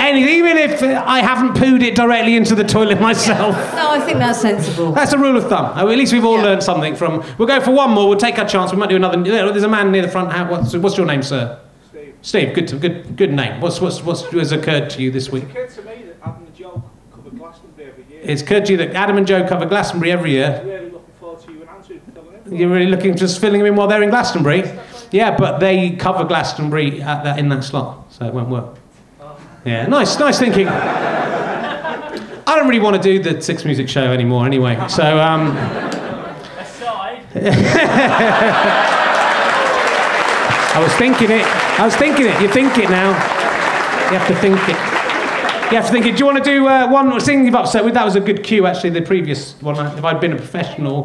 anything, 0.00 0.34
even 0.34 0.56
if 0.58 0.82
uh, 0.82 1.02
I 1.06 1.20
haven't 1.20 1.54
pooed 1.54 1.82
it 1.82 1.94
directly 1.94 2.36
into 2.36 2.54
the 2.54 2.64
toilet 2.64 3.00
myself. 3.10 3.54
No, 3.74 3.90
I 3.90 4.00
think 4.00 4.18
that's 4.18 4.40
sensible. 4.40 4.92
That's 4.92 5.12
a 5.12 5.18
rule 5.18 5.36
of 5.36 5.48
thumb. 5.48 5.66
Uh, 5.78 5.90
At 5.90 5.98
least 5.98 6.12
we've 6.12 6.24
all 6.24 6.36
learned 6.38 6.62
something 6.62 6.96
from. 6.96 7.24
We'll 7.38 7.48
go 7.48 7.60
for 7.60 7.70
one 7.72 7.90
more. 7.90 8.08
We'll 8.08 8.18
take 8.18 8.38
our 8.38 8.48
chance. 8.48 8.72
We 8.72 8.78
might 8.78 8.88
do 8.90 8.96
another. 8.96 9.22
There's 9.22 9.62
a 9.62 9.68
man 9.68 9.92
near 9.92 10.02
the 10.02 10.08
front. 10.08 10.28
What's, 10.50 10.74
what's 10.76 10.96
your 10.96 11.06
name, 11.06 11.22
sir? 11.22 11.60
Steve. 11.90 12.14
Steve. 12.22 12.54
Good. 12.54 12.68
to- 12.68 12.76
Good. 12.76 13.16
Good 13.16 13.32
name. 13.32 13.60
What's 13.60 13.80
what's 13.80 14.02
what's 14.02 14.22
has 14.32 14.52
occurred 14.52 14.90
to 14.90 15.02
you 15.02 15.10
this 15.10 15.30
week? 15.30 15.44
It 15.44 15.50
occurred 15.50 15.70
to 15.70 15.82
me 15.82 16.02
that 16.04 16.16
Adam 16.22 16.46
and 16.46 16.54
Joe 16.56 16.82
cover 17.12 17.30
Glastonbury 17.30 17.88
every 17.90 18.04
year. 18.04 18.20
It's 18.22 18.42
occurred 18.42 18.66
to 18.66 18.72
you 18.72 18.78
that 18.78 18.94
Adam 18.94 19.16
and 19.18 19.26
Joe 19.26 19.46
cover 19.46 19.66
Glastonbury 19.66 20.12
every 20.12 20.30
year. 20.32 20.60
Really 20.64 20.90
looking 20.90 21.14
forward 21.20 21.40
to 21.44 21.52
you 21.52 21.60
and 21.62 21.70
Andrew 21.70 22.00
filling 22.14 22.40
in. 22.46 22.56
You're 22.56 22.68
really 22.70 22.86
looking 22.90 23.16
just 23.16 23.40
filling 23.40 23.60
them 23.60 23.66
in 23.68 23.76
while 23.76 23.88
they're 23.88 24.02
in 24.02 24.10
Glastonbury. 24.10 24.64
Yeah, 25.12 25.36
but 25.36 25.58
they 25.58 25.90
cover 25.96 26.24
Glastonbury 26.24 27.02
at 27.02 27.24
that, 27.24 27.38
in 27.38 27.48
that 27.48 27.64
slot, 27.64 28.12
so 28.12 28.26
it 28.26 28.32
won't 28.34 28.48
work. 28.48 28.76
Yeah, 29.64 29.86
nice, 29.86 30.18
nice 30.18 30.38
thinking. 30.38 30.68
I 30.68 32.56
don't 32.56 32.66
really 32.66 32.80
want 32.80 32.96
to 32.96 33.02
do 33.02 33.22
the 33.22 33.40
Six 33.42 33.64
Music 33.64 33.88
Show 33.88 34.10
anymore, 34.12 34.46
anyway. 34.46 34.76
So, 34.88 35.20
um, 35.20 35.56
Aside. 36.58 37.22
I 40.72 40.82
was 40.82 40.92
thinking 40.94 41.30
it. 41.30 41.44
I 41.78 41.84
was 41.84 41.94
thinking 41.94 42.26
it. 42.26 42.40
You 42.40 42.48
think 42.48 42.78
it 42.78 42.88
now. 42.88 43.10
You 44.10 44.18
have 44.18 44.28
to 44.28 44.34
think 44.36 44.58
it. 44.68 44.76
You 45.70 45.76
have 45.76 45.86
to 45.86 45.92
think 45.92 46.06
it. 46.06 46.12
Do 46.12 46.18
you 46.20 46.26
want 46.26 46.42
to 46.42 46.44
do 46.44 46.66
uh, 46.66 46.88
you've 47.44 47.54
upset 47.54 47.84
with? 47.84 47.94
That 47.94 48.04
was 48.04 48.16
a 48.16 48.20
good 48.20 48.42
cue, 48.42 48.66
actually. 48.66 48.90
The 48.90 49.02
previous 49.02 49.60
one. 49.60 49.76
If 49.98 50.04
I'd 50.04 50.20
been 50.20 50.32
a 50.32 50.36
professional, 50.36 51.04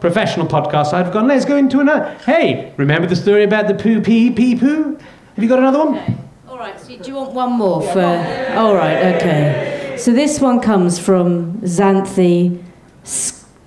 professional 0.00 0.46
podcast, 0.46 0.92
I'd 0.94 1.04
have 1.04 1.12
gone. 1.12 1.26
Let's 1.26 1.44
go 1.44 1.56
into 1.56 1.80
another. 1.80 2.14
Hey, 2.24 2.72
remember 2.76 3.08
the 3.08 3.16
story 3.16 3.42
about 3.42 3.68
the 3.68 3.74
poo 3.74 4.00
pee 4.00 4.30
pee 4.30 4.56
poo? 4.56 4.96
Have 5.34 5.42
you 5.42 5.48
got 5.48 5.58
another 5.58 5.84
one? 5.84 6.25
All 6.56 6.62
right, 6.62 6.80
so 6.80 6.96
do 6.96 7.10
you 7.10 7.16
want 7.16 7.32
one 7.32 7.52
more 7.52 7.82
for. 7.82 8.00
All 8.00 8.74
right, 8.74 9.14
okay. 9.14 9.96
So 9.98 10.14
this 10.14 10.40
one 10.40 10.58
comes 10.58 10.98
from 10.98 11.60
Xanthi 11.60 12.64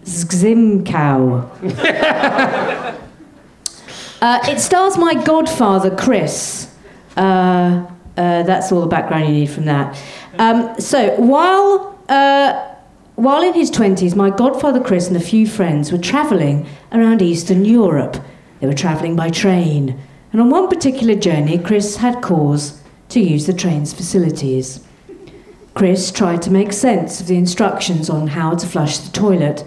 Zimkow. 0.05 1.47
uh, 4.21 4.39
it 4.45 4.59
stars 4.59 4.97
my 4.97 5.13
godfather, 5.23 5.95
Chris. 5.95 6.75
Uh, 7.15 7.85
uh, 8.17 8.41
that's 8.41 8.71
all 8.71 8.81
the 8.81 8.87
background 8.87 9.27
you 9.27 9.33
need 9.33 9.51
from 9.51 9.65
that. 9.65 9.95
Um, 10.39 10.73
so 10.79 11.13
while. 11.17 11.95
Uh, 12.09 12.65
while 13.15 13.43
in 13.43 13.53
his 13.53 13.69
20s, 13.69 14.15
my 14.15 14.29
godfather 14.29 14.79
Chris 14.79 15.09
and 15.09 15.17
a 15.17 15.19
few 15.19 15.45
friends 15.45 15.91
were 15.91 15.97
travelling 15.97 16.65
around 16.93 17.21
Eastern 17.21 17.65
Europe. 17.65 18.15
They 18.61 18.67
were 18.67 18.73
travelling 18.73 19.17
by 19.17 19.29
train. 19.29 19.99
And 20.31 20.41
on 20.41 20.49
one 20.49 20.67
particular 20.67 21.15
journey, 21.15 21.57
Chris 21.57 21.97
had 21.97 22.21
cause 22.21 22.81
to 23.09 23.19
use 23.19 23.47
the 23.47 23.53
train's 23.53 23.93
facilities. 23.93 24.81
Chris 25.73 26.11
tried 26.11 26.41
to 26.43 26.51
make 26.51 26.73
sense 26.73 27.19
of 27.19 27.27
the 27.27 27.37
instructions 27.37 28.09
on 28.09 28.27
how 28.27 28.55
to 28.55 28.67
flush 28.67 28.97
the 28.97 29.11
toilet. 29.11 29.65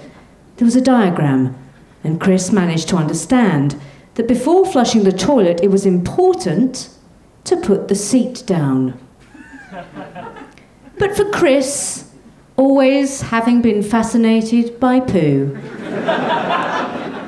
There 0.57 0.67
was 0.67 0.77
a 0.77 0.81
diagram, 0.81 1.57
and 2.05 2.21
Chris 2.21 2.53
managed 2.53 2.89
to 2.91 2.97
understand 2.97 3.81
that 4.15 4.29
before 4.29 4.71
flushing 4.71 5.05
the 5.05 5.13
toilet, 5.13 5.61
it 5.63 5.71
was 5.71 5.87
important 5.87 6.91
to 7.45 7.57
put 7.57 7.89
the 7.89 7.95
seat 7.95 8.45
down. 8.47 8.99
But 10.99 11.17
for 11.17 11.29
Chris, 11.31 12.11
always 12.57 13.23
having 13.23 13.63
been 13.63 13.83
fascinated 13.83 14.79
by 14.79 15.01
poo, 15.01 15.59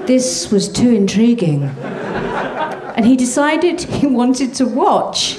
this 0.06 0.52
was 0.52 0.68
too 0.68 0.90
intriguing. 0.90 1.62
And 2.94 3.04
he 3.04 3.16
decided 3.16 3.80
he 4.00 4.06
wanted 4.06 4.54
to 4.54 4.66
watch 4.66 5.38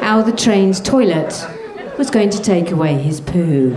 how 0.00 0.22
the 0.22 0.32
train's 0.32 0.80
toilet 0.80 1.46
was 1.98 2.10
going 2.10 2.30
to 2.30 2.40
take 2.40 2.70
away 2.70 2.94
his 2.94 3.20
poo. 3.20 3.74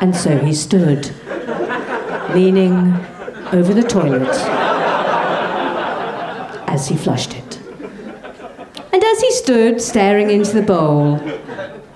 And 0.00 0.14
so 0.14 0.38
he 0.38 0.52
stood, 0.52 1.14
leaning 2.34 2.92
over 3.52 3.72
the 3.72 3.82
toilet 3.82 4.28
as 6.68 6.88
he 6.88 6.96
flushed 6.96 7.34
it. 7.34 7.60
And 8.92 9.02
as 9.02 9.20
he 9.20 9.30
stood 9.32 9.80
staring 9.80 10.30
into 10.30 10.52
the 10.52 10.62
bowl, 10.62 11.20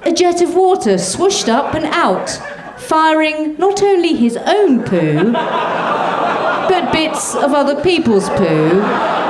a 0.02 0.12
jet 0.12 0.40
of 0.40 0.54
water 0.54 0.94
swooshed 0.94 1.48
up 1.48 1.74
and 1.74 1.84
out, 1.86 2.30
firing 2.78 3.56
not 3.58 3.82
only 3.82 4.14
his 4.14 4.36
own 4.36 4.84
poo, 4.84 5.32
but 5.32 6.92
bits 6.92 7.34
of 7.34 7.52
other 7.52 7.82
people's 7.82 8.28
poo 8.30 9.27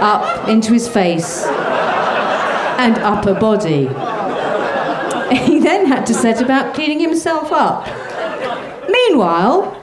up 0.00 0.48
into 0.48 0.72
his 0.72 0.88
face 0.88 1.44
and 1.46 2.98
upper 2.98 3.34
body. 3.34 3.88
He 5.48 5.58
then 5.58 5.84
had 5.84 6.06
to 6.06 6.14
set 6.14 6.40
about 6.40 6.74
cleaning 6.74 7.00
himself 7.00 7.52
up. 7.52 7.86
Meanwhile, 8.88 9.78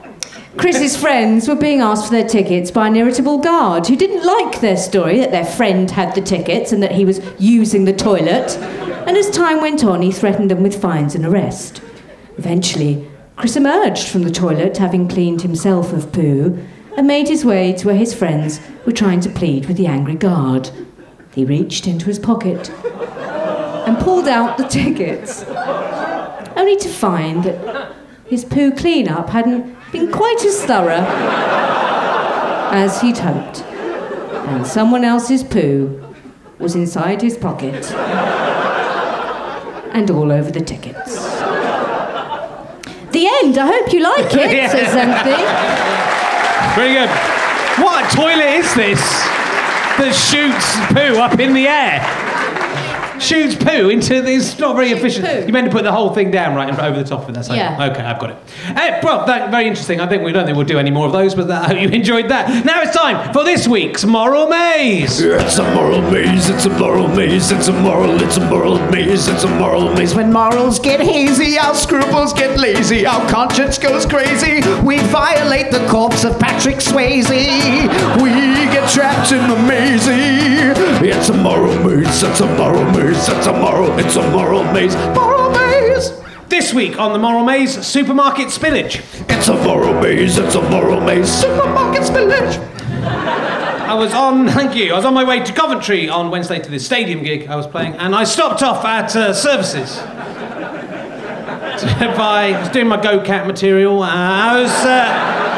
Chris's 0.57 0.95
friends 0.95 1.47
were 1.47 1.55
being 1.55 1.82
asked 1.82 2.05
for 2.05 2.11
their 2.11 2.28
tickets 2.28 2.72
by 2.72 2.88
an 2.88 2.95
irritable 2.95 3.39
guard 3.39 3.86
who 3.86 3.95
didn't 3.95 4.26
like 4.26 4.61
their 4.61 4.78
story 4.78 5.20
that 5.20 5.32
their 5.32 5.45
friend 5.45 5.91
had 5.91 6.16
the 6.16 6.22
tickets 6.22 6.72
and 6.72 6.82
that 6.82 6.93
he 6.93 7.03
was 7.05 7.22
using 7.38 7.86
the 7.86 7.93
toilet. 7.93 8.57
And 9.05 9.18
as 9.18 9.30
time 9.30 9.61
went 9.61 9.84
on, 9.84 10.01
he 10.01 10.11
threatened 10.11 10.49
them 10.49 10.63
with 10.63 10.82
fines 10.82 11.13
and 11.13 11.26
arrest. 11.26 11.82
Eventually, 12.38 13.07
Chris 13.36 13.57
emerged 13.57 14.07
from 14.07 14.24
the 14.24 14.32
toilet, 14.32 14.78
having 14.78 15.09
cleaned 15.09 15.41
himself 15.41 15.91
of 15.91 16.11
poo, 16.13 16.57
and 16.98 17.08
made 17.08 17.28
his 17.28 17.43
way 17.46 17.74
to 17.74 17.88
where 17.88 17.96
his 17.96 18.14
friends 18.14 18.60
were 18.86 18.91
trying 18.91 19.20
to 19.22 19.30
plead 19.30 19.66
with 19.68 19.78
the 19.78 19.88
angry 19.88 20.16
guard. 20.16 20.70
He 21.34 21.43
reached 21.46 21.88
into 21.88 22.06
his 22.06 22.20
pocket 22.20 22.70
and 23.88 23.98
pulled 24.00 24.28
out 24.28 24.58
the 24.58 24.68
tickets, 24.68 25.43
only 26.56 26.78
to 26.78 26.89
find 26.89 27.43
that 27.43 27.93
his 28.26 28.46
poo 28.46 28.72
cleanup 28.72 29.30
hadn't 29.30 29.76
been 29.91 30.12
quite 30.12 30.43
as 30.46 30.64
thorough 30.66 31.06
as 32.72 33.02
he'd 33.02 33.18
hoped. 33.18 33.62
And 33.64 34.66
someone 34.66 35.04
else's 35.04 35.43
poo 35.43 36.02
was 36.60 36.76
inside 36.76 37.22
his 37.22 37.38
pocket 37.38 37.91
and 39.93 40.10
all 40.12 40.32
over 40.32 40.52
the 40.52 40.62
tickets. 40.62 41.16
The 43.12 43.28
end. 43.43 43.58
I 43.58 43.68
hope 43.68 43.93
you 43.93 44.02
like 44.02 44.34
it, 44.34 44.52
Yeah. 44.56 44.70
says 44.70 44.96
Empty. 44.96 46.05
Very 46.76 46.93
good. 46.93 47.09
What 47.82 48.11
toilet 48.11 48.59
is 48.59 48.76
this 48.76 48.99
that 49.97 50.11
shoots 50.11 50.76
poo 50.91 51.21
up 51.21 51.39
in 51.39 51.53
the 51.53 51.69
air? 51.69 52.24
Shoots 53.20 53.55
poo 53.55 53.89
into 53.89 54.22
this. 54.22 54.51
It's 54.51 54.59
not 54.59 54.76
very 54.76 54.89
efficient. 54.91 55.47
You 55.47 55.53
meant 55.53 55.66
to 55.68 55.72
put 55.72 55.84
the 55.84 55.91
whole 55.91 56.13
thing 56.13 56.32
down 56.32 56.55
right 56.55 56.78
over 56.78 56.97
the 57.01 57.07
top 57.07 57.24
of 57.24 57.30
it. 57.30 57.34
That's 57.34 57.49
okay. 57.49 57.57
Yeah. 57.57 57.89
Okay, 57.91 58.01
I've 58.01 58.20
got 58.20 58.32
it. 58.32 58.38
Eh, 58.68 58.99
well, 59.03 59.26
that, 59.26 59.51
very 59.51 59.68
interesting. 59.68 59.99
I 59.99 60.07
think 60.07 60.24
we 60.24 60.32
don't 60.32 60.45
think 60.45 60.57
we'll 60.57 60.66
do 60.66 60.78
any 60.80 60.91
more 60.91 61.05
of 61.07 61.11
those, 61.13 61.34
but 61.36 61.47
that, 61.47 61.63
I 61.63 61.68
hope 61.68 61.80
you 61.82 61.89
enjoyed 61.89 62.30
that. 62.30 62.66
Now 62.66 62.82
it's 62.82 62.95
time 62.95 63.34
for 63.34 63.43
this 63.43 63.68
week's 63.68 64.03
moral 64.05 64.47
maze. 64.47 65.22
It's 65.22 65.57
a 65.57 65.76
moral 65.76 66.01
maze, 66.11 66.49
it's 66.49 66.66
a 66.66 66.70
moral 66.70 67.07
maze, 67.07 67.51
it's 67.51 67.68
a 67.68 67.74
moral, 67.74 68.22
it's 68.22 68.38
a 68.38 68.49
moral 68.49 68.78
maze, 68.91 69.28
it's 69.28 69.43
a 69.43 69.49
moral 69.59 69.93
maze. 69.93 70.13
When 70.16 70.32
morals 70.32 70.80
get 70.80 70.99
hazy, 70.99 71.57
our 71.57 71.76
scruples 71.76 72.34
get 72.34 72.57
lazy, 72.59 73.05
our 73.05 73.28
conscience 73.30 73.78
goes 73.78 74.05
crazy. 74.05 74.61
We 74.84 74.99
violate 75.01 75.72
the 75.72 75.86
corpse 75.89 76.24
of 76.24 76.39
Patrick 76.39 76.78
Swayze. 76.78 77.30
We 78.22 78.30
get 78.76 78.89
trapped 78.89 79.32
in 79.32 79.47
the 79.49 79.57
maze. 79.68 80.05
It's 80.07 81.30
a 81.30 81.34
moral 81.38 81.74
maze, 81.84 82.24
it's 82.24 82.39
a 82.41 82.47
moral 82.57 82.84
maze, 82.91 83.05
it's 83.10 83.47
a 83.47 83.53
moral, 83.53 83.99
it's 83.99 84.16
a 84.16 84.32
moral 84.32 84.64
maze. 84.64 84.95
Moral 84.95 85.51
maze. 85.51 86.12
This 86.47 86.74
week 86.74 86.99
on 86.99 87.14
the 87.14 87.20
moral 87.20 87.43
maze, 87.43 87.86
supermarket 87.86 88.47
spillage. 88.47 89.03
It's 89.30 89.47
a 89.47 89.56
moral 89.64 89.99
maze, 90.01 90.38
it's 90.38 90.56
a 90.56 90.62
moral 90.70 91.01
maze, 91.01 91.30
supermarket 91.30 92.03
spillage. 92.03 92.58
I 93.03 93.93
was 93.93 94.14
on, 94.14 94.47
thank 94.58 94.76
you, 94.76 94.93
I 94.93 94.95
was 94.95 95.06
on 95.06 95.14
my 95.14 95.24
way 95.24 95.39
to 95.43 95.53
Coventry 95.53 96.10
on 96.10 96.32
Wednesday 96.32 96.60
to 96.60 96.70
this 96.72 96.86
stadium 96.86 97.24
gig 97.24 97.47
I 97.47 97.56
was 97.56 97.68
playing, 97.68 97.93
and 97.95 98.16
I 98.16 98.24
stopped 98.24 98.64
off 98.64 98.84
at 98.86 99.16
uh, 99.16 99.34
services. 99.34 99.97
by, 102.18 102.53
I 102.53 102.60
was 102.60 102.70
doing 102.70 102.88
my 102.88 103.01
Go 103.01 103.22
Cat 103.22 103.45
material, 103.45 104.01
I 104.01 104.62
was. 104.62 104.72
Uh, 104.72 105.55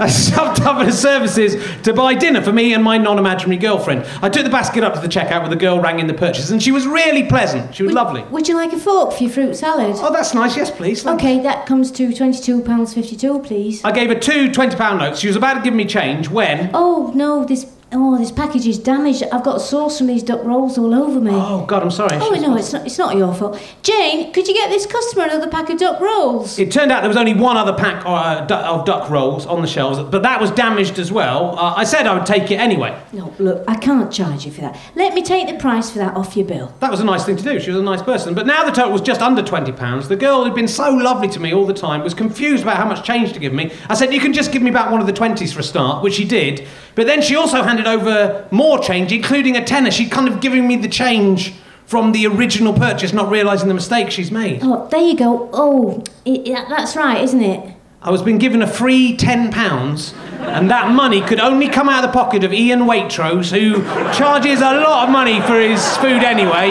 I 0.00 0.08
stopped 0.08 0.60
up 0.60 0.76
at 0.76 0.86
the 0.86 0.92
services 0.92 1.56
to 1.82 1.92
buy 1.92 2.14
dinner 2.14 2.42
for 2.42 2.52
me 2.52 2.74
and 2.74 2.82
my 2.82 2.98
non-imaginary 2.98 3.58
girlfriend. 3.58 4.06
I 4.22 4.28
took 4.28 4.44
the 4.44 4.50
basket 4.50 4.84
up 4.84 4.94
to 4.94 5.00
the 5.00 5.08
checkout 5.08 5.40
where 5.40 5.48
the 5.48 5.56
girl 5.56 5.80
rang 5.80 5.98
in 6.00 6.06
the 6.06 6.14
purchase, 6.14 6.50
and 6.50 6.62
she 6.62 6.70
was 6.70 6.86
really 6.86 7.24
pleasant. 7.24 7.74
She 7.74 7.82
was 7.82 7.92
lovely. 7.92 8.22
Would 8.22 8.48
you 8.48 8.54
like 8.56 8.72
a 8.72 8.78
fork 8.78 9.12
for 9.12 9.22
your 9.24 9.32
fruit 9.32 9.54
salad? 9.56 9.96
Oh, 9.98 10.12
that's 10.12 10.34
nice. 10.34 10.56
Yes, 10.56 10.70
please. 10.70 11.02
thanks. 11.02 11.22
Okay, 11.22 11.40
that 11.40 11.66
comes 11.66 11.90
to 11.92 12.08
£22.52, 12.08 13.44
please. 13.44 13.84
I 13.84 13.92
gave 13.92 14.08
her 14.08 14.14
two 14.18 14.52
20 14.52 14.76
pound 14.76 14.98
notes. 14.98 15.20
She 15.20 15.26
was 15.26 15.36
about 15.36 15.54
to 15.54 15.60
give 15.62 15.74
me 15.74 15.84
change 15.84 16.28
when. 16.28 16.70
Oh, 16.74 17.12
no, 17.14 17.44
this 17.44 17.64
oh, 17.92 18.18
this 18.18 18.30
package 18.30 18.66
is 18.66 18.78
damaged. 18.78 19.22
I've 19.32 19.42
got 19.42 19.60
sauce 19.60 19.98
from 19.98 20.08
these 20.08 20.22
duck 20.22 20.44
rolls 20.44 20.76
all 20.76 20.94
over 20.94 21.20
me. 21.20 21.30
Oh, 21.32 21.64
God, 21.66 21.82
I'm 21.82 21.90
sorry. 21.90 22.16
Oh, 22.20 22.30
no, 22.30 22.56
it's 22.56 22.72
not, 22.72 22.84
it's 22.86 22.98
not 22.98 23.16
your 23.16 23.34
fault. 23.34 23.60
Jane, 23.82 24.32
could 24.32 24.46
you 24.46 24.54
get 24.54 24.68
this 24.70 24.84
customer 24.86 25.24
another 25.24 25.48
pack 25.48 25.70
of 25.70 25.78
duck 25.78 26.00
rolls? 26.00 26.58
It 26.58 26.70
turned 26.70 26.92
out 26.92 27.00
there 27.00 27.08
was 27.08 27.16
only 27.16 27.34
one 27.34 27.56
other 27.56 27.72
pack 27.72 28.04
uh, 28.04 28.44
du- 28.46 28.54
of 28.56 28.84
duck 28.84 29.08
rolls 29.08 29.46
on 29.46 29.62
the 29.62 29.68
shelves, 29.68 29.98
but 30.10 30.22
that 30.22 30.40
was 30.40 30.50
damaged 30.50 30.98
as 30.98 31.10
well. 31.10 31.58
Uh, 31.58 31.74
I 31.76 31.84
said 31.84 32.06
I 32.06 32.14
would 32.16 32.26
take 32.26 32.50
it 32.50 32.56
anyway. 32.56 32.98
No, 33.12 33.32
look, 33.38 33.64
I 33.66 33.76
can't 33.76 34.12
charge 34.12 34.44
you 34.44 34.52
for 34.52 34.60
that. 34.62 34.78
Let 34.94 35.14
me 35.14 35.22
take 35.22 35.48
the 35.48 35.56
price 35.58 35.90
for 35.90 35.98
that 35.98 36.14
off 36.16 36.36
your 36.36 36.46
bill. 36.46 36.74
That 36.80 36.90
was 36.90 37.00
a 37.00 37.04
nice 37.04 37.24
thing 37.24 37.36
to 37.36 37.42
do. 37.42 37.58
She 37.60 37.70
was 37.70 37.80
a 37.80 37.82
nice 37.82 38.02
person. 38.02 38.34
But 38.34 38.46
now 38.46 38.64
the 38.64 38.72
total 38.72 38.92
was 38.92 39.00
just 39.00 39.22
under 39.22 39.42
£20. 39.42 40.08
The 40.08 40.16
girl 40.16 40.44
who'd 40.44 40.54
been 40.54 40.68
so 40.68 40.90
lovely 40.90 41.28
to 41.28 41.40
me 41.40 41.54
all 41.54 41.64
the 41.66 41.74
time 41.74 42.02
was 42.02 42.12
confused 42.14 42.62
about 42.64 42.76
how 42.76 42.86
much 42.86 43.04
change 43.06 43.32
to 43.32 43.38
give 43.40 43.52
me. 43.54 43.72
I 43.88 43.94
said, 43.94 44.12
You 44.12 44.20
can 44.20 44.32
just 44.32 44.52
give 44.52 44.62
me 44.62 44.70
back 44.70 44.90
one 44.90 45.00
of 45.00 45.06
the 45.06 45.12
20s 45.12 45.52
for 45.54 45.60
a 45.60 45.62
start, 45.62 46.02
which 46.02 46.14
she 46.14 46.24
did. 46.26 46.66
But 46.94 47.06
then 47.06 47.22
she 47.22 47.36
also 47.36 47.62
handed 47.62 47.77
over 47.86 48.46
more 48.50 48.78
change, 48.78 49.12
including 49.12 49.56
a 49.56 49.64
tenner. 49.64 49.90
She'd 49.90 50.10
kind 50.10 50.28
of 50.28 50.40
given 50.40 50.66
me 50.66 50.76
the 50.76 50.88
change 50.88 51.52
from 51.86 52.12
the 52.12 52.26
original 52.26 52.72
purchase, 52.74 53.12
not 53.12 53.30
realising 53.30 53.68
the 53.68 53.74
mistake 53.74 54.10
she's 54.10 54.30
made. 54.30 54.60
Oh, 54.62 54.86
there 54.90 55.00
you 55.00 55.16
go. 55.16 55.48
Oh, 55.52 56.02
it, 56.24 56.46
it- 56.48 56.68
that's 56.68 56.94
right, 56.96 57.22
isn't 57.22 57.42
it? 57.42 57.74
I 58.00 58.10
was 58.10 58.22
being 58.22 58.38
given 58.38 58.62
a 58.62 58.66
free 58.66 59.16
£10, 59.16 60.14
and 60.40 60.70
that 60.70 60.92
money 60.92 61.20
could 61.20 61.40
only 61.40 61.68
come 61.68 61.88
out 61.88 62.04
of 62.04 62.10
the 62.12 62.16
pocket 62.16 62.44
of 62.44 62.52
Ian 62.52 62.80
Waitrose, 62.82 63.50
who 63.50 63.82
charges 64.12 64.60
a 64.60 64.72
lot 64.74 65.04
of 65.08 65.10
money 65.10 65.40
for 65.40 65.58
his 65.58 65.96
food 65.96 66.22
anyway. 66.22 66.68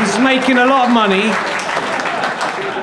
He's 0.00 0.18
making 0.18 0.58
a 0.58 0.66
lot 0.66 0.88
of 0.88 0.92
money. 0.92 1.30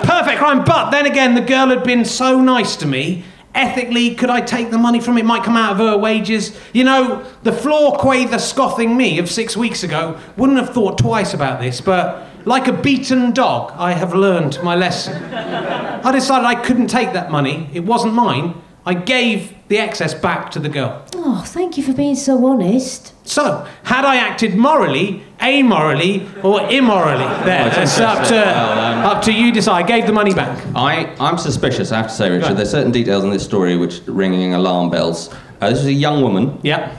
Perfect 0.08 0.38
crime, 0.40 0.64
but 0.64 0.92
then 0.92 1.06
again, 1.06 1.36
the 1.36 1.42
girl 1.42 1.68
had 1.68 1.84
been 1.84 2.06
so 2.06 2.40
nice 2.40 2.76
to 2.78 2.88
me. 2.88 3.24
Ethically, 3.54 4.16
could 4.16 4.30
I 4.30 4.42
take 4.42 4.72
the 4.72 4.78
money 4.78 5.02
from 5.02 5.18
it? 5.18 5.26
Might 5.26 5.44
come 5.44 5.58
out 5.58 5.74
of 5.74 5.78
her 5.80 5.98
wages. 5.98 6.58
You 6.74 6.86
know, 6.86 7.26
the 7.44 7.52
floor 7.52 7.98
quaver 7.98 8.40
scoffing 8.40 8.96
me 8.96 9.20
of 9.20 9.30
six 9.30 9.58
weeks 9.58 9.84
ago 9.84 10.18
wouldn't 10.38 10.58
have 10.60 10.74
thought 10.74 10.98
twice 10.98 11.34
about 11.34 11.60
this, 11.60 11.82
but 11.82 12.28
like 12.46 12.68
a 12.68 12.74
beaten 12.74 13.32
dog, 13.32 13.74
I 13.76 13.92
have 13.92 14.14
learned 14.14 14.58
my 14.64 14.76
lesson. 14.76 15.22
I 15.34 16.12
decided 16.12 16.46
I 16.46 16.56
couldn't 16.56 16.88
take 16.88 17.14
that 17.14 17.30
money. 17.30 17.70
It 17.74 17.82
wasn't 17.82 18.14
mine. 18.14 18.62
I 18.86 18.94
gave 18.96 19.54
the 19.72 19.80
excess 19.80 20.14
back 20.14 20.52
to 20.52 20.60
the 20.60 20.68
girl. 20.68 21.02
Oh, 21.16 21.44
thank 21.48 21.78
you 21.78 21.84
for 21.84 21.94
being 21.94 22.16
so 22.16 22.46
honest. 22.46 23.14
So, 23.26 23.66
had 23.84 24.04
I 24.04 24.18
acted 24.18 24.56
morally, 24.56 25.24
amorally, 25.40 26.28
or 26.44 26.60
immorally? 26.70 27.24
There, 27.46 27.70
Well, 27.70 27.80
it's 27.82 27.98
up 28.00 28.28
to, 28.28 28.34
Well, 28.34 28.80
um, 28.80 29.06
up 29.06 29.24
to 29.24 29.32
you 29.32 29.52
decide. 29.54 29.86
I 29.86 29.88
gave 29.88 30.06
the 30.08 30.12
money 30.14 30.34
back. 30.34 30.62
I, 30.76 31.16
I'm 31.22 31.38
suspicious, 31.38 31.94
I 31.94 31.98
have 31.98 32.08
to 32.08 32.14
say, 32.14 32.30
Richard. 32.30 32.56
There's 32.58 32.70
certain 32.70 32.92
details 32.92 33.24
in 33.24 33.30
this 33.30 33.46
story 33.46 33.78
which 33.78 34.06
are 34.08 34.12
ringing 34.12 34.54
alarm 34.54 34.90
bells. 34.90 35.34
Uh, 35.62 35.70
this 35.70 35.80
is 35.80 35.86
a 35.86 35.94
young 35.94 36.22
woman. 36.22 36.60
Yeah. 36.64 36.94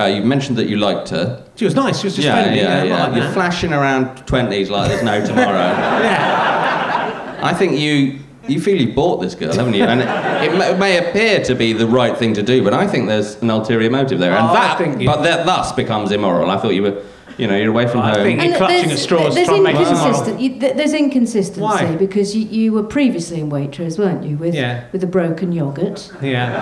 Uh, 0.00 0.06
you 0.06 0.24
mentioned 0.24 0.58
that 0.58 0.66
you 0.68 0.76
liked 0.76 1.10
her. 1.10 1.46
She 1.54 1.64
was 1.64 1.76
nice. 1.76 2.00
She 2.00 2.08
was 2.08 2.16
just 2.16 2.26
yeah, 2.26 2.42
friendly. 2.42 2.60
yeah, 2.60 2.82
you 2.82 2.88
know, 2.90 2.96
yeah. 2.96 3.04
Like 3.06 3.14
You're 3.14 3.24
that. 3.26 3.34
flashing 3.34 3.72
around 3.72 4.06
20s 4.26 4.68
like 4.68 4.88
there's 4.88 5.04
no 5.04 5.24
tomorrow. 5.30 5.58
yeah. 5.58 7.38
I 7.40 7.54
think 7.54 7.78
you 7.78 8.18
you 8.48 8.60
feel 8.60 8.80
you 8.80 8.92
bought 8.92 9.20
this 9.20 9.34
girl, 9.34 9.52
haven't 9.54 9.74
you? 9.74 9.84
And 9.84 10.00
it, 10.00 10.52
it 10.52 10.58
may, 10.58 10.76
may 10.78 10.98
appear 11.08 11.42
to 11.44 11.54
be 11.54 11.72
the 11.72 11.86
right 11.86 12.16
thing 12.16 12.34
to 12.34 12.42
do, 12.42 12.62
but 12.62 12.74
I 12.74 12.86
think 12.86 13.08
there's 13.08 13.40
an 13.42 13.50
ulterior 13.50 13.90
motive 13.90 14.18
there, 14.18 14.32
and 14.32 14.48
Oh, 14.50 14.54
that 14.54 14.78
think 14.78 15.04
but 15.04 15.22
that 15.22 15.46
thus 15.46 15.72
becomes 15.72 16.12
immoral. 16.12 16.50
I 16.50 16.58
thought 16.58 16.74
you 16.74 16.82
were, 16.82 17.02
you 17.36 17.46
know, 17.46 17.56
you're 17.56 17.70
away 17.70 17.86
from 17.86 18.00
I 18.00 18.14
home. 18.14 18.22
think- 18.22 18.42
You're 18.42 18.56
clutching 18.56 18.90
at 18.90 18.98
straws 18.98 19.34
there's, 19.34 19.48
trying 19.48 19.64
to 19.64 19.72
make 19.72 19.76
it 19.76 19.88
inconsistent, 19.88 20.40
you, 20.40 20.58
there's 20.58 20.92
inconsistency 20.94 21.60
Why? 21.60 21.96
because 21.96 22.34
you, 22.36 22.46
you 22.46 22.72
were 22.72 22.82
previously 22.82 23.40
in 23.40 23.50
Waitrose, 23.50 23.98
weren't 23.98 24.24
you, 24.24 24.36
with 24.36 24.54
Yeah. 24.54 24.84
with 24.92 25.02
a 25.02 25.06
broken 25.06 25.52
yogurt, 25.52 26.10
Yeah. 26.22 26.52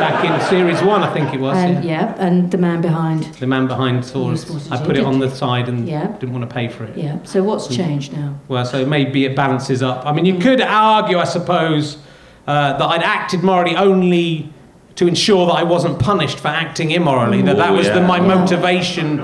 Back 0.00 0.24
in 0.24 0.48
series 0.48 0.82
one, 0.82 1.02
I 1.02 1.12
think 1.12 1.32
it 1.34 1.40
was. 1.40 1.56
and 1.56 1.84
yeah. 1.84 2.14
yeah, 2.16 2.26
and 2.26 2.50
the 2.50 2.58
man 2.58 2.80
behind. 2.80 3.24
The 3.34 3.46
man 3.46 3.66
behind 3.66 4.04
saw 4.04 4.30
Yes, 4.30 4.50
us. 4.50 4.70
I 4.70 4.84
put 4.84 4.96
it 4.96 5.04
on 5.04 5.18
the 5.18 5.30
side 5.30 5.68
and 5.68 5.88
Yeah. 5.88 6.08
didn't 6.18 6.32
want 6.32 6.48
to 6.48 6.54
pay 6.54 6.68
for 6.68 6.84
it. 6.84 6.96
Yeah. 6.96 7.18
So 7.24 7.42
what's 7.42 7.68
mm. 7.68 7.76
changed 7.76 8.12
now? 8.12 8.38
Well, 8.48 8.64
so 8.64 8.84
maybe 8.86 9.24
it 9.24 9.34
balances 9.36 9.82
up. 9.82 10.04
I 10.06 10.12
mean, 10.12 10.24
you 10.26 10.34
mm. 10.34 10.42
could 10.42 10.60
argue, 10.60 11.18
I 11.18 11.24
suppose, 11.24 11.98
uh, 12.46 12.76
that 12.78 12.84
I'd 12.84 13.02
acted 13.02 13.42
morally 13.42 13.76
only 13.76 14.52
to 14.96 15.06
ensure 15.06 15.46
that 15.46 15.54
I 15.54 15.62
wasn't 15.62 15.98
punished 15.98 16.40
for 16.40 16.48
acting 16.48 16.90
immorally. 16.90 17.40
That 17.42 17.54
mm. 17.54 17.58
that 17.58 17.70
Oh, 17.70 17.76
was 17.76 17.86
the, 17.88 18.02
my 18.02 18.20
motivation 18.20 19.20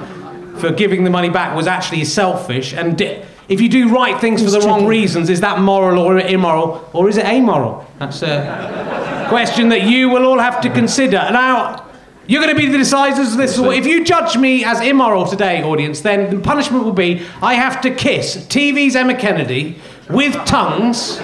for 0.59 0.73
giving 0.73 1.05
the 1.05 1.11
money 1.11 1.29
back 1.31 1.55
was 1.55 1.67
actually 1.67 2.05
selfish. 2.05 2.73
And 2.73 2.99
di- 2.99 3.23
if 3.49 3.61
you 3.61 3.69
do 3.69 3.89
right 3.95 4.21
things 4.21 4.43
for 4.43 4.51
the 4.51 4.61
wrong 4.61 4.87
reasons, 4.87 5.31
is 5.31 5.41
that 5.41 5.61
moral 5.61 5.99
or 5.99 6.19
immoral, 6.19 6.89
or 6.93 7.09
is 7.09 7.17
it 7.17 7.25
amoral? 7.25 7.87
That's 7.99 8.23
a 8.23 9.27
question 9.29 9.69
that 9.69 9.83
you 9.83 10.09
will 10.09 10.27
all 10.27 10.39
have 10.39 10.61
to 10.63 10.71
consider. 10.71 11.19
Now. 11.31 11.85
You're 12.29 12.43
going 12.43 12.57
to 12.57 12.61
be 12.61 12.67
the 12.69 12.79
deciders 12.79 13.31
of 13.31 13.37
this. 13.37 13.57
If 13.57 13.87
you 13.87 14.05
judge 14.05 14.37
me 14.37 14.65
as 14.65 14.81
immoral 14.81 15.27
today, 15.27 15.63
audience, 15.63 16.01
then 16.01 16.29
the 16.29 16.41
punishment 16.43 16.83
will 16.83 16.93
be 16.93 17.25
I 17.41 17.55
have 17.55 17.81
to 17.83 17.95
kiss 17.95 18.37
TV's 18.49 18.97
Emma 18.97 19.15
Kennedy 19.15 19.79
with 20.11 20.35
tongues 20.45 21.19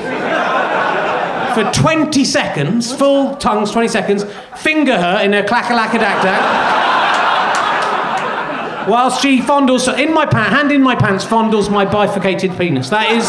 for 1.54 1.70
20 1.72 2.24
seconds, 2.24 2.94
full 2.94 3.36
tongues, 3.36 3.72
20 3.72 3.88
seconds, 3.88 4.24
finger 4.58 4.96
her 4.96 5.20
in 5.22 5.32
her 5.32 5.42
clackalacadactac, 5.42 6.38
whilst 8.88 9.20
she 9.22 9.40
fondles, 9.40 9.86
in 9.98 10.12
my 10.14 10.26
pa- 10.26 10.44
hand 10.44 10.70
in 10.72 10.82
my 10.82 10.94
pants, 10.94 11.24
fondles 11.24 11.70
my 11.70 11.84
bifurcated 11.84 12.56
penis. 12.58 12.90
That 12.90 13.10
is. 13.12 13.26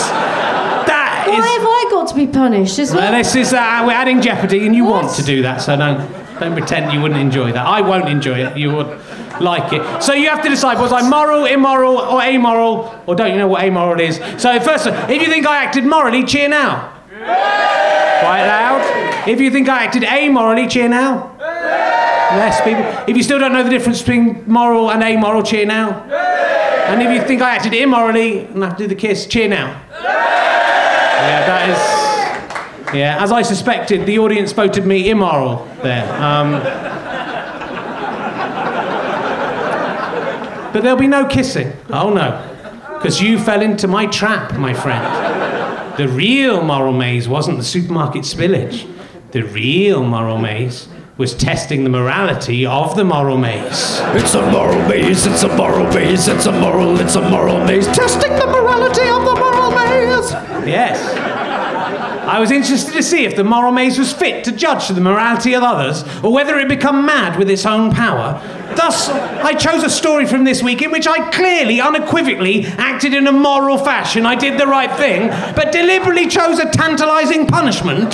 That 0.87 1.25
Why 1.27 1.37
is. 1.37 1.45
have 1.45 1.61
I 1.65 1.87
got 1.91 2.07
to 2.09 2.15
be 2.15 2.27
punished 2.27 2.79
as 2.79 2.91
Well, 2.91 3.01
well? 3.01 3.11
this 3.23 3.35
is 3.35 3.53
uh, 3.53 3.83
we're 3.85 3.93
adding 3.93 4.21
jeopardy, 4.21 4.65
and 4.65 4.75
you 4.75 4.85
want 4.85 5.13
to 5.15 5.23
do 5.23 5.41
that, 5.43 5.61
so 5.61 5.75
don't 5.77 5.99
don't 6.39 6.53
pretend 6.53 6.91
you 6.91 7.01
wouldn't 7.01 7.19
enjoy 7.19 7.51
that. 7.51 7.65
I 7.65 7.81
won't 7.81 8.09
enjoy 8.09 8.39
it. 8.45 8.57
You 8.57 8.71
would 8.75 8.99
like 9.39 9.71
it. 9.73 10.03
So 10.03 10.13
you 10.13 10.29
have 10.29 10.41
to 10.43 10.49
decide: 10.49 10.79
was 10.79 10.91
I 10.91 11.07
moral, 11.07 11.45
immoral, 11.45 11.97
or 11.97 12.21
amoral, 12.21 12.93
or 13.07 13.15
don't 13.15 13.31
you 13.31 13.37
know 13.37 13.47
what 13.47 13.63
amoral 13.63 13.99
is? 13.99 14.17
So 14.41 14.59
first, 14.59 14.87
if 14.87 15.21
you 15.21 15.27
think 15.27 15.45
I 15.47 15.63
acted 15.63 15.85
morally, 15.85 16.23
cheer 16.25 16.49
now. 16.49 16.89
Quite 17.15 18.45
loud. 18.47 19.27
If 19.27 19.39
you 19.39 19.49
think 19.51 19.69
I 19.69 19.85
acted 19.85 20.03
amorally, 20.03 20.69
cheer 20.69 20.89
now. 20.89 21.31
Less 22.37 22.61
people. 22.61 22.83
If 23.07 23.15
you 23.15 23.23
still 23.23 23.39
don't 23.39 23.53
know 23.53 23.63
the 23.63 23.69
difference 23.69 23.99
between 23.99 24.43
moral 24.49 24.91
and 24.91 25.03
amoral, 25.03 25.43
cheer 25.43 25.65
now. 25.65 26.03
And 26.87 27.01
if 27.01 27.11
you 27.11 27.25
think 27.27 27.41
I 27.41 27.55
acted 27.55 27.73
immorally 27.73 28.39
and 28.39 28.63
I 28.63 28.67
have 28.69 28.77
to 28.77 28.83
do 28.83 28.87
the 28.87 28.95
kiss, 28.95 29.25
cheer 29.25 29.47
now. 29.47 29.81
Yeah, 29.91 31.45
that 31.47 31.69
is. 31.69 32.93
Yeah, 32.95 33.23
as 33.23 33.31
I 33.31 33.41
suspected, 33.41 34.05
the 34.05 34.19
audience 34.19 34.51
voted 34.51 34.85
me 34.85 35.09
immoral 35.09 35.67
there. 35.81 36.11
Um, 36.21 36.51
but 40.71 40.81
there'll 40.81 40.97
be 40.97 41.07
no 41.07 41.25
kissing. 41.25 41.71
Oh 41.89 42.13
no. 42.13 42.49
Because 42.97 43.21
you 43.21 43.39
fell 43.39 43.61
into 43.61 43.87
my 43.87 44.05
trap, 44.05 44.53
my 44.57 44.73
friend. 44.73 45.97
The 45.97 46.07
real 46.07 46.63
moral 46.63 46.93
maze 46.93 47.27
wasn't 47.27 47.57
the 47.57 47.63
supermarket 47.63 48.23
spillage. 48.23 48.89
The 49.31 49.43
real 49.43 50.03
moral 50.03 50.37
maze 50.37 50.87
was 51.17 51.35
testing 51.35 51.83
the 51.83 51.89
morality 51.89 52.65
of 52.65 52.95
the 52.95 53.03
moral 53.03 53.37
maze. 53.37 53.99
It's 54.15 54.33
a 54.33 54.51
moral 54.51 54.87
maze, 54.87 55.25
it's 55.25 55.43
a 55.43 55.55
moral 55.55 55.85
maze, 55.93 56.27
it's 56.27 56.47
a 56.47 56.51
moral, 56.51 56.99
it's 56.99 57.15
a 57.15 57.29
moral 57.29 57.63
maze. 57.63 57.85
Testing 57.87 58.31
the 58.31 58.47
morality 58.47 59.07
of 59.09 59.23
the 59.23 59.35
moral 59.35 59.71
maze. 59.71 60.31
Yes. 60.67 61.22
I 62.25 62.39
was 62.39 62.51
interested 62.51 62.93
to 62.93 63.03
see 63.03 63.25
if 63.25 63.35
the 63.35 63.43
moral 63.43 63.73
maze 63.73 63.99
was 63.99 64.13
fit 64.13 64.45
to 64.45 64.51
judge 64.53 64.87
the 64.87 65.01
morality 65.01 65.53
of 65.53 65.63
others, 65.63 66.03
or 66.23 66.31
whether 66.31 66.57
it 66.57 66.69
become 66.69 67.05
mad 67.05 67.37
with 67.37 67.49
its 67.49 67.65
own 67.65 67.91
power. 67.91 68.41
Thus, 68.75 69.09
I 69.09 69.53
chose 69.53 69.83
a 69.83 69.89
story 69.89 70.25
from 70.25 70.45
this 70.45 70.63
week 70.63 70.81
in 70.81 70.89
which 70.89 71.05
I 71.05 71.29
clearly, 71.31 71.81
unequivocally 71.81 72.65
acted 72.65 73.13
in 73.13 73.27
a 73.27 73.31
moral 73.31 73.77
fashion. 73.77 74.25
I 74.25 74.35
did 74.35 74.59
the 74.59 74.67
right 74.67 74.91
thing, 74.95 75.27
but 75.55 75.71
deliberately 75.71 76.27
chose 76.27 76.59
a 76.59 76.69
tantalising 76.69 77.45
punishment 77.45 78.13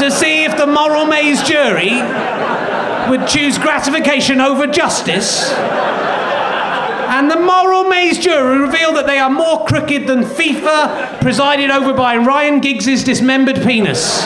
to 0.00 0.10
see 0.10 0.44
if 0.44 0.56
the 0.56 0.66
moral 0.66 1.04
maze 1.04 1.42
jury 1.42 1.92
would 3.10 3.28
choose 3.28 3.58
gratification 3.58 4.40
over 4.40 4.66
justice. 4.66 5.52
And 7.22 7.30
the 7.30 7.36
moral 7.36 7.84
maze 7.84 8.18
jury 8.18 8.58
revealed 8.58 8.96
that 8.96 9.06
they 9.06 9.20
are 9.20 9.30
more 9.30 9.64
crooked 9.64 10.08
than 10.08 10.24
FIFA, 10.24 11.20
presided 11.20 11.70
over 11.70 11.92
by 11.92 12.16
Ryan 12.16 12.58
Giggs's 12.58 13.04
dismembered 13.04 13.62
penis. 13.62 14.24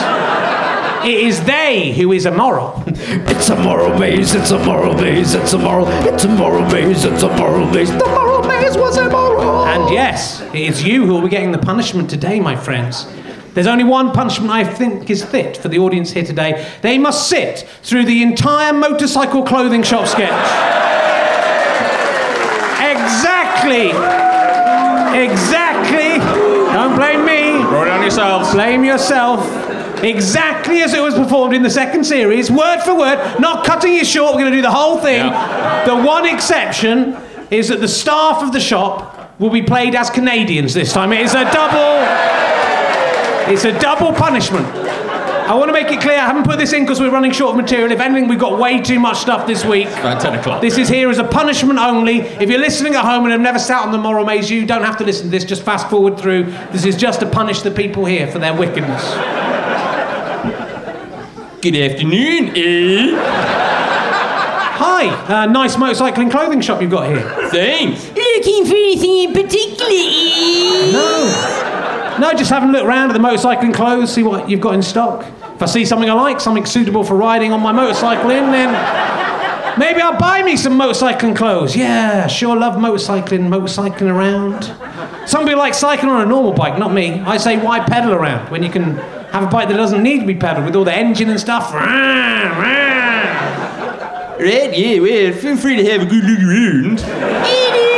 It 1.05 1.19
is 1.27 1.43
they 1.43 1.91
who 1.91 2.11
is 2.11 2.25
immoral. 2.25 2.83
It's 2.87 3.49
a 3.49 3.55
moral 3.55 3.99
maze, 3.99 4.33
it's 4.33 4.49
a 4.49 4.57
moral 4.65 4.95
maze, 4.95 5.35
it's 5.35 5.53
a 5.53 5.59
moral, 5.59 5.87
it's 5.87 6.23
a 6.23 6.27
moral 6.27 6.67
maze, 6.71 7.05
it's 7.05 7.21
a 7.21 7.37
moral 7.37 7.67
maze. 7.67 7.91
The 7.91 8.03
moral 8.07 8.41
maze 8.41 8.75
was 8.75 8.97
immoral. 8.97 9.65
And 9.65 9.93
yes, 9.93 10.41
it 10.41 10.55
is 10.55 10.83
you 10.83 11.05
who 11.05 11.13
will 11.13 11.21
be 11.21 11.29
getting 11.29 11.51
the 11.51 11.59
punishment 11.59 12.09
today, 12.09 12.39
my 12.39 12.55
friends. 12.55 13.05
There's 13.53 13.67
only 13.67 13.83
one 13.83 14.11
punishment 14.11 14.49
I 14.49 14.63
think 14.63 15.07
is 15.11 15.23
fit 15.23 15.55
for 15.55 15.67
the 15.67 15.77
audience 15.77 16.09
here 16.09 16.25
today. 16.25 16.67
They 16.81 16.97
must 16.97 17.29
sit 17.29 17.59
through 17.83 18.05
the 18.05 18.23
entire 18.23 18.73
motorcycle 18.73 19.43
clothing 19.43 19.83
shop 19.83 20.07
sketch. 20.07 21.06
Exactly. 22.91 23.89
Exactly. 25.17 26.19
Don't 26.73 26.95
blame 26.95 27.25
me. 27.25 27.59
It 27.61 27.87
on 27.87 28.01
yourselves. 28.01 28.51
Blame 28.51 28.83
yourself. 28.83 29.45
Exactly 30.03 30.81
as 30.81 30.93
it 30.93 31.01
was 31.01 31.15
performed 31.15 31.55
in 31.55 31.63
the 31.63 31.69
second 31.69 32.03
series, 32.03 32.51
word 32.51 32.81
for 32.81 32.95
word, 32.95 33.39
not 33.39 33.65
cutting 33.65 33.95
it 33.95 34.05
short, 34.05 34.35
we're 34.35 34.41
going 34.41 34.51
to 34.51 34.57
do 34.57 34.61
the 34.61 34.69
whole 34.69 34.99
thing. 34.99 35.23
The 35.23 35.95
one 36.05 36.25
exception 36.27 37.17
is 37.49 37.69
that 37.69 37.79
the 37.79 37.87
staff 37.87 38.43
of 38.43 38.51
the 38.51 38.59
shop 38.59 39.33
will 39.39 39.49
be 39.49 39.63
played 39.63 39.95
as 39.95 40.11
Canadians 40.11 40.73
this 40.73 40.93
time. 40.93 41.11
It 41.13 41.21
is 41.21 41.33
a 41.33 41.45
double. 41.45 41.97
It's 43.51 43.65
a 43.65 43.77
double 43.79 44.13
punishment. 44.13 44.67
I 45.47 45.55
want 45.55 45.69
to 45.69 45.73
make 45.73 45.89
it 45.89 46.01
clear, 46.01 46.15
I 46.15 46.25
haven't 46.25 46.43
put 46.43 46.59
this 46.59 46.73
in 46.73 46.83
because 46.83 46.99
we're 46.99 47.09
running 47.09 47.31
short 47.31 47.51
of 47.51 47.55
material. 47.55 47.89
If 47.93 48.01
anything, 48.01 48.27
we've 48.27 48.37
got 48.37 48.59
way 48.59 48.81
too 48.81 48.99
much 48.99 49.19
stuff 49.19 49.47
this 49.47 49.63
week. 49.63 49.87
About 49.87 50.19
10 50.19 50.39
o'clock. 50.39 50.61
This 50.61 50.77
is 50.77 50.89
here 50.89 51.09
as 51.09 51.19
a 51.19 51.23
punishment 51.23 51.79
only. 51.79 52.19
If 52.19 52.49
you're 52.49 52.59
listening 52.59 52.95
at 52.95 53.05
home 53.05 53.23
and 53.23 53.31
have 53.31 53.39
never 53.39 53.57
sat 53.57 53.81
on 53.85 53.93
the 53.93 53.97
moral 53.97 54.25
maze, 54.25 54.51
you 54.51 54.65
don't 54.65 54.83
have 54.83 54.97
to 54.97 55.05
listen 55.05 55.27
to 55.27 55.29
this. 55.31 55.45
Just 55.45 55.63
fast 55.63 55.89
forward 55.89 56.19
through. 56.19 56.51
This 56.73 56.83
is 56.83 56.97
just 56.97 57.21
to 57.21 57.25
punish 57.25 57.61
the 57.61 57.71
people 57.71 58.03
here 58.03 58.27
for 58.27 58.39
their 58.39 58.53
wickedness. 58.53 59.01
Good 61.61 61.75
afternoon, 61.77 62.51
eh? 62.53 63.15
Hi, 64.79 65.07
uh, 65.07 65.45
nice 65.45 65.77
motorcycling 65.77 66.29
clothing 66.29 66.59
shop 66.59 66.81
you've 66.81 66.91
got 66.91 67.07
here. 67.07 67.21
Thanks. 67.51 68.09
Looking 68.09 68.65
for 68.65 68.75
anything 68.75 69.17
in 69.19 69.33
particular? 69.33 69.91
No. 70.91 71.63
No, 72.19 72.33
just 72.33 72.49
having 72.49 72.69
a 72.69 72.71
look 72.71 72.85
around 72.85 73.11
at 73.11 73.13
the 73.13 73.19
motorcycling 73.19 73.73
clothes, 73.73 74.13
see 74.13 74.23
what 74.23 74.49
you've 74.49 74.61
got 74.61 74.73
in 74.73 74.81
stock. 74.81 75.25
If 75.53 75.61
I 75.61 75.65
see 75.65 75.85
something 75.85 76.09
I 76.09 76.13
like, 76.13 76.39
something 76.39 76.65
suitable 76.65 77.03
for 77.03 77.15
riding 77.15 77.51
on 77.51 77.61
my 77.61 77.71
motorcycle 77.71 78.31
in, 78.31 78.51
then 78.51 78.73
maybe 79.77 80.01
I'll 80.01 80.17
buy 80.17 80.41
me 80.43 80.57
some 80.57 80.73
motorcycling 80.79 81.35
clothes. 81.35 81.75
Yeah, 81.75 82.27
sure 82.27 82.55
love 82.55 82.75
motorcycling, 82.75 83.47
motorcycling 83.47 84.09
around. 84.11 84.73
Some 85.27 85.45
people 85.45 85.59
like 85.59 85.73
cycling 85.73 86.09
on 86.09 86.21
a 86.21 86.25
normal 86.25 86.53
bike, 86.53 86.79
not 86.79 86.91
me. 86.93 87.19
I 87.21 87.37
say, 87.37 87.57
why 87.57 87.81
pedal 87.81 88.13
around 88.13 88.49
when 88.49 88.63
you 88.63 88.69
can 88.69 88.97
have 89.31 89.43
a 89.43 89.47
bike 89.47 89.67
that 89.69 89.75
doesn't 89.77 90.01
need 90.01 90.21
to 90.21 90.25
be 90.25 90.35
pedaled 90.35 90.65
with 90.65 90.75
all 90.75 90.85
the 90.85 90.95
engine 90.95 91.29
and 91.29 91.39
stuff? 91.39 91.73
Right, 94.39 94.77
yeah, 94.77 94.99
well, 94.99 95.33
feel 95.33 95.57
free 95.57 95.75
to 95.77 95.85
have 95.91 96.01
a 96.03 96.05
good 96.05 96.23
look 96.23 96.39
around. 96.39 97.96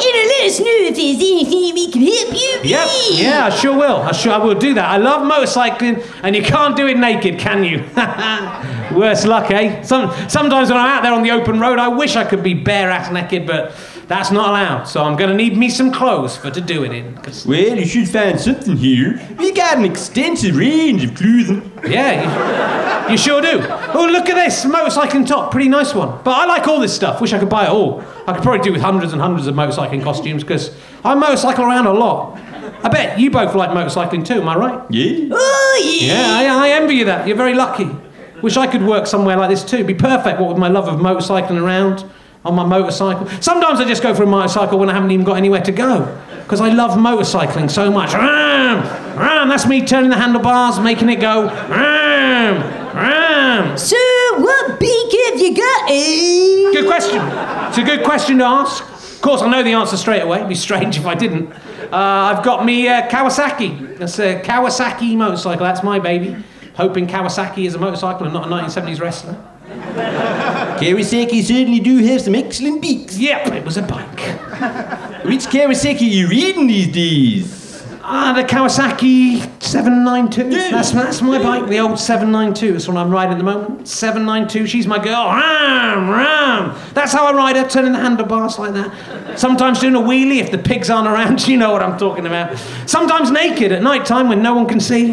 You 0.00 0.12
know, 0.12 0.28
let 0.28 0.46
us 0.46 0.60
know 0.60 0.66
if 0.66 0.96
there's 0.96 1.16
anything 1.16 1.74
we 1.74 1.90
can 1.90 2.02
help 2.02 2.32
you 2.32 2.58
with. 2.58 2.70
Yep. 2.70 2.88
Yeah, 3.12 3.46
I 3.46 3.50
sure 3.50 3.76
will. 3.76 3.96
I 3.96 4.12
sure 4.12 4.32
I 4.32 4.38
will 4.38 4.54
do 4.54 4.74
that. 4.74 4.84
I 4.84 4.96
love 4.96 5.22
motorcycling, 5.22 6.04
and 6.22 6.36
you 6.36 6.42
can't 6.42 6.76
do 6.76 6.86
it 6.86 6.96
naked, 6.96 7.38
can 7.38 7.64
you? 7.64 7.78
Worse 8.98 9.26
luck, 9.26 9.50
eh? 9.50 9.82
Some, 9.82 10.10
sometimes 10.28 10.70
when 10.70 10.78
I'm 10.78 10.88
out 10.88 11.02
there 11.02 11.12
on 11.12 11.22
the 11.22 11.30
open 11.30 11.60
road, 11.60 11.78
I 11.78 11.88
wish 11.88 12.16
I 12.16 12.24
could 12.24 12.42
be 12.42 12.54
bare 12.54 12.90
ass 12.90 13.12
naked, 13.12 13.46
but 13.46 13.72
that's 14.08 14.30
not 14.30 14.48
allowed. 14.50 14.84
So 14.84 15.04
I'm 15.04 15.16
going 15.16 15.30
to 15.30 15.36
need 15.36 15.56
me 15.56 15.68
some 15.68 15.92
clothes 15.92 16.36
for 16.36 16.50
to 16.50 16.60
do 16.60 16.82
it 16.84 16.92
in. 16.92 17.14
'cause- 17.18 17.46
Well, 17.46 17.76
you 17.76 17.84
should 17.86 18.08
find 18.08 18.40
something 18.40 18.76
here. 18.76 19.20
We 19.38 19.52
got 19.52 19.76
an 19.76 19.84
extensive 19.84 20.56
range 20.56 21.04
of 21.04 21.14
clothing. 21.14 21.70
Yeah, 21.86 23.06
you, 23.06 23.12
you 23.12 23.18
sure 23.18 23.40
do. 23.40 23.62
Oh, 23.94 24.08
look 24.10 24.28
at 24.28 24.34
this 24.34 24.64
motorcycling 24.64 25.26
top, 25.26 25.50
pretty 25.50 25.68
nice 25.68 25.94
one. 25.94 26.10
But 26.24 26.32
I 26.32 26.46
like 26.46 26.66
all 26.66 26.80
this 26.80 26.92
stuff. 26.94 27.20
Wish 27.20 27.32
I 27.32 27.38
could 27.38 27.48
buy 27.50 27.64
it 27.66 27.70
all. 27.70 28.02
I 28.26 28.32
could 28.32 28.42
probably 28.42 28.60
do 28.62 28.72
with 28.72 28.82
hundreds 28.82 29.12
and 29.12 29.20
hundreds 29.22 29.46
of 29.46 29.54
motorcycling 29.54 30.02
costumes 30.02 30.42
because 30.42 30.70
I 31.04 31.14
motorcycle 31.14 31.64
around 31.64 31.86
a 31.86 31.92
lot. 31.92 32.38
I 32.82 32.88
bet 32.88 33.18
you 33.18 33.30
both 33.30 33.54
like 33.54 33.70
motorcycling 33.70 34.24
too. 34.24 34.40
Am 34.40 34.48
I 34.48 34.56
right? 34.56 34.80
Yeah. 34.90 35.28
Oh, 35.32 35.82
yeah. 36.00 36.40
Yeah, 36.42 36.54
I, 36.56 36.66
I 36.68 36.70
envy 36.70 36.94
you 36.96 37.04
that. 37.06 37.26
You're 37.26 37.36
very 37.36 37.54
lucky. 37.54 37.88
Wish 38.42 38.56
I 38.56 38.66
could 38.68 38.82
work 38.86 39.06
somewhere 39.06 39.36
like 39.36 39.50
this 39.50 39.64
too. 39.64 39.82
Be 39.84 39.94
perfect. 39.94 40.38
What 40.40 40.48
with 40.50 40.58
my 40.58 40.68
love 40.68 40.86
of 40.88 41.00
motorcycling 41.00 41.60
around 41.60 42.04
on 42.48 42.54
my 42.54 42.64
motorcycle. 42.64 43.28
Sometimes 43.42 43.78
I 43.78 43.84
just 43.84 44.02
go 44.02 44.14
for 44.14 44.22
a 44.22 44.26
motorcycle 44.26 44.78
when 44.78 44.88
I 44.88 44.94
haven't 44.94 45.10
even 45.10 45.24
got 45.24 45.36
anywhere 45.36 45.60
to 45.62 45.72
go 45.72 46.18
because 46.42 46.60
I 46.60 46.70
love 46.70 46.92
motorcycling 46.92 47.70
so 47.70 47.90
much. 47.90 48.14
Ram, 48.14 48.82
ram. 49.18 49.48
That's 49.50 49.66
me 49.66 49.84
turning 49.84 50.08
the 50.10 50.16
handlebars, 50.16 50.80
making 50.80 51.10
it 51.10 51.20
go. 51.20 51.44
Ram, 51.68 52.56
ram. 52.96 53.76
So, 53.76 53.96
what 54.38 54.80
beak 54.80 55.12
have 55.30 55.38
you 55.40 55.54
got, 55.54 55.90
eh? 55.90 56.72
Good 56.72 56.86
question. 56.86 57.20
It's 57.68 57.78
a 57.78 57.82
good 57.82 58.02
question 58.02 58.38
to 58.38 58.44
ask. 58.44 58.82
Of 58.82 59.20
course, 59.20 59.42
I 59.42 59.50
know 59.50 59.62
the 59.62 59.72
answer 59.72 59.96
straight 59.98 60.22
away. 60.22 60.38
It'd 60.38 60.48
be 60.48 60.54
strange 60.54 60.96
if 60.96 61.04
I 61.04 61.14
didn't. 61.14 61.52
Uh, 61.92 62.32
I've 62.34 62.42
got 62.44 62.64
me 62.64 62.88
uh, 62.88 63.08
Kawasaki. 63.08 63.98
That's 63.98 64.18
a 64.18 64.40
Kawasaki 64.40 65.16
motorcycle. 65.16 65.64
That's 65.64 65.82
my 65.82 65.98
baby. 65.98 66.36
Hoping 66.76 67.06
Kawasaki 67.06 67.66
is 67.66 67.74
a 67.74 67.78
motorcycle 67.78 68.24
and 68.24 68.32
not 68.32 68.46
a 68.46 68.50
1970s 68.50 69.00
wrestler. 69.00 69.36
Kawasaki 70.78 71.42
certainly 71.42 71.80
do 71.80 71.98
have 71.98 72.20
some 72.20 72.34
excellent 72.34 72.82
beaks. 72.82 73.18
Yep, 73.18 73.48
it 73.48 73.64
was 73.64 73.76
a 73.76 73.82
bike. 73.82 74.20
Which 75.24 75.46
Kawasaki 75.46 76.00
are 76.02 76.04
you 76.04 76.28
reading 76.28 76.66
these 76.66 76.88
days? 76.88 77.58
Ah, 78.10 78.32
the 78.34 78.42
Kawasaki 78.42 79.62
792. 79.62 80.70
That's, 80.70 80.92
that's 80.92 81.20
my 81.20 81.42
bike, 81.42 81.68
the 81.68 81.78
old 81.78 81.98
792. 81.98 82.72
That's 82.72 82.88
what 82.88 82.96
I'm 82.96 83.10
riding 83.10 83.32
at 83.32 83.38
the 83.38 83.44
moment. 83.44 83.86
792, 83.86 84.66
she's 84.66 84.86
my 84.86 84.98
girl. 84.98 85.26
Ram, 85.26 86.08
ram. 86.08 86.78
That's 86.94 87.12
how 87.12 87.26
I 87.26 87.34
ride 87.34 87.56
her, 87.56 87.68
turning 87.68 87.92
the 87.92 87.98
handlebars 87.98 88.58
like 88.58 88.72
that. 88.72 89.38
Sometimes 89.38 89.80
doing 89.80 89.94
a 89.94 89.98
wheelie 90.00 90.38
if 90.38 90.50
the 90.50 90.56
pigs 90.56 90.88
aren't 90.88 91.06
around. 91.06 91.38
You 91.48 91.56
know 91.58 91.70
what 91.72 91.82
I'm 91.82 91.98
talking 91.98 92.24
about. 92.26 92.58
Sometimes 92.86 93.30
naked 93.30 93.72
at 93.72 93.82
night 93.82 94.06
time 94.06 94.28
when 94.28 94.42
no 94.42 94.54
one 94.54 94.66
can 94.66 94.80
see. 94.80 95.12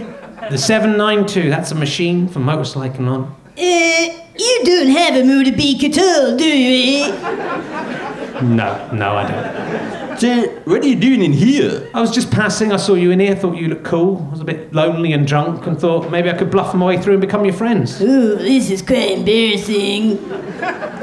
The 0.49 0.57
792, 0.57 1.49
that's 1.49 1.71
a 1.71 1.75
machine 1.75 2.27
for 2.27 2.39
motorcycling 2.39 3.09
on. 3.09 3.35
Uh, 3.57 4.24
you 4.37 4.61
don't 4.65 4.87
have 4.87 5.15
a 5.15 5.21
motorbike 5.23 5.83
at 5.83 5.97
all, 5.97 6.37
do 6.37 6.45
you? 6.45 7.11
No, 8.41 8.91
no, 8.91 9.15
I 9.15 9.31
don't. 9.31 10.19
So, 10.19 10.47
what 10.63 10.81
are 10.81 10.87
you 10.87 10.95
doing 10.95 11.21
in 11.23 11.33
here? 11.33 11.89
I 11.93 11.99
was 11.99 12.11
just 12.13 12.31
passing, 12.31 12.71
I 12.71 12.77
saw 12.77 12.93
you 12.93 13.11
in 13.11 13.19
here, 13.19 13.35
thought 13.35 13.57
you 13.57 13.67
looked 13.67 13.83
cool. 13.83 14.25
I 14.27 14.31
was 14.31 14.39
a 14.41 14.45
bit 14.45 14.73
lonely 14.73 15.11
and 15.13 15.27
drunk 15.27 15.67
and 15.67 15.79
thought 15.79 16.09
maybe 16.09 16.29
I 16.29 16.37
could 16.37 16.51
bluff 16.51 16.73
my 16.73 16.85
way 16.85 17.01
through 17.01 17.13
and 17.13 17.21
become 17.21 17.43
your 17.43 17.53
friends. 17.53 18.01
Oh, 18.01 18.35
this 18.35 18.69
is 18.69 18.81
quite 18.81 19.11
embarrassing. 19.11 20.17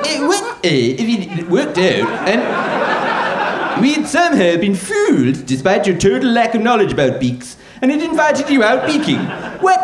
Eh, 0.04 0.26
what? 0.26 0.64
Eh, 0.64 0.96
if 0.98 1.38
it 1.38 1.48
worked 1.50 1.78
out, 1.78 2.28
and 2.28 3.82
we 3.82 3.94
had 3.94 4.06
somehow 4.06 4.56
been 4.56 4.74
fooled 4.74 5.44
despite 5.46 5.86
your 5.86 5.98
total 5.98 6.30
lack 6.30 6.54
of 6.54 6.62
knowledge 6.62 6.92
about 6.92 7.20
beaks, 7.20 7.56
and 7.82 7.90
had 7.90 8.00
invited 8.00 8.48
you 8.48 8.62
out 8.62 8.86
beaking. 8.86 9.18
What? 9.60 9.80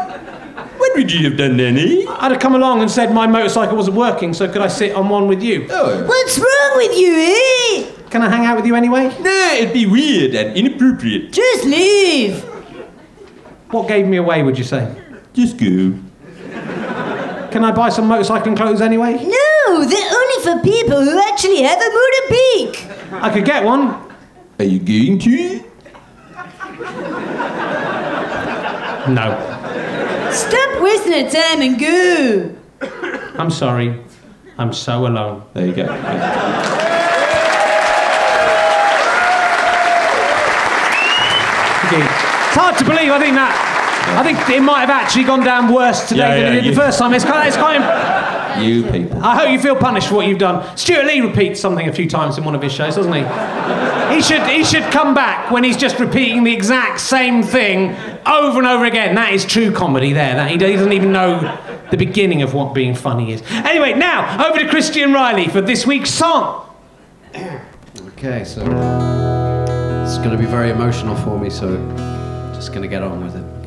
What 0.88 0.96
would 0.96 1.12
you 1.12 1.28
have 1.28 1.36
done 1.36 1.58
then, 1.58 1.76
eh? 1.76 2.06
I'd 2.08 2.32
have 2.32 2.40
come 2.40 2.54
along 2.54 2.80
and 2.80 2.90
said 2.90 3.12
my 3.12 3.26
motorcycle 3.26 3.76
wasn't 3.76 3.96
working, 3.96 4.32
so 4.32 4.48
could 4.50 4.62
I 4.62 4.68
sit 4.68 4.96
on 4.96 5.10
one 5.10 5.28
with 5.28 5.42
you? 5.42 5.66
Oh. 5.70 6.02
What's 6.06 6.38
wrong 6.38 6.76
with 6.76 6.98
you, 6.98 7.14
eh? 7.14 7.92
Can 8.08 8.22
I 8.22 8.30
hang 8.30 8.46
out 8.46 8.56
with 8.56 8.64
you 8.64 8.74
anyway? 8.74 9.14
No, 9.20 9.50
it'd 9.52 9.74
be 9.74 9.84
weird 9.84 10.34
and 10.34 10.56
inappropriate. 10.56 11.30
Just 11.30 11.66
leave. 11.66 12.42
What 13.70 13.86
gave 13.86 14.06
me 14.06 14.16
away, 14.16 14.42
would 14.42 14.56
you 14.56 14.64
say? 14.64 14.90
Just 15.34 15.58
go. 15.58 15.92
Can 17.50 17.64
I 17.64 17.70
buy 17.70 17.90
some 17.90 18.08
motorcycling 18.08 18.56
clothes 18.56 18.80
anyway? 18.80 19.12
No, 19.12 19.84
they're 19.84 20.10
only 20.10 20.42
for 20.42 20.62
people 20.64 21.02
who 21.04 21.18
actually 21.28 21.62
have 21.64 21.78
a 21.78 21.90
motorbike. 21.90 23.22
I 23.22 23.30
could 23.30 23.44
get 23.44 23.62
one. 23.62 23.90
Are 24.58 24.64
you 24.64 24.78
going 24.78 25.18
to? 25.18 25.64
No. 29.12 29.54
Stop 30.30 30.67
wasting 30.88 31.12
your 31.20 31.30
time 31.30 31.62
and 31.62 31.78
go. 31.78 32.54
I'm 33.38 33.50
sorry. 33.50 34.00
I'm 34.58 34.72
so 34.72 35.06
alone. 35.06 35.44
There 35.54 35.66
you 35.66 35.74
go. 35.74 35.86
Okay. 41.88 42.04
It's 42.04 42.56
hard 42.56 42.76
to 42.78 42.84
believe. 42.84 43.10
I 43.10 43.18
think 43.18 43.34
that. 43.36 43.52
I 44.18 44.22
think 44.24 44.36
it 44.50 44.60
might 44.60 44.80
have 44.80 44.90
actually 44.90 45.24
gone 45.24 45.40
down 45.44 45.72
worse 45.72 46.08
today 46.08 46.20
Yeah, 46.20 46.34
than 46.34 46.40
yeah, 46.42 46.48
it 46.48 46.54
did 46.56 46.64
you- 46.66 46.70
the 46.74 46.80
first 46.80 46.98
time. 46.98 47.12
It's 47.14 47.24
kind. 47.24 47.48
It's 47.48 47.56
kind. 47.56 47.82
Of, 47.84 47.90
You 48.62 48.90
people. 48.90 49.22
I 49.22 49.36
hope 49.36 49.50
you 49.50 49.60
feel 49.60 49.76
punished 49.76 50.08
for 50.08 50.16
what 50.16 50.26
you've 50.26 50.38
done. 50.38 50.76
Stewart 50.76 51.06
Lee 51.06 51.20
repeats 51.20 51.60
something 51.60 51.88
a 51.88 51.92
few 51.92 52.08
times 52.08 52.38
in 52.38 52.44
one 52.44 52.54
of 52.54 52.62
his 52.62 52.72
shows, 52.72 52.96
doesn't 52.96 53.12
he? 53.12 53.22
He 54.14 54.22
should. 54.22 54.42
He 54.48 54.64
should 54.64 54.84
come 54.92 55.14
back 55.14 55.50
when 55.50 55.64
he's 55.64 55.76
just 55.76 55.98
repeating 55.98 56.44
the 56.44 56.52
exact 56.52 57.00
same 57.00 57.42
thing 57.42 57.94
over 58.26 58.58
and 58.58 58.66
over 58.66 58.84
again. 58.84 59.14
That 59.14 59.32
is 59.32 59.44
true 59.44 59.72
comedy. 59.72 60.12
There. 60.12 60.34
That 60.34 60.50
he 60.50 60.56
doesn't 60.56 60.92
even 60.92 61.12
know 61.12 61.40
the 61.90 61.96
beginning 61.96 62.42
of 62.42 62.54
what 62.54 62.74
being 62.74 62.94
funny 62.94 63.32
is. 63.32 63.42
Anyway, 63.50 63.94
now 63.94 64.48
over 64.48 64.58
to 64.58 64.68
Christian 64.68 65.12
Reilly 65.12 65.48
for 65.48 65.60
this 65.60 65.86
week's 65.86 66.10
song. 66.10 66.64
Okay, 68.18 68.44
so 68.44 68.62
it's 70.04 70.18
going 70.18 70.30
to 70.30 70.38
be 70.38 70.46
very 70.46 70.70
emotional 70.70 71.14
for 71.16 71.38
me, 71.38 71.50
so 71.50 71.76
just 72.54 72.70
going 72.70 72.82
to 72.82 72.88
get 72.88 73.02
on 73.02 73.22
with 73.22 73.36
it. 73.36 73.57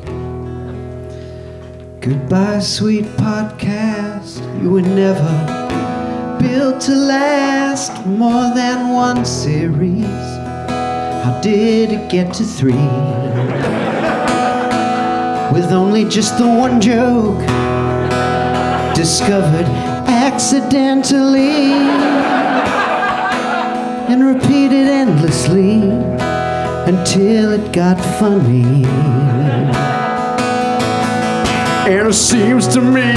Goodbye, 2.02 2.58
sweet 2.58 3.04
podcast. 3.16 4.42
You 4.60 4.70
were 4.70 4.82
never 4.82 6.36
built 6.40 6.80
to 6.80 6.96
last 6.96 8.04
more 8.06 8.52
than 8.56 8.92
one 8.92 9.24
series. 9.24 10.04
How 11.22 11.38
did 11.40 11.92
it 11.92 12.10
get 12.10 12.34
to 12.34 12.42
three? 12.42 12.88
With 15.54 15.70
only 15.70 16.04
just 16.04 16.38
the 16.38 16.48
one 16.48 16.80
joke 16.80 17.38
discovered 18.96 19.68
accidentally 20.08 21.70
and 24.10 24.26
repeated 24.26 24.88
endlessly 24.88 25.82
until 26.92 27.52
it 27.52 27.72
got 27.72 27.96
funny. 28.18 29.91
And 31.84 32.08
it 32.08 32.14
seems 32.14 32.68
to 32.68 32.80
me 32.80 33.12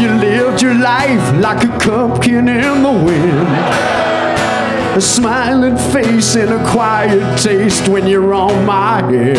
you 0.00 0.08
lived 0.14 0.62
your 0.62 0.74
life 0.74 1.34
like 1.40 1.64
a 1.64 1.78
pumpkin 1.80 2.46
in 2.46 2.82
the 2.84 2.92
wind. 2.92 3.48
A 4.96 5.00
smiling 5.00 5.76
face 5.76 6.36
and 6.36 6.52
a 6.52 6.70
quiet 6.70 7.40
taste 7.40 7.88
when 7.88 8.06
you're 8.06 8.32
on 8.34 8.64
my 8.64 9.02
head. 9.10 9.36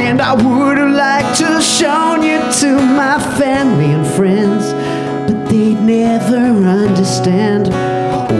And 0.00 0.20
I 0.20 0.32
would 0.32 0.78
have 0.78 0.94
liked 0.94 1.38
to 1.38 1.46
have 1.46 1.62
shown 1.64 2.22
you 2.22 2.38
to 2.60 2.80
my 2.80 3.18
family 3.36 3.92
and 3.92 4.06
friends, 4.06 4.72
but 5.26 5.48
they'd 5.48 5.80
never 5.80 6.36
understand 6.36 7.68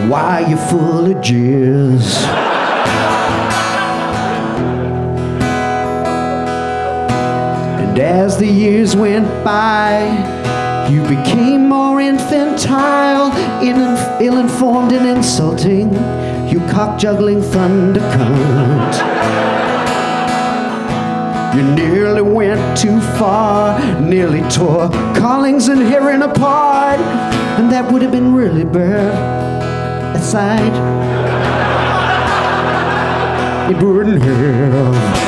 why 0.08 0.46
you're 0.48 0.56
full 0.56 1.06
of 1.06 1.16
jizz. 1.16 2.33
And 7.94 8.02
as 8.02 8.38
the 8.38 8.46
years 8.48 8.96
went 8.96 9.28
by, 9.44 10.00
you 10.90 11.00
became 11.02 11.68
more 11.68 12.00
infantile, 12.00 13.30
ill 13.62 14.36
informed 14.36 14.90
and 14.90 15.06
insulting. 15.06 15.92
You 16.48 16.58
cock 16.72 16.98
juggling 16.98 17.40
thunder 17.40 18.00
cunt. 18.00 18.94
You 21.54 21.62
nearly 21.76 22.22
went 22.22 22.76
too 22.76 23.00
far, 23.16 23.78
nearly 24.00 24.40
tore 24.50 24.88
Collins 25.14 25.68
and 25.68 25.80
Herring 25.80 26.22
apart, 26.22 26.98
and 26.98 27.70
that 27.70 27.92
would 27.92 28.02
have 28.02 28.10
been 28.10 28.34
really 28.34 28.64
bad. 28.64 30.16
Aside, 30.16 30.74
it 33.70 33.80
wouldn't 33.80 34.20
have. 34.20 35.23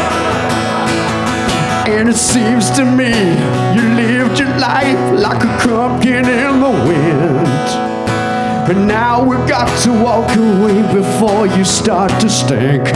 And 1.89 2.09
it 2.09 2.17
seems 2.17 2.69
to 2.73 2.85
me 2.85 3.13
you 3.75 3.95
lived 3.95 4.41
your 4.41 4.49
life 4.59 5.21
like 5.21 5.45
a 5.45 5.67
pumpkin 5.67 6.25
in 6.25 6.61
the 6.61 6.71
wind. 6.89 7.67
But 8.67 8.77
now 8.77 9.23
we've 9.23 9.49
got 9.49 9.69
to 9.85 9.93
walk 9.93 10.37
away 10.37 10.83
before 10.93 11.47
you 11.47 11.65
start 11.65 12.11
to 12.21 12.29
stink. 12.29 12.89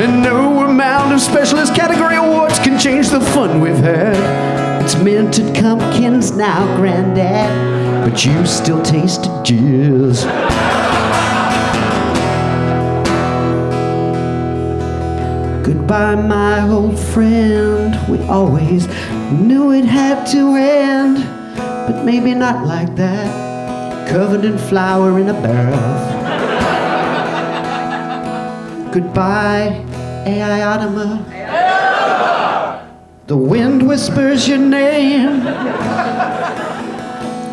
And 0.00 0.24
no 0.24 0.64
amount 0.64 1.12
of 1.12 1.20
specialist 1.20 1.76
category 1.76 2.16
awards 2.16 2.58
can 2.58 2.76
change 2.76 3.08
the 3.08 3.20
fun 3.20 3.60
we've 3.60 3.76
had. 3.76 4.82
It's 4.82 4.96
minted 4.96 5.54
pumpkins 5.54 6.36
now, 6.36 6.76
Granddad, 6.76 8.10
but 8.10 8.24
you 8.24 8.44
still 8.44 8.82
tasted 8.82 9.30
jizz. 9.44 10.53
Goodbye, 15.84 16.14
my 16.14 16.66
old 16.66 16.98
friend. 16.98 17.94
We 18.08 18.18
always 18.24 18.88
knew 19.30 19.70
it 19.72 19.84
had 19.84 20.24
to 20.28 20.56
end, 20.56 21.18
but 21.86 22.04
maybe 22.06 22.34
not 22.34 22.66
like 22.66 22.96
that. 22.96 24.08
Covered 24.08 24.46
in 24.46 24.56
flour 24.56 25.18
in 25.18 25.28
a 25.28 25.34
barrel. 25.34 25.76
Goodbye, 28.94 29.84
AI 30.24 30.60
Ottoma. 30.60 31.20
The 33.26 33.36
wind 33.36 33.86
whispers 33.86 34.48
your 34.48 34.56
name. 34.56 35.42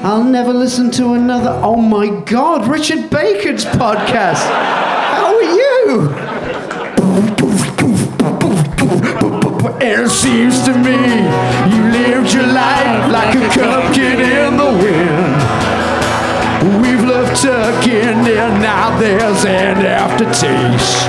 I'll 0.06 0.24
never 0.24 0.54
listen 0.54 0.90
to 0.92 1.16
another. 1.16 1.60
Oh 1.62 1.76
my 1.76 2.08
God, 2.22 2.66
Richard 2.66 3.10
Bacon's 3.10 3.66
podcast. 3.66 4.48
How 4.48 5.36
are 5.36 5.44
you? 5.44 6.21
It 8.94 10.10
seems 10.10 10.64
to 10.64 10.74
me 10.74 10.98
you 11.72 11.82
lived 11.92 12.34
your 12.34 12.48
life 12.48 13.12
like 13.12 13.36
a 13.36 13.48
pumpkin 13.58 14.20
in 14.20 14.58
the 14.58 14.72
wind. 14.82 15.62
We've 16.82 17.04
left 17.06 17.42
Turkey 17.42 18.02
and 18.02 18.24
now 18.62 19.00
there's 19.00 19.46
an 19.46 19.78
aftertaste. 19.86 21.08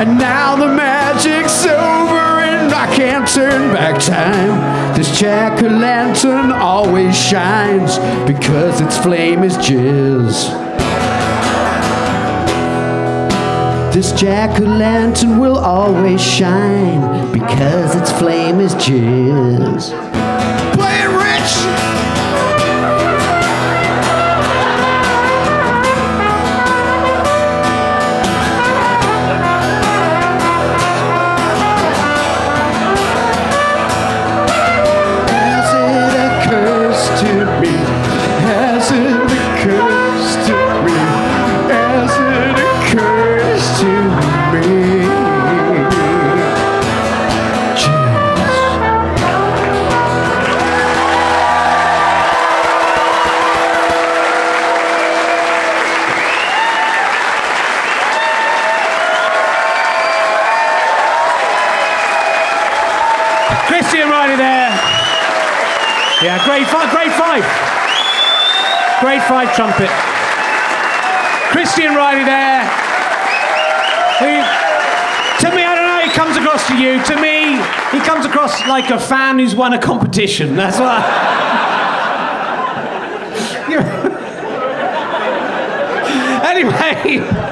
And 0.00 0.18
now 0.18 0.56
the 0.56 0.66
magic's 0.66 1.64
over 1.64 2.40
and 2.40 2.74
I 2.74 2.92
can't 2.96 3.28
turn 3.28 3.72
back 3.72 4.00
time. 4.00 4.96
This 4.96 5.18
jack 5.18 5.62
o' 5.62 5.68
lantern 5.68 6.50
always 6.50 7.16
shines 7.16 7.98
because 8.26 8.80
its 8.80 8.98
flame 8.98 9.44
is 9.44 9.56
jizz. 9.58 10.63
This 13.94 14.10
jack 14.10 14.60
o' 14.60 14.64
lantern 14.64 15.38
will 15.38 15.56
always 15.56 16.20
shine 16.20 17.32
because 17.32 17.94
its 17.94 18.10
flame 18.10 18.58
is 18.58 18.74
jizz. 18.74 20.23
Grade 69.00 69.22
five 69.22 69.54
trumpet. 69.54 69.90
Christian 71.50 71.94
Reilly 71.94 72.24
there. 72.24 72.62
To 75.40 75.50
me, 75.54 75.62
I 75.62 75.74
don't 75.74 75.86
know, 75.86 76.00
he 76.00 76.10
comes 76.12 76.36
across 76.36 76.66
to 76.68 76.76
you. 76.76 77.02
To 77.04 77.16
me, 77.20 77.56
he 77.92 78.00
comes 78.04 78.24
across 78.24 78.66
like 78.66 78.90
a 78.90 78.98
fan 78.98 79.38
who's 79.38 79.54
won 79.54 79.72
a 79.72 79.78
competition. 79.78 80.56
That's 80.56 80.78
what 80.78 80.88
I... 80.88 81.20
anyway. 86.44 87.43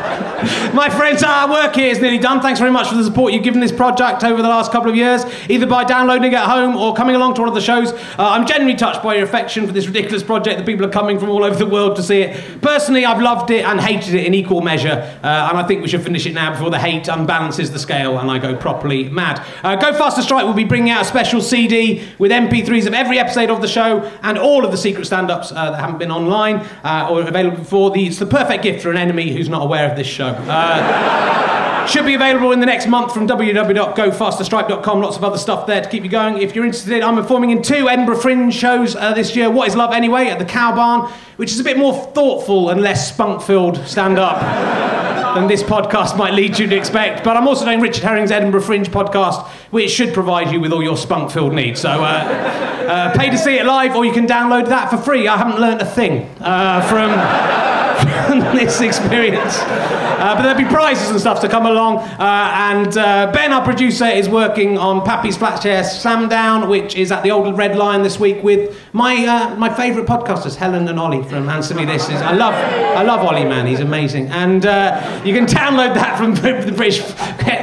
My 0.74 0.88
friends, 0.88 1.22
our 1.22 1.48
work 1.48 1.76
here 1.76 1.88
is 1.88 2.00
nearly 2.00 2.18
done. 2.18 2.40
Thanks 2.40 2.58
very 2.58 2.72
much 2.72 2.88
for 2.88 2.96
the 2.96 3.04
support 3.04 3.32
you've 3.32 3.44
given 3.44 3.60
this 3.60 3.70
project 3.70 4.24
over 4.24 4.42
the 4.42 4.48
last 4.48 4.72
couple 4.72 4.90
of 4.90 4.96
years, 4.96 5.24
either 5.48 5.66
by 5.66 5.84
downloading 5.84 6.34
at 6.34 6.46
home 6.46 6.76
or 6.76 6.94
coming 6.94 7.14
along 7.14 7.34
to 7.34 7.42
one 7.42 7.48
of 7.48 7.54
the 7.54 7.60
shows. 7.60 7.92
Uh, 7.92 7.98
I'm 8.18 8.44
genuinely 8.44 8.76
touched 8.76 9.04
by 9.04 9.14
your 9.14 9.24
affection 9.24 9.68
for 9.68 9.72
this 9.72 9.86
ridiculous 9.86 10.24
project. 10.24 10.58
that 10.58 10.66
people 10.66 10.84
are 10.84 10.90
coming 10.90 11.20
from 11.20 11.28
all 11.28 11.44
over 11.44 11.54
the 11.54 11.66
world 11.66 11.94
to 11.96 12.02
see 12.02 12.22
it. 12.22 12.60
Personally, 12.60 13.04
I've 13.04 13.22
loved 13.22 13.52
it 13.52 13.64
and 13.64 13.80
hated 13.80 14.14
it 14.14 14.26
in 14.26 14.34
equal 14.34 14.62
measure, 14.62 15.16
uh, 15.22 15.48
and 15.50 15.58
I 15.58 15.64
think 15.64 15.80
we 15.80 15.88
should 15.88 16.02
finish 16.02 16.26
it 16.26 16.34
now 16.34 16.50
before 16.50 16.70
the 16.70 16.78
hate 16.78 17.04
unbalances 17.04 17.70
the 17.70 17.78
scale 17.78 18.18
and 18.18 18.28
I 18.28 18.38
go 18.38 18.56
properly 18.56 19.08
mad. 19.08 19.46
Uh, 19.62 19.76
go 19.76 19.92
Faster 19.92 20.22
Stripe 20.22 20.44
will 20.44 20.54
be 20.54 20.64
bringing 20.64 20.90
out 20.90 21.02
a 21.02 21.04
special 21.04 21.40
CD 21.40 22.02
with 22.18 22.32
MP3s 22.32 22.88
of 22.88 22.94
every 22.94 23.20
episode 23.20 23.50
of 23.50 23.60
the 23.60 23.68
show 23.68 24.10
and 24.22 24.38
all 24.38 24.64
of 24.64 24.72
the 24.72 24.76
secret 24.76 25.04
stand-ups 25.04 25.52
uh, 25.52 25.70
that 25.70 25.78
haven't 25.78 25.98
been 25.98 26.10
online 26.10 26.66
uh, 26.82 27.08
or 27.08 27.22
available 27.22 27.58
before. 27.58 27.92
The, 27.92 28.06
it's 28.08 28.18
the 28.18 28.26
perfect 28.26 28.64
gift 28.64 28.82
for 28.82 28.90
an 28.90 28.96
enemy 28.96 29.32
who's 29.32 29.48
not 29.48 29.62
aware 29.62 29.88
of 29.88 29.96
this 29.96 30.08
show. 30.08 30.31
Uh, 30.48 31.86
should 31.86 32.06
be 32.06 32.14
available 32.14 32.52
in 32.52 32.60
the 32.60 32.66
next 32.66 32.86
month 32.86 33.12
from 33.12 33.26
www.gofasterstripe.com. 33.26 35.00
Lots 35.00 35.16
of 35.16 35.24
other 35.24 35.38
stuff 35.38 35.66
there 35.66 35.80
to 35.80 35.88
keep 35.88 36.04
you 36.04 36.10
going. 36.10 36.38
If 36.38 36.54
you're 36.54 36.64
interested, 36.64 37.02
I'm 37.02 37.16
performing 37.16 37.50
in 37.50 37.60
two 37.62 37.88
Edinburgh 37.88 38.20
Fringe 38.20 38.54
shows 38.54 38.94
uh, 38.94 39.12
this 39.14 39.34
year. 39.34 39.50
What 39.50 39.68
is 39.68 39.76
Love 39.76 39.92
Anyway 39.92 40.28
at 40.28 40.38
the 40.38 40.44
Cow 40.44 40.74
Barn, 40.74 41.12
which 41.36 41.50
is 41.50 41.60
a 41.60 41.64
bit 41.64 41.76
more 41.76 41.92
thoughtful 42.12 42.70
and 42.70 42.80
less 42.80 43.12
spunk-filled 43.12 43.84
stand-up 43.86 44.40
than 45.34 45.48
this 45.48 45.62
podcast 45.62 46.16
might 46.16 46.34
lead 46.34 46.58
you 46.58 46.68
to 46.68 46.76
expect. 46.76 47.24
But 47.24 47.36
I'm 47.36 47.48
also 47.48 47.64
doing 47.64 47.80
Richard 47.80 48.04
Herring's 48.04 48.30
Edinburgh 48.30 48.62
Fringe 48.62 48.88
podcast, 48.88 49.46
which 49.70 49.90
should 49.90 50.14
provide 50.14 50.52
you 50.52 50.60
with 50.60 50.72
all 50.72 50.82
your 50.82 50.96
spunk-filled 50.96 51.52
needs. 51.52 51.80
So 51.80 51.90
uh, 51.90 52.84
uh, 52.88 53.16
pay 53.16 53.30
to 53.30 53.38
see 53.38 53.58
it 53.58 53.66
live, 53.66 53.96
or 53.96 54.04
you 54.04 54.12
can 54.12 54.26
download 54.26 54.68
that 54.68 54.90
for 54.90 54.98
free. 54.98 55.26
I 55.26 55.36
haven't 55.36 55.60
learnt 55.60 55.82
a 55.82 55.86
thing 55.86 56.30
uh, 56.40 56.80
from 56.82 57.71
this 58.54 58.80
experience. 58.80 59.58
Uh, 59.58 60.34
but 60.36 60.42
there'll 60.42 60.58
be 60.58 60.64
prizes 60.64 61.10
and 61.10 61.20
stuff 61.20 61.40
to 61.40 61.48
come 61.48 61.66
along. 61.66 61.98
Uh, 61.98 62.50
and 62.54 62.96
uh, 62.96 63.30
Ben, 63.32 63.52
our 63.52 63.64
producer, 63.64 64.04
is 64.06 64.28
working 64.28 64.78
on 64.78 65.04
Pappy's 65.04 65.36
Flat 65.36 65.62
Share 65.62 65.82
Slam 65.82 66.28
Down, 66.28 66.68
which 66.68 66.94
is 66.94 67.10
at 67.10 67.22
the 67.22 67.30
Old 67.30 67.56
Red 67.58 67.76
Lion 67.76 68.02
this 68.02 68.20
week 68.20 68.42
with 68.42 68.78
my 68.92 69.14
uh, 69.26 69.56
my 69.56 69.72
favourite 69.72 70.08
podcasters, 70.08 70.54
Helen 70.54 70.86
and 70.88 70.98
Ollie 70.98 71.22
from 71.24 71.48
Answer 71.48 71.74
Me 71.74 71.84
This. 71.84 72.04
Is 72.08 72.22
I 72.22 72.32
love 72.32 72.54
I 72.54 73.02
love 73.02 73.24
Ollie, 73.26 73.44
man. 73.44 73.66
He's 73.66 73.80
amazing. 73.80 74.28
And 74.28 74.64
uh, 74.64 75.22
you 75.24 75.34
can 75.34 75.46
download 75.46 75.94
that 75.94 76.18
from 76.18 76.34
the 76.66 76.72
British. 76.76 77.02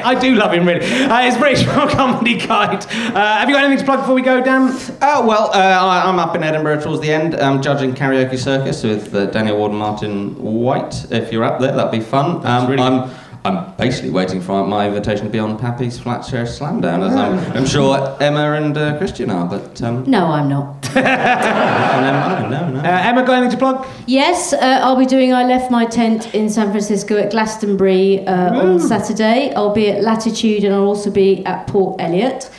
I 0.04 0.16
do 0.20 0.36
love 0.36 0.54
him 0.54 0.68
really. 0.68 0.82
It's 0.84 1.38
British 1.38 1.66
Comedy 1.94 2.38
Guide. 2.38 2.84
Have 2.84 3.48
you 3.48 3.56
got 3.56 3.64
anything 3.64 3.80
to 3.80 3.86
plug 3.86 4.00
before 4.02 4.16
we 4.16 4.22
go, 4.22 4.44
Dan? 4.44 4.68
Well, 5.02 5.52
I- 5.54 6.04
I'm 6.10 6.20
up 6.20 6.36
in 6.36 6.44
Edinburgh 6.44 6.82
towards 6.82 7.02
the 7.02 7.12
end. 7.12 7.36
I'm 7.36 7.62
judging 7.62 7.94
Karaoke 7.94 8.38
Circus 8.38 8.84
with 8.84 9.12
Danielle 9.32 9.58
Ward 9.58 9.72
and 10.04 10.29
Martin 10.30 10.44
White. 10.44 11.12
If 11.12 11.32
you're 11.32 11.44
up 11.44 11.60
there, 11.60 11.76
that'd 11.76 11.92
be 11.92 12.00
fun. 12.00 12.46
Um, 12.46 12.80
I'm, 12.80 13.10
I'm 13.46 13.76
basically 13.76 14.10
waiting 14.10 14.42
for 14.42 14.66
my 14.68 14.88
invitation 14.88 15.26
to 15.26 15.32
be 15.32 15.40
on 15.40 15.58
Pappy's 15.58 15.98
Flat 16.00 16.26
Share 16.26 16.46
Slam 16.46 16.82
Down, 16.82 17.02
as 17.04 17.16
I'm, 17.16 17.40
I'm 17.56 17.66
sure 17.66 18.18
Emma 18.22 18.52
and 18.54 18.78
uh, 18.78 18.98
Christian 18.98 19.30
are, 19.30 19.48
but... 19.48 19.82
Um, 19.82 20.04
No, 20.10 20.26
I'm 20.28 20.50
not. 20.50 20.84
no, 20.96 22.50
no, 22.50 22.70
no. 22.70 22.80
Uh, 22.80 22.84
Emma, 22.84 23.24
got 23.24 23.38
anything 23.38 23.52
to 23.52 23.58
plug? 23.58 23.88
Yes, 24.08 24.54
uh, 24.54 24.58
I'll 24.84 24.98
be 24.98 25.06
doing 25.06 25.34
I 25.34 25.46
Left 25.46 25.72
My 25.72 25.86
Tent 25.86 26.34
in 26.36 26.50
San 26.50 26.72
Francisco 26.72 27.18
at 27.18 27.32
Glastonbury 27.32 28.26
uh, 28.28 28.54
on 28.54 28.80
Saturday. 28.80 29.54
I'll 29.56 29.74
be 29.74 29.90
at 29.90 30.04
Latitude 30.04 30.64
and 30.64 30.74
I'll 30.74 30.86
also 30.86 31.10
be 31.10 31.46
at 31.46 31.66
Port 31.68 32.02
Eliot. 32.02 32.50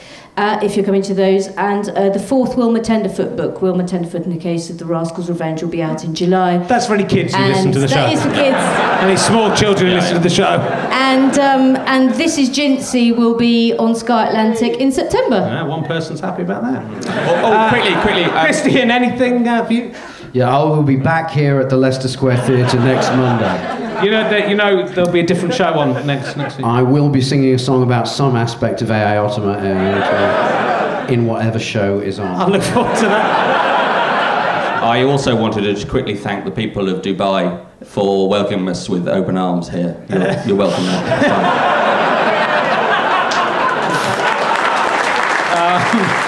Uh, 0.41 0.59
if 0.63 0.75
you're 0.75 0.87
coming 0.87 1.03
to 1.03 1.13
those, 1.13 1.49
and 1.59 1.91
uh, 1.91 2.09
the 2.09 2.19
fourth 2.19 2.57
Wilma 2.57 2.81
Tenderfoot 2.81 3.37
book, 3.37 3.61
Wilma 3.61 3.87
Tenderfoot 3.87 4.23
in 4.25 4.31
the 4.31 4.39
Case 4.39 4.71
of 4.71 4.79
the 4.79 4.87
Rascal's 4.87 5.29
Revenge, 5.29 5.61
will 5.63 5.69
be 5.69 5.83
out 5.83 6.03
in 6.03 6.15
July. 6.15 6.57
That's 6.67 6.87
for 6.87 6.95
any 6.95 7.05
kids 7.05 7.35
who 7.35 7.43
And 7.43 7.53
listen 7.53 7.73
to 7.73 7.79
the 7.79 7.89
show. 7.89 7.97
that 7.97 8.13
is 8.15 8.23
for 8.23 8.33
kids. 8.33 8.57
Any 9.05 9.19
small 9.19 9.55
children 9.55 9.91
who 9.91 9.97
listen 9.97 10.15
to 10.15 10.23
the 10.23 10.31
show. 10.31 10.47
And 10.93 11.39
um, 11.39 11.77
and 11.87 12.13
This 12.15 12.39
Is 12.39 12.49
Jinsy 12.49 13.15
will 13.15 13.37
be 13.37 13.75
on 13.77 13.95
Sky 13.95 14.29
Atlantic 14.29 14.81
in 14.81 14.91
September. 14.91 15.37
Yeah, 15.41 15.63
one 15.65 15.85
person's 15.85 16.21
happy 16.21 16.41
about 16.41 16.63
that. 16.63 16.87
Oh, 17.29 17.43
oh, 17.45 17.69
quickly, 17.69 17.93
quickly. 18.01 18.25
um, 18.25 18.43
Christian, 18.47 18.91
anything 18.91 19.47
uh, 19.47 19.67
for 19.67 19.75
you? 19.75 19.95
Yeah, 20.33 20.57
I 20.57 20.63
will 20.63 20.85
be 20.85 20.97
back 20.97 21.31
here 21.31 21.59
at 21.59 21.71
the 21.71 21.77
Leicester 21.77 22.07
Square 22.07 22.37
Theatre 22.47 22.79
next 22.79 23.09
Monday. 23.09 24.05
You 24.05 24.13
know, 24.13 24.31
that, 24.31 24.49
you 24.49 24.55
know 24.55 24.89
there'll 24.89 25.11
be 25.11 25.21
a 25.21 25.27
different 25.27 25.55
show 25.55 25.73
on 25.75 26.07
next 26.07 26.37
next 26.37 26.57
week. 26.57 26.67
I 26.67 26.83
will 26.83 27.09
be 27.09 27.21
singing 27.21 27.53
a 27.55 27.59
song 27.59 27.83
about 27.83 28.07
some 28.07 28.37
aspect 28.37 28.81
of 28.81 28.91
AI 28.91 29.19
Ultima 29.19 29.53
uh, 29.53 31.07
in 31.11 31.27
whatever 31.27 31.59
show 31.59 31.99
is 31.99 32.21
on. 32.21 32.29
I 32.29 32.47
look 32.47 32.63
forward 32.63 32.95
to 32.97 33.07
that. 33.07 34.83
I 34.85 35.03
also 35.03 35.37
wanted 35.37 35.63
to 35.63 35.75
just 35.75 35.89
quickly 35.89 36.17
thank 36.17 36.45
the 36.45 36.51
people 36.51 36.89
of 36.89 37.03
Dubai 37.03 37.67
for 37.85 38.29
welcoming 38.29 38.69
us 38.69 38.89
with 38.89 39.09
open 39.09 39.37
arms 39.37 39.69
here. 39.69 40.01
You're, 40.09 40.47
you're 40.47 40.57
welcome 40.57 40.85
there. 45.91 46.27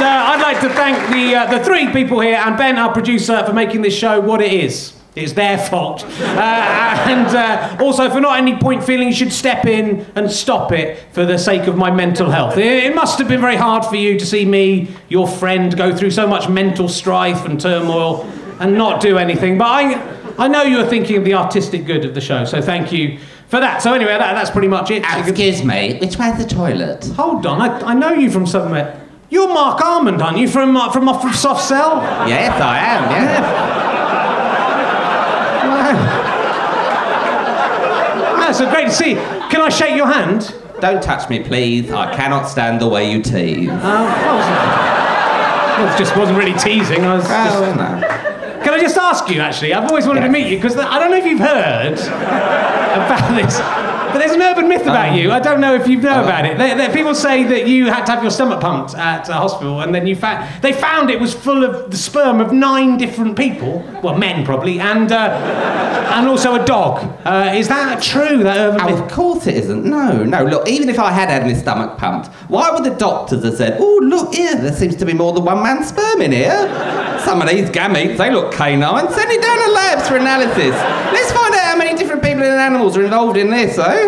And 0.00 0.08
uh, 0.08 0.32
I'd 0.32 0.40
like 0.40 0.60
to 0.62 0.70
thank 0.70 1.12
the, 1.12 1.34
uh, 1.34 1.58
the 1.58 1.62
three 1.62 1.92
people 1.92 2.20
here 2.20 2.36
and 2.36 2.56
Ben, 2.56 2.78
our 2.78 2.90
producer, 2.90 3.44
for 3.44 3.52
making 3.52 3.82
this 3.82 3.94
show 3.94 4.18
what 4.18 4.40
it 4.40 4.50
is. 4.50 4.94
It's 5.14 5.34
their 5.34 5.58
fault. 5.58 6.04
Uh, 6.04 7.04
and 7.06 7.26
uh, 7.36 7.84
also 7.84 8.08
for 8.08 8.18
not 8.18 8.38
any 8.38 8.56
point 8.56 8.82
feeling 8.82 9.08
you 9.08 9.14
should 9.14 9.30
step 9.30 9.66
in 9.66 10.06
and 10.14 10.30
stop 10.30 10.72
it 10.72 11.04
for 11.12 11.26
the 11.26 11.36
sake 11.36 11.66
of 11.66 11.76
my 11.76 11.90
mental 11.90 12.30
health. 12.30 12.56
It, 12.56 12.84
it 12.84 12.94
must 12.94 13.18
have 13.18 13.28
been 13.28 13.42
very 13.42 13.56
hard 13.56 13.84
for 13.84 13.96
you 13.96 14.18
to 14.18 14.24
see 14.24 14.46
me, 14.46 14.88
your 15.10 15.28
friend, 15.28 15.76
go 15.76 15.94
through 15.94 16.12
so 16.12 16.26
much 16.26 16.48
mental 16.48 16.88
strife 16.88 17.44
and 17.44 17.60
turmoil 17.60 18.24
and 18.58 18.78
not 18.78 19.02
do 19.02 19.18
anything. 19.18 19.58
But 19.58 19.66
I, 19.66 20.44
I 20.44 20.48
know 20.48 20.62
you 20.62 20.78
were 20.78 20.88
thinking 20.88 21.18
of 21.18 21.24
the 21.24 21.34
artistic 21.34 21.84
good 21.84 22.06
of 22.06 22.14
the 22.14 22.22
show, 22.22 22.46
so 22.46 22.62
thank 22.62 22.90
you 22.90 23.18
for 23.48 23.60
that. 23.60 23.82
So 23.82 23.92
anyway, 23.92 24.16
that, 24.16 24.32
that's 24.32 24.50
pretty 24.50 24.68
much 24.68 24.90
it. 24.90 25.04
Excuse 25.06 25.62
me, 25.62 25.98
which 25.98 26.16
way's 26.16 26.38
the 26.38 26.46
toilet? 26.48 27.04
Hold 27.16 27.44
on, 27.44 27.60
I, 27.60 27.80
I 27.80 27.92
know 27.92 28.14
you 28.14 28.30
from 28.30 28.46
somewhere. 28.46 29.08
You're 29.30 29.48
Marc 29.48 29.80
Almond, 29.80 30.20
aren't 30.20 30.38
you? 30.38 30.48
From 30.48 30.76
uh, 30.76 30.90
from 30.90 31.08
off 31.08 31.24
of 31.24 31.36
Soft 31.36 31.62
Cell? 31.62 32.02
Yes, 32.28 32.50
I 32.60 32.78
am, 32.78 33.10
yeah. 33.10 33.40
Wow, 38.38 38.52
so 38.52 38.68
great 38.68 38.86
to 38.86 38.92
see 38.92 39.10
you. 39.10 39.16
Can 39.48 39.60
I 39.60 39.68
shake 39.68 39.94
your 39.94 40.08
hand? 40.08 40.52
Don't 40.80 41.00
touch 41.00 41.28
me, 41.30 41.44
please. 41.44 41.92
I 41.92 42.12
cannot 42.14 42.48
stand 42.48 42.80
the 42.80 42.88
way 42.88 43.08
you 43.12 43.22
tease. 43.22 43.68
Uh, 43.68 43.74
well, 45.78 45.94
it 45.94 45.98
just 45.98 46.16
wasn't 46.16 46.36
really 46.36 46.58
teasing. 46.58 47.04
I 47.04 47.14
was 47.14 47.28
just... 47.28 47.56
Oh, 47.56 47.74
no. 47.74 48.00
Can 48.64 48.74
I 48.74 48.80
just 48.80 48.96
ask 48.96 49.28
you, 49.30 49.40
actually? 49.40 49.72
I've 49.74 49.88
always 49.88 50.06
wanted 50.06 50.22
to 50.22 50.28
meet 50.28 50.48
you 50.50 50.56
because 50.56 50.76
I 50.76 50.98
don't 50.98 51.10
know 51.10 51.18
if 51.18 51.24
you've 51.24 51.38
heard 51.38 51.98
about 51.98 53.34
this. 53.36 53.60
But 54.12 54.18
there's 54.18 54.32
an 54.32 54.42
urban 54.42 54.68
myth 54.68 54.82
about 54.82 55.16
you. 55.16 55.30
I 55.30 55.38
don't 55.40 55.60
know 55.60 55.74
if 55.74 55.86
you 55.88 55.96
know 56.00 56.22
about 56.24 56.44
it. 56.46 56.58
They, 56.58 56.74
they- 56.74 56.92
people 56.92 57.14
say 57.14 57.44
that 57.44 57.66
you 57.68 57.86
had 57.86 58.04
to 58.06 58.12
have 58.12 58.22
your 58.22 58.30
stomach 58.30 58.60
pumped 58.60 58.94
at 58.94 59.28
a 59.28 59.34
hospital, 59.34 59.80
and 59.80 59.94
then 59.94 60.06
you 60.06 60.16
found 60.16 60.62
they 60.62 60.72
found 60.72 61.10
it 61.10 61.20
was 61.20 61.32
full 61.34 61.64
of 61.64 61.90
the 61.90 61.96
sperm 61.96 62.40
of 62.40 62.52
nine 62.52 62.96
different 62.98 63.36
people, 63.36 63.78
well, 64.02 64.16
men 64.18 64.44
probably, 64.44 64.80
and 64.80 65.12
uh, 65.12 66.10
and 66.14 66.26
also 66.28 66.60
a 66.60 66.64
dog. 66.64 67.04
Uh, 67.24 67.52
is 67.54 67.68
that 67.68 68.02
true? 68.02 68.42
That 68.42 68.56
urban 68.58 68.80
Oh, 68.80 68.86
myth? 68.90 69.00
of 69.00 69.10
course 69.10 69.46
it 69.46 69.54
isn't. 69.56 69.84
No, 69.84 70.24
no. 70.24 70.44
Look, 70.44 70.68
even 70.68 70.88
if 70.88 70.98
I 70.98 71.10
had 71.12 71.28
had 71.28 71.44
my 71.44 71.52
stomach 71.54 71.96
pumped, 71.98 72.28
why 72.48 72.70
would 72.70 72.84
the 72.84 72.96
doctors 72.96 73.44
have 73.44 73.54
said, 73.54 73.76
"Oh, 73.80 74.00
look 74.02 74.34
here, 74.34 74.54
there 74.56 74.72
seems 74.72 74.96
to 74.96 75.06
be 75.06 75.12
more 75.14 75.32
than 75.32 75.44
one 75.44 75.62
man's 75.62 75.88
sperm 75.88 76.20
in 76.22 76.32
here. 76.32 76.58
Some 77.24 77.40
of 77.42 77.48
these 77.48 77.68
gametes, 77.70 78.16
they 78.16 78.30
look 78.30 78.52
canine. 78.52 79.10
Send 79.12 79.30
it 79.30 79.42
down 79.42 79.58
to 79.64 79.72
labs 79.72 80.08
for 80.08 80.16
analysis. 80.16 80.74
Let's 81.12 81.30
find 81.32 81.54
out 81.54 81.60
how 81.60 81.76
many 81.76 81.89
and 82.48 82.60
animals 82.60 82.96
are 82.96 83.04
involved 83.04 83.36
in 83.36 83.50
this." 83.50 83.78
Eh? 83.78 84.06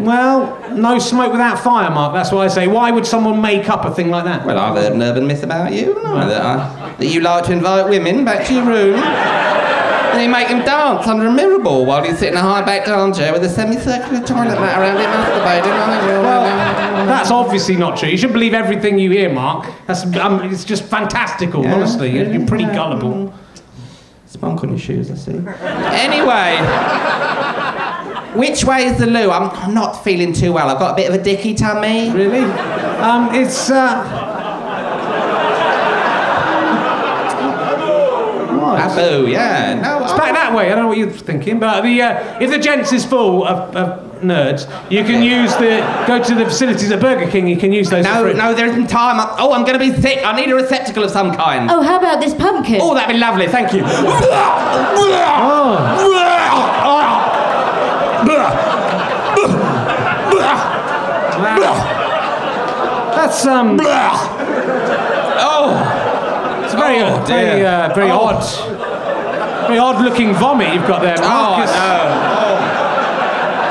Well, 0.00 0.56
no 0.72 0.98
smoke 0.98 1.32
without 1.32 1.58
fire, 1.58 1.90
Mark. 1.90 2.12
That's 2.14 2.30
what 2.30 2.42
I 2.44 2.48
say. 2.48 2.66
Why 2.68 2.90
would 2.90 3.06
someone 3.06 3.40
make 3.40 3.68
up 3.68 3.84
a 3.84 3.90
thing 3.92 4.10
like 4.10 4.24
that? 4.24 4.46
Well, 4.46 4.58
I've 4.58 4.76
heard 4.76 4.92
an 4.92 5.02
urban 5.02 5.26
myth 5.26 5.42
about 5.42 5.72
you, 5.72 5.94
haven't 5.94 6.06
I? 6.06 6.28
That, 6.28 6.42
I, 6.42 6.94
that 6.94 7.06
you 7.06 7.20
like 7.20 7.44
to 7.46 7.52
invite 7.52 7.88
women 7.88 8.24
back 8.24 8.46
to 8.46 8.54
your 8.54 8.64
room. 8.64 8.94
And 8.98 10.22
you 10.22 10.30
make 10.30 10.48
them 10.48 10.64
dance 10.64 11.06
under 11.06 11.26
a 11.26 11.30
mirror 11.32 11.58
ball 11.58 11.84
while 11.84 12.04
you 12.04 12.14
sit 12.16 12.30
in 12.32 12.36
a 12.36 12.40
high-backed 12.40 12.88
armchair 12.88 13.32
with 13.32 13.44
a 13.44 13.48
semicircular 13.48 14.24
toilet 14.24 14.58
mat 14.58 14.78
around 14.78 14.96
it 14.96 15.06
masturbating. 15.06 16.22
Well, 16.22 17.06
that's 17.06 17.30
obviously 17.30 17.76
not 17.76 17.98
true. 17.98 18.08
You 18.08 18.16
should 18.16 18.32
believe 18.32 18.54
everything 18.54 18.98
you 18.98 19.10
hear, 19.10 19.28
Mark. 19.32 19.70
That's 19.86 20.04
um, 20.16 20.40
it's 20.50 20.64
just 20.64 20.84
fantastical. 20.84 21.62
Yeah, 21.62 21.74
honestly, 21.74 22.10
you're, 22.10 22.32
you're 22.32 22.46
pretty 22.46 22.64
yeah. 22.64 22.74
gullible. 22.74 23.34
Spunk 24.26 24.62
on 24.62 24.70
your 24.70 24.78
shoes, 24.78 25.10
I 25.10 25.14
see. 25.14 25.32
Anyway, 25.32 26.56
which 28.34 28.64
way 28.64 28.84
is 28.86 28.98
the 28.98 29.06
loo? 29.06 29.30
I'm, 29.30 29.50
I'm 29.50 29.74
not 29.74 30.04
feeling 30.04 30.32
too 30.32 30.52
well. 30.52 30.68
I've 30.68 30.78
got 30.78 30.92
a 30.92 30.96
bit 30.96 31.08
of 31.08 31.14
a 31.18 31.22
dicky 31.22 31.54
tummy. 31.54 32.10
Really? 32.10 32.44
Um, 33.00 33.34
it's 33.34 33.70
uh. 33.70 34.34
Abu, 38.78 39.26
yeah. 39.28 39.74
No, 39.80 40.02
It's 40.04 40.12
back 40.12 40.34
that 40.34 40.54
way. 40.54 40.66
I 40.70 40.74
don't 40.74 40.84
know 40.84 40.88
what 40.88 40.98
you're 40.98 41.10
thinking, 41.10 41.58
but 41.58 41.82
the 41.82 42.02
uh, 42.02 42.38
if 42.40 42.50
the 42.50 42.58
gents 42.58 42.92
is 42.92 43.04
full 43.04 43.44
of, 43.46 43.74
of 43.74 44.04
nerds, 44.20 44.66
you 44.90 45.02
can 45.04 45.22
use 45.22 45.52
the 45.56 45.80
go 46.06 46.22
to 46.22 46.34
the 46.34 46.44
facilities 46.44 46.90
at 46.90 47.00
Burger 47.00 47.30
King. 47.30 47.48
You 47.48 47.56
can 47.56 47.72
use 47.72 47.88
those. 47.90 48.06
for 48.06 48.12
No, 48.12 48.32
no, 48.32 48.54
there 48.54 48.66
isn't 48.66 48.88
time. 48.88 49.18
I- 49.20 49.36
Oh, 49.38 49.52
I'm 49.52 49.64
going 49.64 49.78
to 49.78 49.78
be 49.78 49.92
sick. 50.00 50.24
I 50.24 50.34
need 50.34 50.50
a 50.50 50.54
receptacle 50.54 51.04
of 51.04 51.10
some 51.10 51.34
kind. 51.34 51.70
Oh, 51.70 51.82
how 51.82 51.98
about 51.98 52.20
this 52.20 52.34
pumpkin? 52.34 52.80
Oh, 52.82 52.94
that'd 52.94 53.14
be 53.14 53.18
lovely. 53.18 53.46
Thank 53.46 53.72
you. 53.72 53.82
That's 63.28 63.44
um. 63.46 63.78
Oh, 65.40 66.64
It's 66.64 66.72
very, 66.74 67.00
Oh, 67.02 67.22
very, 67.26 67.64
uh, 67.66 67.92
very 67.94 68.10
Oh. 68.10 68.20
odd, 68.20 68.42
very 69.66 69.78
odd-looking 69.78 70.32
vomit 70.34 70.72
you've 70.72 70.86
got 70.86 71.02
there, 71.02 71.16
oh. 71.20 71.54
I 71.58 71.62
It's 71.62 71.72
know. 71.74 72.24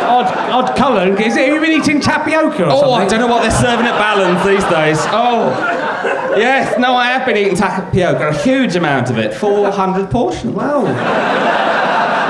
Odd, 0.09 0.27
odd 0.69 0.75
colour. 0.75 1.07
Is 1.19 1.35
it? 1.35 1.45
Have 1.47 1.55
you 1.55 1.59
been 1.61 1.71
eating 1.71 1.99
tapioca 1.99 2.65
or 2.65 2.71
Oh, 2.71 2.79
something? 2.81 3.01
I 3.01 3.07
don't 3.07 3.19
know 3.19 3.27
what 3.27 3.41
they're 3.41 3.51
serving 3.51 3.85
at 3.87 3.97
Balance 3.97 4.45
these 4.45 4.63
days. 4.65 4.99
Oh. 5.11 5.49
Yes, 6.37 6.77
no, 6.77 6.93
I 6.95 7.07
have 7.07 7.25
been 7.25 7.35
eating 7.37 7.55
tapioca, 7.55 8.27
a 8.29 8.33
huge 8.33 8.75
amount 8.75 9.09
of 9.09 9.17
it, 9.17 9.33
400 9.33 10.11
portions. 10.11 10.53
Wow. 10.53 10.85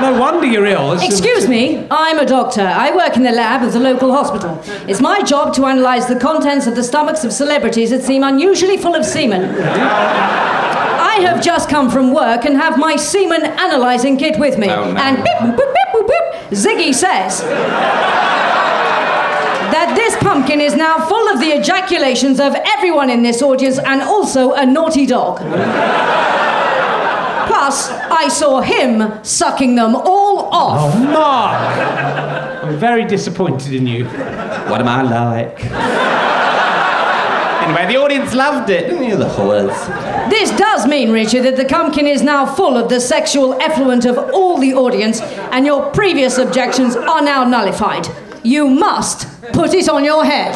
No 0.02 0.20
wonder 0.20 0.45
you're 0.45 0.66
ill. 0.66 0.93
It's- 0.93 1.06
Excuse 1.10 1.48
me, 1.48 1.86
I'm 1.89 2.20
a 2.20 2.26
doctor. 2.26 2.62
I 2.62 2.95
work 2.95 3.16
in 3.18 3.24
the 3.24 3.32
lab 3.32 3.64
of 3.64 3.74
the 3.74 3.80
local 3.80 4.12
hospital. 4.12 4.60
It's 4.88 5.02
my 5.02 5.22
job 5.22 5.54
to 5.56 5.66
analyse 5.66 6.06
the 6.06 6.16
contents 6.20 6.68
of 6.68 6.76
the 6.76 6.84
stomachs 6.84 7.24
of 7.24 7.34
celebrities 7.34 7.89
that 7.89 8.04
seem 8.04 8.24
unusually 8.24 8.78
full 8.78 8.95
of 8.95 9.06
semen. 9.06 9.43
I 9.60 11.20
have 11.22 11.41
just 11.41 11.68
come 11.70 11.89
from 11.89 12.14
work 12.14 12.45
and 12.45 12.56
have 12.58 12.78
my 12.78 12.95
semen 12.95 13.41
analysing 13.43 14.18
kit 14.18 14.38
with 14.39 14.58
me. 14.60 14.70
Oh, 14.70 14.91
no. 14.91 14.98
And 15.00 15.18
beep, 15.24 15.38
boop, 15.39 15.56
boop, 15.56 15.74
beep, 15.74 15.89
boop, 15.93 16.08
boop, 16.08 16.26
Ziggy 16.52 16.93
says 16.93 17.41
that 19.74 19.93
this 19.95 20.16
pumpkin 20.18 20.62
is 20.62 20.76
now 20.76 20.98
full 21.08 21.28
of 21.30 21.39
the 21.39 21.48
ejaculations 21.48 22.39
of 22.39 22.56
everyone 22.78 23.10
in 23.10 23.22
this 23.24 23.41
audience 23.41 23.80
and 23.80 24.02
also 24.02 24.54
a 24.54 24.66
naughty 24.66 25.06
dog. 25.06 25.39
Plus, 27.68 27.89
I 27.89 28.30
saw 28.30 28.61
him 28.61 29.22
sucking 29.26 29.76
them 29.76 29.93
all 29.93 30.45
off. 30.53 30.95
Oh, 30.95 30.99
Mark! 31.03 32.63
I'm 32.63 32.78
very 32.78 33.03
disappointed 33.03 33.74
in 33.74 33.86
you. 33.86 34.05
What 34.05 34.80
am 34.80 34.88
I 34.88 35.01
like? 35.01 35.65
anyway, 37.65 37.86
the 37.93 37.99
audience 37.99 38.34
loved 38.34 38.70
it, 38.70 38.88
didn't 38.88 39.03
you, 39.03 39.18
the 39.18 39.28
whores? 39.28 40.30
This 40.30 40.49
does 40.51 40.88
mean, 40.88 41.11
Richard, 41.11 41.41
that 41.43 41.57
the 41.57 41.65
pumpkin 41.65 42.07
is 42.07 42.22
now 42.24 42.45
full 42.45 42.78
of 42.78 42.88
the 42.88 43.01
sexual 43.01 43.61
effluent 43.61 44.05
of 44.05 44.18
all 44.18 44.57
the 44.57 44.74
audience, 44.74 45.20
and 45.51 45.65
your 45.65 45.91
previous 45.91 46.38
objections 46.38 46.95
are 46.95 47.22
now 47.22 47.43
nullified. 47.43 48.07
You 48.43 48.70
must 48.70 49.28
put 49.51 49.74
it 49.74 49.89
on 49.89 50.05
your 50.05 50.24
head. 50.24 50.55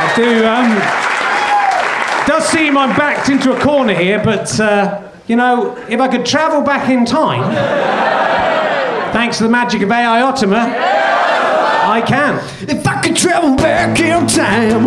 I 0.00 0.12
do. 0.16 0.46
Um, 0.46 1.11
does 2.26 2.46
seem 2.48 2.76
I'm 2.76 2.96
backed 2.96 3.28
into 3.28 3.56
a 3.56 3.60
corner 3.60 3.94
here, 3.94 4.22
but 4.22 4.58
uh, 4.60 5.10
you 5.26 5.36
know, 5.36 5.76
if 5.88 6.00
I 6.00 6.08
could 6.08 6.26
travel 6.26 6.62
back 6.62 6.88
in 6.88 7.04
time, 7.04 7.42
thanks 9.12 9.38
to 9.38 9.44
the 9.44 9.50
magic 9.50 9.82
of 9.82 9.90
AI 9.90 10.22
Ottoman, 10.22 10.58
I 10.58 12.02
can. 12.06 12.36
If 12.68 12.86
I 12.86 13.00
could 13.02 13.16
travel 13.16 13.56
back 13.56 13.98
in 14.00 14.26
time, 14.26 14.84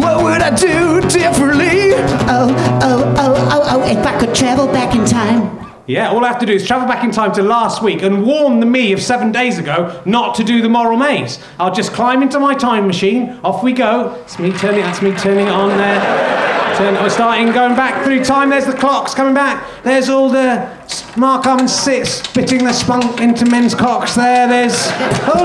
what 0.00 0.22
would 0.22 0.42
I 0.42 0.54
do 0.54 1.00
differently? 1.08 1.92
Oh, 2.28 2.48
oh, 2.82 3.14
oh, 3.16 3.48
oh, 3.50 3.68
oh, 3.70 3.90
if 3.90 4.06
I 4.06 4.18
could 4.18 4.34
travel 4.34 4.66
back 4.66 4.94
in 4.94 5.04
time. 5.04 5.64
Yeah, 5.86 6.08
all 6.08 6.24
I 6.24 6.28
have 6.28 6.38
to 6.38 6.46
do 6.46 6.54
is 6.54 6.66
travel 6.66 6.88
back 6.88 7.04
in 7.04 7.10
time 7.10 7.32
to 7.34 7.42
last 7.42 7.82
week 7.82 8.02
and 8.02 8.24
warn 8.24 8.60
the 8.60 8.66
me 8.66 8.92
of 8.92 9.02
seven 9.02 9.32
days 9.32 9.58
ago 9.58 10.02
not 10.06 10.34
to 10.36 10.44
do 10.44 10.62
the 10.62 10.68
moral 10.68 10.96
maze. 10.96 11.38
I'll 11.58 11.74
just 11.74 11.92
climb 11.92 12.22
into 12.22 12.40
my 12.40 12.54
time 12.54 12.86
machine, 12.86 13.38
off 13.44 13.62
we 13.62 13.74
go. 13.74 14.14
It's 14.22 14.38
me 14.38 14.52
turning, 14.52 14.80
that's 14.80 15.02
me 15.02 15.14
turning 15.14 15.46
it 15.46 15.52
on 15.52 15.68
there. 15.68 16.33
We're 16.80 17.08
starting 17.08 17.52
going 17.52 17.76
back 17.76 18.04
through 18.04 18.24
time. 18.24 18.50
There's 18.50 18.66
the 18.66 18.72
clocks 18.72 19.14
coming 19.14 19.32
back. 19.32 19.64
There's 19.84 20.08
all 20.08 20.28
the 20.28 20.68
Marc 21.16 21.46
Almond 21.46 21.70
sits 21.70 22.10
spitting 22.10 22.64
the 22.64 22.72
spunk 22.72 23.20
into 23.20 23.46
men's 23.46 23.74
cocks 23.74 24.16
there. 24.16 24.48
There's 24.48 24.74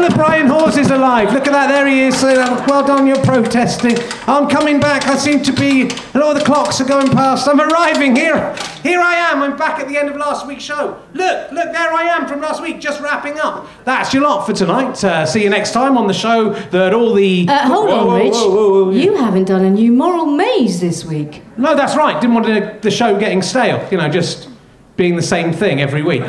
the 0.09 0.11
Brian 0.15 0.47
is 0.77 0.89
alive. 0.89 1.31
Look 1.33 1.45
at 1.45 1.51
that, 1.51 1.67
there 1.67 1.85
he 1.85 2.01
is. 2.01 2.23
Uh, 2.23 2.65
well 2.67 2.85
done, 2.85 3.05
you're 3.05 3.23
protesting. 3.23 3.97
I'm 4.27 4.49
coming 4.49 4.79
back. 4.79 5.05
I 5.07 5.15
seem 5.15 5.43
to 5.43 5.51
be, 5.51 5.81
and 5.81 6.23
all 6.23 6.33
the 6.33 6.43
clocks 6.43 6.81
are 6.81 6.87
going 6.87 7.09
past. 7.09 7.47
I'm 7.47 7.59
arriving 7.59 8.15
here. 8.15 8.55
Here 8.81 8.99
I 8.99 9.15
am. 9.15 9.43
I'm 9.43 9.57
back 9.57 9.79
at 9.79 9.87
the 9.87 9.97
end 9.97 10.09
of 10.09 10.15
last 10.15 10.47
week's 10.47 10.63
show. 10.63 10.99
Look, 11.13 11.51
look, 11.51 11.71
there 11.71 11.93
I 11.93 12.03
am 12.03 12.27
from 12.27 12.41
last 12.41 12.61
week, 12.61 12.79
just 12.79 13.01
wrapping 13.01 13.39
up. 13.39 13.67
That's 13.83 14.13
your 14.13 14.23
lot 14.23 14.45
for 14.45 14.53
tonight. 14.53 15.03
Uh, 15.03 15.25
see 15.25 15.43
you 15.43 15.49
next 15.49 15.71
time 15.71 15.97
on 15.97 16.07
the 16.07 16.13
show 16.13 16.53
that 16.53 16.93
all 16.93 17.13
the. 17.13 17.45
Uh, 17.47 17.67
hold 17.67 17.89
Whoa, 17.89 17.99
on, 17.99 18.07
whoa, 18.07 18.17
Rich. 18.17 18.33
whoa. 18.33 18.91
You 18.91 19.17
haven't 19.17 19.45
done 19.45 19.65
a 19.65 19.69
new 19.69 19.91
moral 19.91 20.25
maze 20.25 20.79
this 20.79 21.05
week. 21.05 21.43
No, 21.57 21.75
that's 21.75 21.95
right. 21.95 22.19
Didn't 22.19 22.35
want 22.35 22.81
the 22.81 22.91
show 22.91 23.19
getting 23.19 23.41
stale. 23.41 23.87
You 23.91 23.97
know, 23.97 24.09
just 24.09 24.49
being 24.99 25.15
the 25.15 25.21
same 25.21 25.53
thing 25.53 25.79
every 25.79 26.03
week. 26.03 26.21
Oh, 26.21 26.25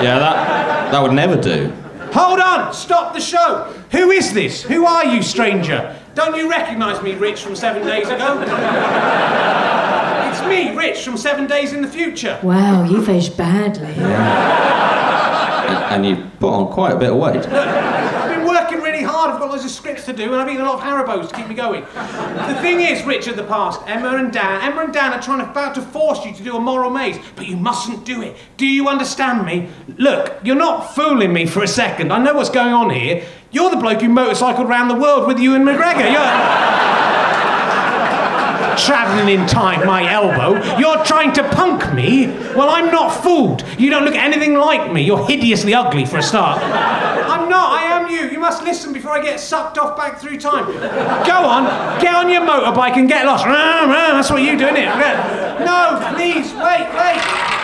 yeah, 0.00 0.18
that, 0.18 0.90
that 0.92 1.02
would 1.02 1.12
never 1.12 1.38
do. 1.38 1.70
Hold 2.14 2.40
on! 2.40 2.72
Stop 2.72 3.12
the 3.12 3.20
show! 3.20 3.64
Who 3.90 4.10
is 4.10 4.32
this? 4.32 4.62
Who 4.62 4.86
are 4.86 5.04
you, 5.04 5.22
stranger? 5.22 5.94
Don't 6.14 6.34
you 6.34 6.48
recognise 6.50 7.02
me, 7.02 7.12
Rich, 7.12 7.42
from 7.42 7.54
seven 7.54 7.86
days 7.86 8.08
ago? 8.08 8.40
it's 10.30 10.40
me, 10.48 10.74
Rich, 10.74 11.04
from 11.04 11.18
seven 11.18 11.46
days 11.46 11.74
in 11.74 11.82
the 11.82 11.88
future. 11.88 12.40
Wow, 12.42 12.84
you've 12.84 13.10
aged 13.10 13.36
badly. 13.36 13.92
And, 15.68 15.84
and 15.92 16.06
you 16.06 16.30
put 16.40 16.48
on 16.48 16.72
quite 16.72 16.92
a 16.94 16.98
bit 16.98 17.10
of 17.10 17.18
weight. 17.18 17.46
I've 17.46 17.50
been 17.50 17.52
working 17.52 18.24
really 18.24 18.31
hard. 19.22 19.34
I've 19.34 19.40
got 19.40 19.50
loads 19.50 19.64
of 19.64 19.70
scripts 19.70 20.04
to 20.06 20.12
do, 20.12 20.24
and 20.24 20.34
I've 20.36 20.48
eaten 20.48 20.62
a 20.62 20.64
lot 20.64 20.74
of 20.76 20.80
Haribos 20.80 21.28
to 21.28 21.34
keep 21.34 21.48
me 21.48 21.54
going. 21.54 21.82
The 21.82 22.58
thing 22.60 22.80
is, 22.80 23.04
Richard, 23.04 23.36
the 23.36 23.44
past, 23.44 23.80
Emma 23.86 24.16
and 24.16 24.32
Dan, 24.32 24.62
Emma 24.62 24.84
and 24.84 24.92
Dan 24.92 25.12
are 25.12 25.22
trying 25.22 25.44
to, 25.44 25.50
about 25.50 25.74
to 25.76 25.82
force 25.82 26.24
you 26.24 26.32
to 26.34 26.42
do 26.42 26.56
a 26.56 26.60
moral 26.60 26.90
maze, 26.90 27.18
but 27.36 27.46
you 27.46 27.56
mustn't 27.56 28.04
do 28.04 28.22
it. 28.22 28.36
Do 28.56 28.66
you 28.66 28.88
understand 28.88 29.46
me? 29.46 29.68
Look, 29.98 30.38
you're 30.42 30.56
not 30.56 30.94
fooling 30.94 31.32
me 31.32 31.46
for 31.46 31.62
a 31.62 31.68
second. 31.68 32.12
I 32.12 32.22
know 32.22 32.34
what's 32.34 32.50
going 32.50 32.72
on 32.72 32.90
here. 32.90 33.24
You're 33.50 33.70
the 33.70 33.76
bloke 33.76 34.00
who 34.00 34.08
motorcycled 34.08 34.66
around 34.66 34.88
the 34.88 34.96
world 34.96 35.28
with 35.28 35.38
Ewan 35.38 35.62
McGregor. 35.62 36.10
You're 36.10 37.21
travelling 38.76 39.38
in 39.38 39.46
time, 39.46 39.86
my 39.86 40.10
elbow. 40.10 40.54
You're 40.78 41.04
trying 41.04 41.32
to 41.34 41.48
punk 41.50 41.92
me? 41.94 42.26
Well, 42.56 42.70
I'm 42.70 42.90
not 42.90 43.10
fooled. 43.22 43.64
You 43.78 43.90
don't 43.90 44.04
look 44.04 44.14
anything 44.14 44.54
like 44.54 44.92
me. 44.92 45.02
You're 45.02 45.26
hideously 45.26 45.74
ugly 45.74 46.04
for 46.04 46.18
a 46.18 46.22
start. 46.22 46.60
I'm 46.62 47.48
not, 47.48 47.72
I 47.72 47.84
am 47.84 48.10
you. 48.10 48.30
You 48.30 48.38
must 48.38 48.62
listen 48.62 48.92
before 48.92 49.12
I 49.12 49.22
get 49.22 49.40
sucked 49.40 49.78
off 49.78 49.96
back 49.96 50.18
through 50.18 50.38
time. 50.38 50.66
Go 50.66 51.38
on, 51.46 52.00
get 52.00 52.14
on 52.14 52.30
your 52.30 52.42
motorbike 52.42 52.96
and 52.96 53.08
get 53.08 53.26
lost. 53.26 53.44
That's 53.44 54.30
what 54.30 54.42
you 54.42 54.58
do, 54.58 54.66
it? 54.66 54.86
No, 55.64 56.12
please, 56.14 56.52
wait, 56.54 56.88
wait. 56.94 57.61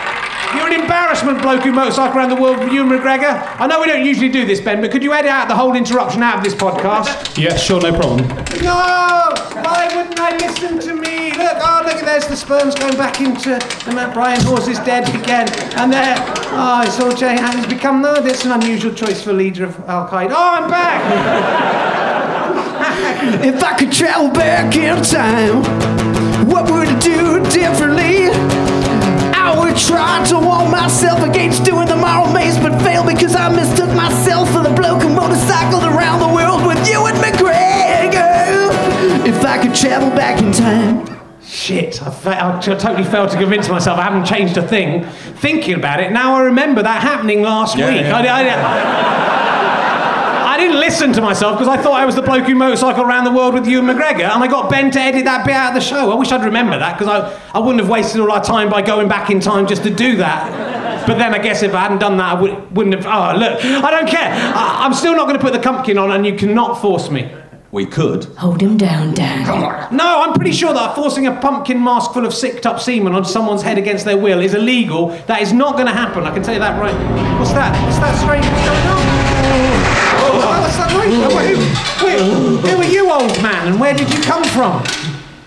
You're 0.55 0.67
an 0.67 0.81
embarrassment, 0.81 1.41
bloke 1.41 1.61
who 1.63 1.71
motorcycle 1.71 2.17
around 2.17 2.29
the 2.29 2.35
world 2.35 2.57
with 2.59 2.71
Ewan 2.73 2.89
McGregor. 2.89 3.37
I 3.59 3.67
know 3.67 3.79
we 3.79 3.87
don't 3.87 4.03
usually 4.03 4.29
do 4.29 4.45
this, 4.47 4.59
Ben, 4.59 4.81
but 4.81 4.89
could 4.91 5.03
you 5.03 5.13
edit 5.13 5.29
out 5.29 5.47
the 5.47 5.55
whole 5.55 5.75
interruption 5.75 6.23
out 6.23 6.37
of 6.39 6.43
this 6.43 6.55
podcast? 6.55 7.27
Yeah, 7.39 7.55
sure, 7.55 7.79
no 7.79 7.93
problem. 7.97 8.27
No! 8.61 9.31
Why 9.63 9.89
wouldn't 9.95 10.19
I 10.19 10.35
listen 10.37 10.77
to 10.79 10.93
me? 10.93 11.31
Look, 11.37 11.57
oh, 11.61 11.83
look, 11.85 12.01
there's 12.01 12.27
the 12.27 12.35
sperms 12.35 12.75
going 12.75 12.97
back 12.97 13.21
into 13.21 13.51
the 13.85 13.91
Matt 13.95 14.13
Brian 14.13 14.41
horse 14.41 14.67
is 14.67 14.79
dead 14.79 15.07
again. 15.15 15.47
And 15.77 15.93
there, 15.93 16.15
oh, 16.51 16.83
it's 16.85 16.99
all 16.99 17.11
Jay 17.15 17.37
has 17.37 17.65
become, 17.67 18.01
no, 18.01 18.15
that's 18.21 18.43
an 18.43 18.51
unusual 18.51 18.93
choice 18.93 19.23
for 19.23 19.31
leader 19.31 19.63
of 19.65 19.79
Al 19.87 20.07
Qaeda. 20.09 20.31
Oh, 20.31 20.53
I'm 20.55 20.69
back! 20.69 21.95
If 23.43 23.61
I 23.63 23.77
could 23.77 23.91
travel 23.91 24.29
back 24.31 24.75
in 24.75 25.01
time, 25.03 25.61
what 26.47 26.69
would 26.71 26.87
I 26.87 26.99
do 26.99 27.43
differently? 27.51 28.27
I 29.69 29.73
would 29.73 29.81
try 29.81 30.25
to 30.29 30.39
warn 30.39 30.71
myself 30.71 31.19
against 31.21 31.63
doing 31.63 31.87
the 31.87 31.95
moral 31.95 32.33
maze, 32.33 32.57
but 32.57 32.81
fail 32.81 33.05
because 33.05 33.35
I 33.35 33.49
mistook 33.55 33.89
myself 33.95 34.49
for 34.51 34.63
the 34.63 34.71
bloke 34.71 35.03
who 35.03 35.09
motorcycled 35.09 35.83
around 35.83 36.21
the 36.21 36.27
world 36.27 36.65
with 36.65 36.79
Ewan 36.89 37.13
McGregor. 37.17 38.71
If 39.27 39.45
I 39.45 39.61
could 39.61 39.75
travel 39.75 40.09
back 40.09 40.41
in 40.41 40.51
time. 40.51 41.05
Shit, 41.45 42.01
I, 42.01 42.09
fa- 42.09 42.43
I 42.43 42.59
t- 42.59 42.73
totally 42.77 43.03
failed 43.03 43.29
to 43.29 43.37
convince 43.37 43.69
myself 43.69 43.99
I 43.99 44.03
haven't 44.05 44.25
changed 44.25 44.57
a 44.57 44.67
thing. 44.67 45.03
Thinking 45.35 45.75
about 45.75 45.99
it, 45.99 46.11
now 46.11 46.33
I 46.35 46.41
remember 46.41 46.81
that 46.81 47.03
happening 47.03 47.43
last 47.43 47.77
Yeah, 47.77 47.89
week. 47.91 48.01
yeah. 48.01 48.17
I, 48.17 48.21
I- 48.21 49.35
I 49.35 49.38
didn't 50.59 50.79
listen 50.79 51.13
to 51.13 51.21
myself 51.21 51.57
because 51.57 51.67
I 51.67 51.81
thought 51.81 51.93
I 51.93 52.05
was 52.05 52.15
the 52.15 52.21
bloke 52.21 52.45
who 52.45 52.55
motorcycled 52.55 53.05
around 53.05 53.25
the 53.25 53.31
world 53.31 53.53
with 53.53 53.67
Ewan 53.67 53.85
McGregor, 53.87 54.29
and 54.29 54.43
I 54.43 54.47
got 54.47 54.69
Ben 54.69 54.91
to 54.91 54.99
edit 54.99 55.25
that 55.25 55.45
bit 55.45 55.55
out 55.55 55.69
of 55.69 55.75
the 55.75 55.81
show. 55.81 56.11
I 56.11 56.15
wish 56.15 56.31
I'd 56.31 56.43
remember 56.43 56.77
that 56.77 56.97
because 56.97 57.07
I, 57.07 57.57
I 57.57 57.59
wouldn't 57.59 57.79
have 57.79 57.89
wasted 57.89 58.21
all 58.21 58.31
our 58.31 58.43
time 58.43 58.69
by 58.69 58.81
going 58.81 59.07
back 59.07 59.29
in 59.29 59.39
time 59.39 59.67
just 59.67 59.83
to 59.83 59.89
do 59.89 60.17
that. 60.17 61.07
But 61.07 61.17
then 61.17 61.33
I 61.33 61.39
guess 61.39 61.63
if 61.63 61.73
I 61.73 61.81
hadn't 61.81 61.99
done 61.99 62.17
that, 62.17 62.37
I 62.37 62.41
would, 62.41 62.75
wouldn't 62.75 62.95
have. 62.95 63.05
Oh, 63.05 63.37
look, 63.39 63.63
I 63.63 63.91
don't 63.91 64.07
care. 64.07 64.31
I, 64.31 64.85
I'm 64.85 64.93
still 64.93 65.15
not 65.15 65.25
going 65.27 65.37
to 65.37 65.41
put 65.41 65.53
the 65.53 65.59
pumpkin 65.59 65.97
on, 65.97 66.11
and 66.11 66.25
you 66.25 66.35
cannot 66.35 66.81
force 66.81 67.09
me. 67.09 67.31
We 67.71 67.85
could. 67.85 68.25
Hold 68.37 68.61
him 68.61 68.77
down, 68.77 69.13
Dan. 69.13 69.45
No, 69.95 70.23
I'm 70.23 70.33
pretty 70.33 70.53
sure 70.53 70.73
that 70.73 70.95
forcing 70.95 71.27
a 71.27 71.39
pumpkin 71.39 71.83
mask 71.83 72.13
full 72.13 72.25
of 72.25 72.33
sicked 72.33 72.65
up 72.65 72.79
semen 72.79 73.13
onto 73.13 73.29
someone's 73.29 73.61
head 73.61 73.77
against 73.77 74.05
their 74.05 74.17
will 74.17 74.39
is 74.39 74.55
illegal. 74.55 75.09
That 75.27 75.43
is 75.43 75.53
not 75.53 75.73
going 75.73 75.85
to 75.85 75.93
happen. 75.93 76.23
I 76.23 76.33
can 76.33 76.41
tell 76.41 76.55
you 76.55 76.59
that 76.59 76.79
right. 76.81 76.95
What's 77.39 77.53
that? 77.53 77.79
What's 77.85 77.99
that 77.99 78.19
strange? 78.19 78.45
What's 78.45 78.65
going 78.65 79.93
on? 79.93 79.98
What's 80.33 80.77
that 80.77 80.91
noise? 80.93 81.57
Oh, 82.01 82.07
who, 82.07 82.57
who, 82.61 82.67
who 82.67 82.77
are 82.77 82.83
you, 82.83 83.11
old 83.11 83.41
man, 83.41 83.67
and 83.67 83.79
where 83.79 83.93
did 83.93 84.13
you 84.13 84.21
come 84.21 84.43
from? 84.43 84.83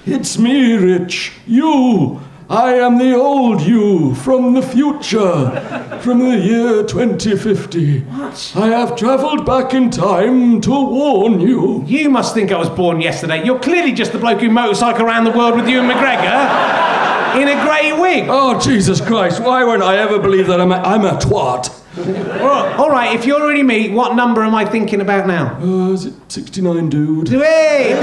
It's 0.07 0.39
me, 0.39 0.75
Rich. 0.75 1.33
You. 1.47 2.21
I 2.51 2.75
am 2.75 2.99
the 2.99 3.15
old 3.15 3.63
you 3.63 4.15
from 4.17 4.53
the 4.53 4.61
future, 4.61 5.99
from 6.03 6.19
the 6.19 6.37
year 6.37 6.83
2050. 6.85 8.01
What? 8.01 8.53
I 8.55 8.67
have 8.67 8.95
travelled 8.95 9.47
back 9.47 9.73
in 9.73 9.91
time 9.91 10.61
to 10.61 10.71
warn 10.71 11.41
you. 11.41 11.83
You 11.87 12.11
must 12.11 12.35
think 12.35 12.53
I 12.53 12.59
was 12.59 12.69
born 12.69 13.01
yesterday. 13.01 13.43
You're 13.43 13.59
clearly 13.59 13.93
just 13.93 14.13
the 14.13 14.19
bloke 14.19 14.41
who 14.41 14.51
motorcycled 14.51 15.01
around 15.01 15.25
the 15.25 15.31
world 15.31 15.57
with 15.57 15.67
Ewan 15.67 15.89
McGregor 15.89 17.41
in 17.41 17.49
a 17.49 17.65
grey 17.65 17.93
wig. 17.99 18.27
Oh, 18.29 18.61
Jesus 18.61 19.01
Christ, 19.01 19.41
why 19.41 19.65
won't 19.65 19.83
I 19.83 19.97
ever 19.97 20.19
believe 20.19 20.47
that 20.49 20.61
I'm 20.61 20.73
a, 20.73 20.77
I'm 20.77 21.07
a 21.07 21.13
twat? 21.13 21.82
Well, 21.97 22.81
all 22.81 22.91
right, 22.91 23.15
if 23.15 23.27
you're 23.27 23.47
really 23.47 23.63
me, 23.63 23.91
what 23.91 24.17
number 24.17 24.43
am 24.43 24.55
I 24.55 24.65
thinking 24.65 25.03
about 25.03 25.27
now? 25.27 25.59
Uh, 25.61 25.93
is 25.93 26.07
it 26.07 26.15
69, 26.29 26.89
dude? 26.89 27.29
Hey! 27.29 27.95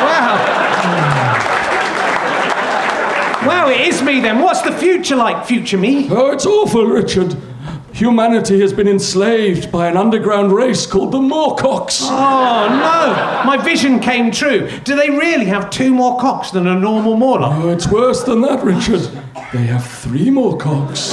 Wow. 0.00 0.38
Wow, 3.44 3.68
it 3.70 3.80
is 3.80 4.02
me 4.02 4.20
then. 4.20 4.40
What's 4.40 4.62
the 4.62 4.70
future 4.70 5.16
like, 5.16 5.44
future 5.44 5.78
me? 5.78 6.08
Oh, 6.10 6.30
it's 6.30 6.46
awful, 6.46 6.86
Richard. 6.86 7.36
Humanity 7.92 8.60
has 8.60 8.72
been 8.72 8.88
enslaved 8.88 9.70
by 9.70 9.86
an 9.88 9.96
underground 9.98 10.50
race 10.52 10.86
called 10.86 11.12
the 11.12 11.18
Moorcocks. 11.18 12.00
Oh 12.02 12.68
no! 12.68 13.44
My 13.46 13.58
vision 13.62 14.00
came 14.00 14.30
true. 14.30 14.68
Do 14.84 14.96
they 14.96 15.10
really 15.10 15.44
have 15.44 15.68
two 15.70 15.92
more 15.92 16.18
cocks 16.18 16.50
than 16.50 16.66
a 16.66 16.74
normal 16.78 17.16
Morlock? 17.16 17.52
Oh, 17.62 17.68
it's 17.68 17.86
worse 17.88 18.22
than 18.24 18.40
that, 18.42 18.64
Richard. 18.64 19.02
They 19.52 19.64
have 19.64 19.84
three 19.86 20.30
more 20.30 20.56
cocks. 20.56 21.12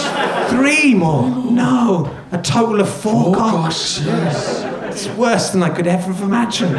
Three 0.49 0.93
more? 0.95 1.29
No, 1.29 2.09
a 2.31 2.37
total 2.41 2.79
of 2.79 2.89
four, 2.89 3.25
Four 3.25 3.35
cocks. 3.35 3.97
cocks, 3.97 4.05
yes. 4.05 4.63
It's 4.99 5.07
worse 5.17 5.51
than 5.51 5.63
I 5.63 5.69
could 5.69 5.87
ever 5.87 6.11
have 6.11 6.21
imagined. 6.21 6.75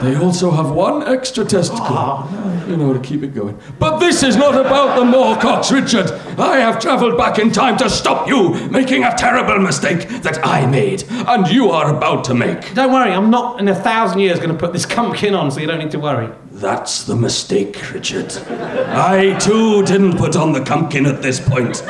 They 0.00 0.14
also 0.14 0.52
have 0.52 0.70
one 0.70 1.02
extra 1.02 1.44
testicle. 1.44 1.84
Ah, 1.88 2.66
you 2.68 2.76
know, 2.76 2.92
to 2.92 3.00
keep 3.00 3.24
it 3.24 3.34
going. 3.34 3.58
But 3.80 3.98
this 3.98 4.22
is 4.22 4.36
not 4.36 4.54
about 4.54 4.96
the 4.96 5.04
Moorcocks, 5.04 5.72
Richard. 5.72 6.12
I 6.38 6.58
have 6.58 6.78
travelled 6.78 7.18
back 7.18 7.40
in 7.40 7.50
time 7.50 7.78
to 7.78 7.90
stop 7.90 8.28
you 8.28 8.68
making 8.68 9.02
a 9.02 9.12
terrible 9.16 9.58
mistake 9.58 10.08
that 10.22 10.38
I 10.46 10.66
made, 10.66 11.02
and 11.10 11.48
you 11.48 11.70
are 11.70 11.96
about 11.96 12.22
to 12.26 12.34
make. 12.34 12.74
Don't 12.74 12.92
worry, 12.92 13.10
I'm 13.10 13.30
not 13.30 13.58
in 13.58 13.66
a 13.66 13.74
thousand 13.74 14.20
years 14.20 14.38
going 14.38 14.50
to 14.50 14.56
put 14.56 14.72
this 14.72 14.86
pumpkin 14.86 15.34
on, 15.34 15.50
so 15.50 15.58
you 15.58 15.66
don't 15.66 15.80
need 15.80 15.90
to 15.92 15.98
worry. 15.98 16.32
That's 16.52 17.02
the 17.04 17.16
mistake, 17.16 17.92
Richard. 17.92 18.36
I 18.36 19.36
too 19.40 19.84
didn't 19.84 20.16
put 20.16 20.36
on 20.36 20.52
the 20.52 20.62
pumpkin 20.62 21.06
at 21.06 21.22
this 21.22 21.40
point. 21.40 21.82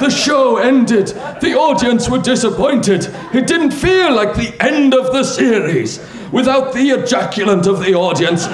The 0.00 0.10
show 0.10 0.56
ended. 0.56 1.08
The 1.08 1.54
audience 1.54 2.08
were 2.08 2.18
disappointed. 2.18 3.06
It 3.34 3.46
didn't 3.46 3.72
feel 3.72 4.14
like 4.14 4.34
the 4.34 4.56
end 4.60 4.94
of 4.94 5.12
the 5.12 5.24
series 5.24 5.98
without 6.32 6.72
the 6.72 6.90
ejaculant 6.90 7.66
of 7.66 7.80
the 7.80 7.94
audience 7.94 8.46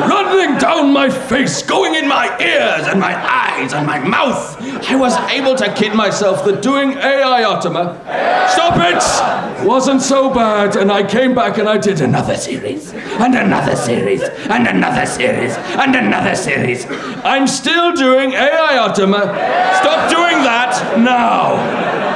running 0.00 0.58
down 0.58 0.92
my 0.92 1.08
face, 1.08 1.62
going 1.62 1.94
in 1.94 2.08
my 2.08 2.26
ears 2.40 2.86
and 2.86 3.00
my 3.00 3.14
eyes 3.14 3.72
and 3.72 3.86
my 3.86 3.98
mouth. 3.98 4.60
I 4.88 4.96
was 4.96 5.16
able 5.30 5.54
to 5.56 5.72
kid 5.74 5.94
myself 5.94 6.44
that 6.44 6.62
doing 6.62 6.92
AI 6.92 7.42
Ottima, 7.42 8.00
stop 8.50 8.74
it, 8.76 9.66
wasn't 9.66 10.02
so 10.02 10.32
bad. 10.32 10.76
And 10.76 10.90
I 10.90 11.08
came 11.08 11.34
back 11.34 11.58
and 11.58 11.68
I 11.68 11.78
did 11.78 12.00
another 12.00 12.36
series, 12.36 12.92
and 12.92 13.34
another 13.34 13.76
series, 13.76 14.22
and 14.22 14.66
another 14.66 15.06
series, 15.06 15.54
and 15.56 15.94
another 15.94 16.34
series. 16.34 16.86
I'm 17.24 17.46
still 17.46 17.92
doing 17.92 18.32
AI 18.32 18.88
Ottima. 18.88 19.22
Stop 19.76 20.10
doing 20.10 20.42
that 20.44 20.98
now. 20.98 22.13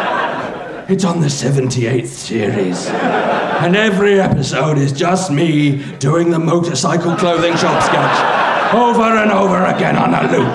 It's 0.89 1.05
on 1.05 1.21
the 1.21 1.27
78th 1.27 2.07
series. 2.07 2.87
And 2.87 3.77
every 3.77 4.19
episode 4.19 4.79
is 4.79 4.91
just 4.91 5.31
me 5.31 5.85
doing 5.97 6.31
the 6.31 6.39
motorcycle 6.39 7.15
clothing 7.15 7.55
shop 7.59 7.83
sketch 7.83 8.75
over 8.75 9.03
and 9.03 9.31
over 9.31 9.67
again 9.67 9.97
on 9.97 10.15
a 10.15 10.23
loop. 10.33 10.49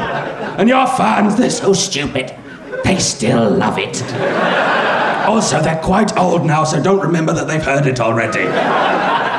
And 0.57 0.67
your 0.67 0.87
fans, 0.87 1.35
they're 1.35 1.51
so 1.51 1.71
stupid. 1.73 2.33
They 2.83 2.97
still 2.97 3.47
love 3.51 3.77
it. 3.77 4.01
Also, 5.27 5.61
they're 5.61 5.83
quite 5.83 6.17
old 6.17 6.47
now, 6.47 6.63
so 6.63 6.81
don't 6.81 7.01
remember 7.01 7.33
that 7.33 7.45
they've 7.45 7.63
heard 7.63 7.85
it 7.85 7.99
already. 7.99 8.47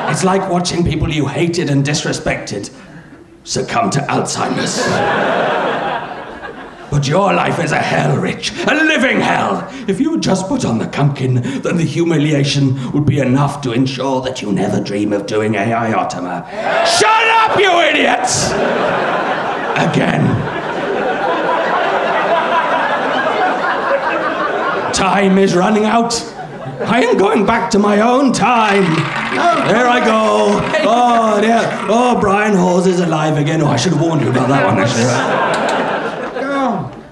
It's 0.09 0.23
like 0.23 0.49
watching 0.49 0.85
people 0.85 1.09
you 1.09 1.27
hated 1.27 1.69
and 1.69 1.83
disrespected 1.85 2.73
succumb 3.43 3.89
to 3.89 3.99
Alzheimer's. 3.99 4.77
But 6.91 7.07
your 7.07 7.33
life 7.33 7.59
is 7.63 7.71
a 7.71 7.77
hell, 7.77 8.17
Rich. 8.17 8.51
A 8.67 8.73
living 8.73 9.19
hell. 9.19 9.67
If 9.87 9.99
you 9.99 10.11
would 10.11 10.21
just 10.21 10.47
put 10.47 10.65
on 10.65 10.77
the 10.79 10.87
pumpkin, 10.87 11.35
then 11.61 11.77
the 11.77 11.83
humiliation 11.83 12.91
would 12.91 13.05
be 13.05 13.19
enough 13.19 13.61
to 13.61 13.71
ensure 13.73 14.21
that 14.21 14.41
you 14.41 14.51
never 14.51 14.81
dream 14.81 15.11
of 15.13 15.25
doing 15.25 15.55
AI 15.55 15.91
Ottima. 15.91 16.45
Shut 16.85 17.27
up, 17.27 17.59
you 17.59 17.71
idiots! 17.81 18.51
Again. 19.75 20.23
Time 24.93 25.37
is 25.37 25.55
running 25.55 25.83
out. 25.83 26.13
I 26.87 27.03
am 27.03 27.17
going 27.17 27.45
back 27.45 27.69
to 27.71 27.79
my 27.79 27.99
own 28.01 28.31
time. 28.31 28.83
There 29.67 29.87
I 29.87 29.99
go. 30.05 30.61
Oh, 30.87 31.41
there. 31.41 31.59
Oh, 31.89 32.17
Brian 32.19 32.55
Hawes 32.55 32.87
is 32.87 32.99
alive 32.99 33.37
again. 33.37 33.61
Oh, 33.61 33.67
I 33.67 33.75
should 33.75 33.93
have 33.93 34.01
warned 34.01 34.21
you 34.21 34.29
about 34.29 34.47
that 34.47 34.65
one, 34.65 34.79
actually. 34.79 35.74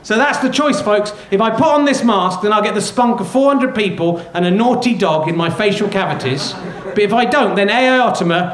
So 0.04 0.18
that's 0.18 0.40
the 0.40 0.50
choice, 0.50 0.82
folks. 0.82 1.14
If 1.32 1.40
I 1.42 1.50
put 1.50 1.66
on 1.66 1.86
this 1.86 2.04
mask, 2.04 2.42
then 2.42 2.52
I'll 2.52 2.62
get 2.62 2.76
the 2.76 2.82
spunk 2.82 3.22
of 3.22 3.30
400 3.30 3.74
people 3.74 4.20
and 4.34 4.46
a 4.46 4.52
naughty 4.52 4.96
dog 4.96 5.30
in 5.30 5.36
my 5.36 5.50
facial 5.50 5.88
cavities. 5.90 6.54
But 6.84 7.00
if 7.00 7.14
I 7.14 7.26
don't, 7.26 7.56
then 7.56 7.70
AI 7.70 7.98
Ottima. 8.00 8.52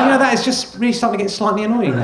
You 0.00 0.12
know, 0.12 0.18
that 0.18 0.32
is 0.34 0.44
just 0.44 0.76
really 0.76 0.92
starting 0.92 1.18
to 1.18 1.24
get 1.24 1.30
slightly 1.30 1.64
annoying. 1.64 1.96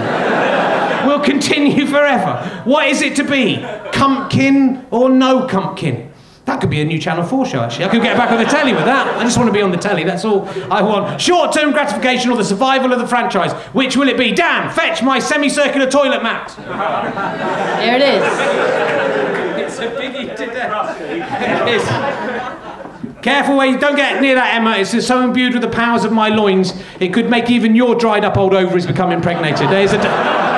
We'll 1.06 1.20
continue 1.20 1.86
forever. 1.96 2.62
What 2.64 2.88
is 2.88 3.00
it 3.00 3.16
to 3.16 3.24
be? 3.24 3.56
Cumpkin 3.92 4.86
or 4.90 5.08
no 5.08 5.46
Cumpkin? 5.46 6.11
That 6.44 6.60
could 6.60 6.70
be 6.70 6.80
a 6.80 6.84
new 6.84 6.98
Channel 6.98 7.24
4 7.24 7.46
show, 7.46 7.60
actually. 7.60 7.84
I 7.84 7.88
could 7.88 8.02
get 8.02 8.16
back 8.16 8.32
on 8.32 8.38
the 8.38 8.44
telly 8.44 8.72
with 8.72 8.84
that. 8.84 9.06
I 9.16 9.22
just 9.22 9.38
want 9.38 9.48
to 9.48 9.52
be 9.52 9.62
on 9.62 9.70
the 9.70 9.76
telly, 9.76 10.02
that's 10.02 10.24
all 10.24 10.48
I 10.72 10.82
want. 10.82 11.20
Short 11.20 11.52
term 11.52 11.70
gratification 11.70 12.32
or 12.32 12.36
the 12.36 12.44
survival 12.44 12.92
of 12.92 12.98
the 12.98 13.06
franchise. 13.06 13.52
Which 13.72 13.96
will 13.96 14.08
it 14.08 14.18
be? 14.18 14.32
Dan, 14.32 14.68
fetch 14.72 15.02
my 15.02 15.20
semicircular 15.20 15.88
toilet 15.88 16.22
mat. 16.22 16.52
There 17.78 17.96
it 17.96 18.02
is. 18.02 18.22
It's 19.62 19.78
a 19.78 19.86
biggie 19.92 20.36
to 20.36 20.46
death. 20.46 21.00
It 21.00 21.68
is. 21.68 23.22
Careful 23.22 23.56
where 23.56 23.68
you 23.68 23.78
don't 23.78 23.94
get 23.94 24.20
near 24.20 24.34
that, 24.34 24.56
Emma. 24.56 24.78
It's 24.78 24.90
just 24.90 25.06
so 25.06 25.22
imbued 25.22 25.52
with 25.52 25.62
the 25.62 25.70
powers 25.70 26.02
of 26.02 26.10
my 26.10 26.28
loins, 26.28 26.72
it 26.98 27.14
could 27.14 27.30
make 27.30 27.50
even 27.50 27.76
your 27.76 27.94
dried 27.94 28.24
up 28.24 28.36
old 28.36 28.52
ovaries 28.52 28.84
become 28.84 29.12
impregnated. 29.12 29.68
There's 29.68 29.92
a. 29.92 30.51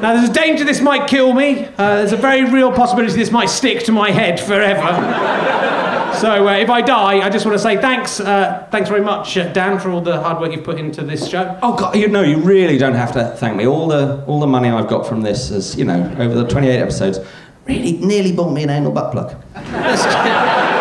Now, 0.00 0.14
there's 0.14 0.28
a 0.28 0.32
danger 0.32 0.62
this 0.62 0.82
might 0.82 1.08
kill 1.08 1.32
me. 1.32 1.64
Uh, 1.64 1.96
there's 1.96 2.12
a 2.12 2.18
very 2.18 2.44
real 2.44 2.70
possibility 2.70 3.14
this 3.14 3.30
might 3.30 3.48
stick 3.48 3.82
to 3.84 3.92
my 3.92 4.10
head 4.10 4.38
forever. 4.38 4.82
so, 6.20 6.46
uh, 6.46 6.52
if 6.52 6.68
I 6.68 6.82
die, 6.82 7.26
I 7.26 7.30
just 7.30 7.46
want 7.46 7.56
to 7.56 7.62
say 7.62 7.78
thanks. 7.78 8.20
Uh, 8.20 8.68
thanks 8.70 8.90
very 8.90 9.00
much, 9.00 9.38
uh, 9.38 9.50
Dan, 9.54 9.78
for 9.78 9.90
all 9.90 10.02
the 10.02 10.20
hard 10.20 10.38
work 10.38 10.52
you've 10.52 10.64
put 10.64 10.78
into 10.78 11.02
this 11.02 11.26
show. 11.26 11.58
Oh 11.62 11.76
God, 11.76 11.96
you 11.96 12.08
know, 12.08 12.20
you 12.20 12.36
really 12.36 12.76
don't 12.76 12.94
have 12.94 13.12
to 13.12 13.34
thank 13.38 13.56
me. 13.56 13.66
All 13.66 13.88
the 13.88 14.22
all 14.26 14.38
the 14.38 14.46
money 14.46 14.68
I've 14.68 14.88
got 14.88 15.06
from 15.06 15.22
this 15.22 15.50
is, 15.50 15.76
you 15.76 15.86
know, 15.86 16.14
over 16.18 16.34
the 16.34 16.46
28 16.46 16.78
episodes, 16.78 17.18
really 17.64 17.92
nearly 17.92 18.32
bought 18.32 18.52
me 18.52 18.64
an 18.64 18.70
anal 18.70 18.92
butt 18.92 19.12
plug. 19.12 19.34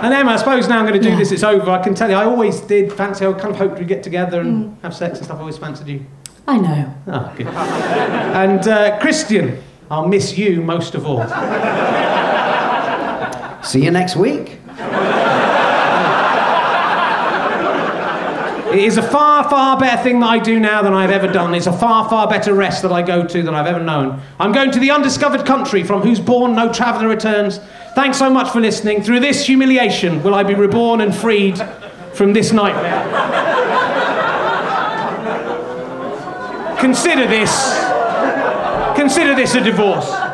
And 0.00 0.14
Emma, 0.14 0.30
I 0.30 0.36
suppose 0.36 0.68
now 0.68 0.78
I'm 0.78 0.86
going 0.86 1.02
to 1.02 1.10
do 1.10 1.16
this, 1.16 1.32
it's 1.32 1.42
over. 1.42 1.72
I 1.72 1.82
can 1.82 1.92
tell 1.92 2.08
you, 2.08 2.14
I 2.14 2.24
always 2.24 2.60
did 2.60 2.92
fancy, 2.92 3.26
I 3.26 3.32
kind 3.32 3.50
of 3.50 3.56
hoped 3.56 3.80
we'd 3.80 3.88
get 3.88 4.04
together 4.04 4.40
and 4.40 4.80
have 4.82 4.94
sex 4.94 5.18
and 5.18 5.24
stuff. 5.24 5.38
I 5.38 5.40
always 5.40 5.58
fancied 5.58 5.88
you. 5.88 6.06
I 6.48 6.56
know. 6.56 6.94
Oh, 7.08 7.34
good. 7.36 7.46
and 7.46 8.66
uh, 8.66 8.98
Christian, 9.00 9.62
I'll 9.90 10.08
miss 10.08 10.38
you 10.38 10.62
most 10.62 10.94
of 10.94 11.04
all. 11.04 11.22
See 13.62 13.84
you 13.84 13.90
next 13.90 14.16
week. 14.16 14.58
It 18.72 18.84
is 18.84 18.96
a 18.96 19.02
far, 19.02 19.48
far 19.50 19.78
better 19.78 20.02
thing 20.02 20.20
that 20.20 20.26
I 20.26 20.38
do 20.38 20.58
now 20.58 20.80
than 20.80 20.94
I've 20.94 21.10
ever 21.10 21.30
done. 21.30 21.54
It's 21.54 21.66
a 21.66 21.72
far, 21.72 22.08
far 22.08 22.26
better 22.26 22.54
rest 22.54 22.80
that 22.80 22.92
I 22.92 23.02
go 23.02 23.26
to 23.26 23.42
than 23.42 23.54
I've 23.54 23.66
ever 23.66 23.82
known. 23.84 24.22
I'm 24.40 24.52
going 24.52 24.70
to 24.70 24.78
the 24.78 24.90
undiscovered 24.90 25.44
country 25.44 25.82
from 25.82 26.00
whose 26.00 26.18
bourne 26.18 26.54
no 26.54 26.72
traveller 26.72 27.08
returns. 27.08 27.60
Thanks 27.94 28.18
so 28.18 28.30
much 28.30 28.50
for 28.50 28.60
listening. 28.62 29.02
Through 29.02 29.20
this 29.20 29.44
humiliation 29.44 30.22
will 30.22 30.34
I 30.34 30.44
be 30.44 30.54
reborn 30.54 31.02
and 31.02 31.14
freed 31.14 31.60
from 32.14 32.32
this 32.32 32.52
nightmare. 32.52 33.57
Consider 36.80 37.26
this. 37.26 37.50
Consider 38.94 39.34
this 39.34 39.54
a 39.54 39.60
divorce. 39.60 40.27